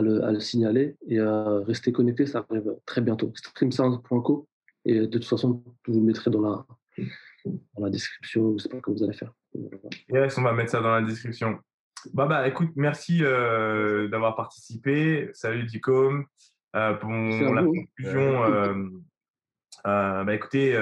le, 0.00 0.40
signaler 0.40 0.96
et 1.06 1.20
rester 1.20 1.92
connecté, 1.92 2.26
ça 2.26 2.46
arrive 2.48 2.76
très 2.86 3.00
bientôt. 3.00 3.32
Streamsound.co 3.34 4.48
et 4.84 5.00
de 5.00 5.06
toute 5.06 5.24
façon, 5.24 5.62
je 5.86 5.92
vous 5.92 6.00
le 6.00 6.06
mettrai 6.06 6.30
dans 6.30 6.40
la, 6.40 6.66
dans 7.46 7.84
la 7.84 7.90
description, 7.90 8.50
je 8.50 8.54
ne 8.54 8.58
sais 8.58 8.68
pas 8.68 8.80
comment 8.80 8.96
vous 8.96 9.04
allez 9.04 9.16
faire. 9.16 9.32
Yes, 10.08 10.36
on 10.38 10.42
va 10.42 10.52
mettre 10.52 10.70
ça 10.70 10.80
dans 10.80 10.92
la 10.94 11.02
description. 11.02 11.58
Bah, 12.12 12.26
bah, 12.26 12.48
écoute, 12.48 12.70
merci 12.74 13.22
euh, 13.22 14.08
d'avoir 14.08 14.34
participé. 14.34 15.30
Salut 15.34 15.64
Dicom. 15.64 16.24
Euh, 16.74 16.94
pour 16.94 17.10
la 17.10 17.64
conclusion, 17.64 18.44
euh, 18.44 18.74
bah, 19.84 20.34
écoutez, 20.34 20.76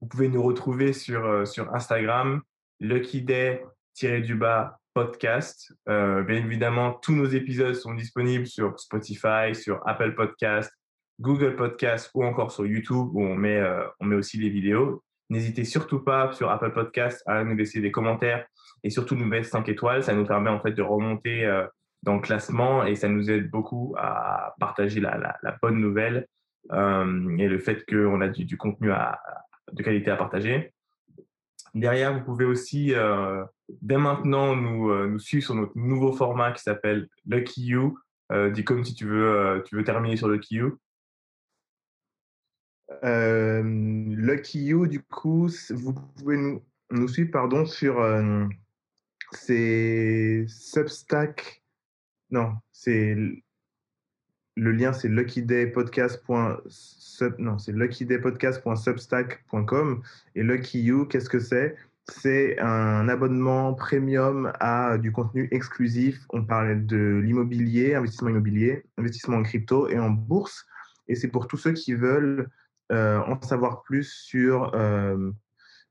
vous 0.00 0.08
pouvez 0.08 0.28
nous 0.28 0.42
retrouver 0.42 0.92
sur, 0.92 1.46
sur 1.46 1.74
Instagram, 1.74 2.42
luckyday-du-bas 2.80 4.78
podcast. 4.94 5.74
bien 5.86 6.26
évidemment, 6.28 6.94
tous 6.94 7.12
nos 7.12 7.26
épisodes 7.26 7.74
sont 7.74 7.92
disponibles 7.92 8.46
sur 8.46 8.80
Spotify, 8.80 9.54
sur 9.54 9.86
Apple 9.86 10.14
Podcast, 10.14 10.72
Google 11.20 11.54
Podcast 11.54 12.10
ou 12.14 12.24
encore 12.24 12.50
sur 12.50 12.64
YouTube 12.64 13.08
où 13.12 13.22
on 13.22 13.34
met, 13.34 13.62
on 14.00 14.06
met 14.06 14.16
aussi 14.16 14.38
les 14.38 14.48
vidéos. 14.48 15.02
N'hésitez 15.28 15.64
surtout 15.64 16.00
pas 16.00 16.32
sur 16.32 16.50
Apple 16.50 16.72
Podcast 16.72 17.22
à 17.26 17.42
nous 17.42 17.56
laisser 17.56 17.80
des 17.80 17.90
commentaires 17.90 18.46
et 18.84 18.90
surtout 18.90 19.16
nous 19.16 19.26
mettre 19.26 19.48
5 19.48 19.68
étoiles. 19.68 20.04
Ça 20.04 20.14
nous 20.14 20.24
permet 20.24 20.50
en 20.50 20.60
fait 20.60 20.72
de 20.72 20.82
remonter 20.82 21.44
euh, 21.44 21.66
dans 22.02 22.14
le 22.14 22.20
classement 22.20 22.84
et 22.84 22.94
ça 22.94 23.08
nous 23.08 23.30
aide 23.30 23.50
beaucoup 23.50 23.94
à 23.98 24.54
partager 24.60 25.00
la, 25.00 25.36
bonne 25.60 25.80
nouvelle 25.80 26.28
euh, 26.72 27.36
et 27.38 27.48
le 27.48 27.58
fait 27.58 27.84
qu'on 27.86 28.20
a 28.20 28.28
du, 28.28 28.56
contenu 28.56 28.92
de 29.72 29.82
qualité 29.82 30.10
à 30.10 30.16
partager. 30.16 30.72
Derrière, 31.74 32.16
vous 32.18 32.24
pouvez 32.24 32.44
aussi 32.44 32.94
euh, 32.94 33.44
dès 33.82 33.98
maintenant 33.98 34.56
nous, 34.56 35.08
nous, 35.08 35.18
suivre 35.18 35.44
sur 35.44 35.54
notre 35.54 35.76
nouveau 35.76 36.12
format 36.12 36.52
qui 36.52 36.62
s'appelle 36.62 37.08
Lucky 37.26 37.66
You. 37.66 37.98
dis 38.52 38.64
comme 38.64 38.84
si 38.84 38.94
tu 38.94 39.06
veux, 39.06 39.62
tu 39.66 39.76
veux 39.76 39.84
terminer 39.84 40.16
sur 40.16 40.28
Lucky 40.28 40.56
You. 40.56 40.78
Lucky 43.02 44.64
You, 44.64 44.86
du 44.86 45.02
coup, 45.02 45.48
vous 45.70 45.92
pouvez 45.92 46.36
nous, 46.90 47.08
suivre 47.08 47.30
pardon, 47.30 47.66
sur 47.66 48.00
c'est 49.32 50.46
Substack. 50.48 51.62
Non, 52.30 52.54
c'est 52.72 53.16
le 54.56 54.72
lien, 54.72 54.92
c'est 54.92 55.08
luckydaypodcast.sub. 55.08 57.38
Non, 57.38 57.58
c'est 57.58 57.72
luckydaypodcast.substack.com. 57.72 60.02
Et 60.34 60.42
Lucky 60.42 60.82
You, 60.82 61.04
qu'est-ce 61.06 61.28
que 61.28 61.38
c'est? 61.38 61.76
C'est 62.08 62.58
un 62.60 63.08
abonnement 63.08 63.74
premium 63.74 64.52
à 64.60 64.96
du 64.96 65.10
contenu 65.12 65.48
exclusif. 65.50 66.24
On 66.30 66.44
parlait 66.44 66.76
de 66.76 67.20
l'immobilier, 67.22 67.96
investissement 67.96 68.30
immobilier, 68.30 68.84
investissement 68.96 69.38
en 69.38 69.42
crypto 69.42 69.88
et 69.88 69.98
en 69.98 70.10
bourse. 70.10 70.66
Et 71.08 71.16
c'est 71.16 71.28
pour 71.28 71.48
tous 71.48 71.58
ceux 71.58 71.72
qui 71.72 71.94
veulent 71.94 72.48
euh, 72.92 73.18
en 73.18 73.40
savoir 73.42 73.82
plus 73.82 74.08
sur 74.10 74.72
euh, 74.74 75.32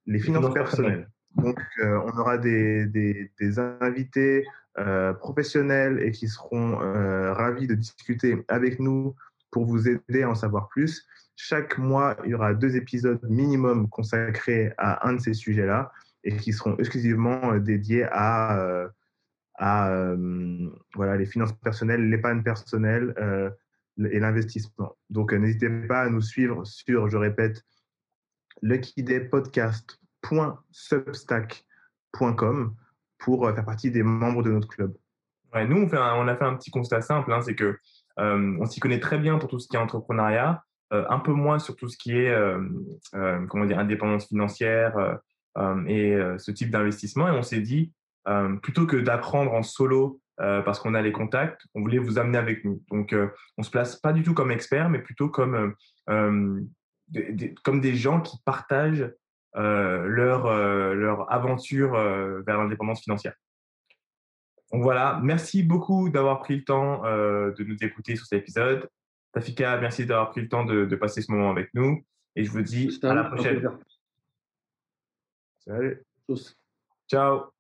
les 0.06 0.20
finances 0.20 0.54
personnelles. 0.54 1.10
Donc, 1.36 1.60
euh, 1.80 2.00
on 2.06 2.18
aura 2.18 2.38
des, 2.38 2.86
des, 2.86 3.60
invités 3.60 4.46
euh, 4.78 5.14
professionnels 5.14 6.02
et 6.02 6.12
qui 6.12 6.28
seront 6.28 6.82
euh, 6.82 7.34
ravis 7.34 7.68
de 7.68 7.76
discuter 7.76 8.44
avec 8.48 8.80
nous 8.80 9.16
pour 9.52 9.66
vous 9.66 9.88
aider 9.88 10.24
à 10.24 10.30
en 10.30 10.36
savoir 10.36 10.70
plus. 10.70 11.06
Chaque 11.36 11.78
mois, 11.78 12.16
il 12.24 12.32
y 12.32 12.34
aura 12.34 12.54
deux 12.54 12.76
épisodes 12.78 13.20
minimum 13.30 13.90
consacrés 13.90 14.74
à 14.78 15.08
un 15.08 15.14
de 15.14 15.20
ces 15.20 15.34
sujets-là 15.34 15.92
et 16.24 16.38
qui 16.38 16.54
seront 16.54 16.78
exclusivement 16.78 17.58
dédiés 17.58 18.08
à, 18.10 18.88
à 19.56 20.16
voilà, 20.96 21.18
les 21.18 21.26
finances 21.26 21.54
personnelles, 21.54 22.10
l'épargne 22.10 22.42
personnelle 22.42 23.14
et 24.00 24.20
l'investissement. 24.20 24.96
Donc, 25.10 25.34
n'hésitez 25.34 25.70
pas 25.70 26.04
à 26.04 26.10
nous 26.10 26.22
suivre 26.22 26.64
sur, 26.66 27.10
je 27.10 27.18
répète, 27.18 27.64
Lucky 28.62 29.04
Day 29.04 29.20
Podcast 29.20 30.00
substack.com 30.72 32.76
pour 33.20 33.48
euh, 33.48 33.54
faire 33.54 33.66
partie 33.66 33.92
des 33.92 34.04
membres 34.04 34.44
de 34.44 34.52
notre 34.52 34.68
club. 34.68 34.94
nous, 35.54 35.78
on, 35.78 35.98
on, 35.98 36.28
a 36.28 36.36
fait 36.36 36.46
un 36.46 36.56
petit 36.56 36.72
constat 36.72 37.02
simple, 37.02 37.32
hein, 37.32 37.42
c'est 37.42 37.56
que 37.56 37.78
euh, 38.20 38.58
on 38.60 38.66
s'y 38.66 38.80
connaît 38.80 39.00
très 39.00 39.18
bien 39.18 39.38
pour 39.38 39.50
tout 39.50 39.60
ce 39.60 39.68
qui 39.68 39.76
est 39.76 39.80
entrepreneuriat, 39.80 40.64
euh, 40.94 41.06
un 41.10 41.20
peu 41.20 41.32
moins 41.32 41.60
sur 41.60 41.76
tout 41.76 41.90
ce 41.90 41.98
qui 41.98 42.16
est 42.16 42.34
comment 43.50 43.66
dire 43.66 43.80
indépendance 43.80 44.28
financière 44.28 45.20
et 45.88 46.18
ce 46.38 46.52
type 46.52 46.70
d'investissement. 46.70 47.28
Et 47.28 47.32
on 47.32 47.42
s'est 47.42 47.62
dit 47.62 47.92
plutôt 48.62 48.86
que 48.86 48.98
d'apprendre 48.98 49.54
en 49.54 49.64
solo 49.64 50.22
parce 50.38 50.80
qu'on 50.80 50.94
a 50.94 51.02
les 51.02 51.12
contacts, 51.12 51.66
on 51.74 51.82
voulait 51.82 51.98
vous 51.98 52.20
amener 52.20 52.38
avec 52.38 52.64
nous. 52.64 52.84
Donc, 52.92 53.16
on 53.58 53.64
se 53.64 53.72
place 53.72 53.96
pas 53.96 54.14
du 54.14 54.22
tout 54.22 54.34
comme 54.34 54.52
expert, 54.52 54.90
mais 54.90 55.00
plutôt 55.00 55.30
comme 55.30 55.74
comme 56.06 57.82
des 57.82 57.96
gens 57.96 58.22
qui 58.22 58.38
partagent 58.46 59.10
leur, 59.62 60.46
euh, 60.48 60.94
leur 60.94 61.32
aventure 61.32 61.96
euh, 61.96 62.42
vers 62.46 62.58
l'indépendance 62.58 63.02
financière. 63.02 63.34
Donc 64.72 64.84
voilà, 64.84 65.20
merci 65.24 65.64
beaucoup 65.64 66.10
d'avoir 66.10 66.40
pris 66.40 66.58
le 66.58 66.64
temps 66.64 67.04
de 67.04 67.64
nous 67.64 67.78
écouter 67.82 68.16
sur 68.16 68.26
cet 68.26 68.42
épisode. 68.42 68.90
Tafika, 69.32 69.78
merci 69.78 70.06
d'avoir 70.06 70.32
pris 70.32 70.42
le 70.42 70.50
temps 70.50 70.66
de, 70.66 70.86
de, 70.86 70.96
passer 70.96 71.22
ce 71.22 71.32
moment 71.32 71.52
avec 71.52 71.70
nous. 71.74 72.04
Et 72.36 72.44
je 72.44 72.52
vous 72.52 72.62
dis 72.62 73.00
à 73.04 73.14
la 73.14 73.26
prochaine. 73.26 73.70
Salut. 75.60 76.04
Ciao. 77.08 77.55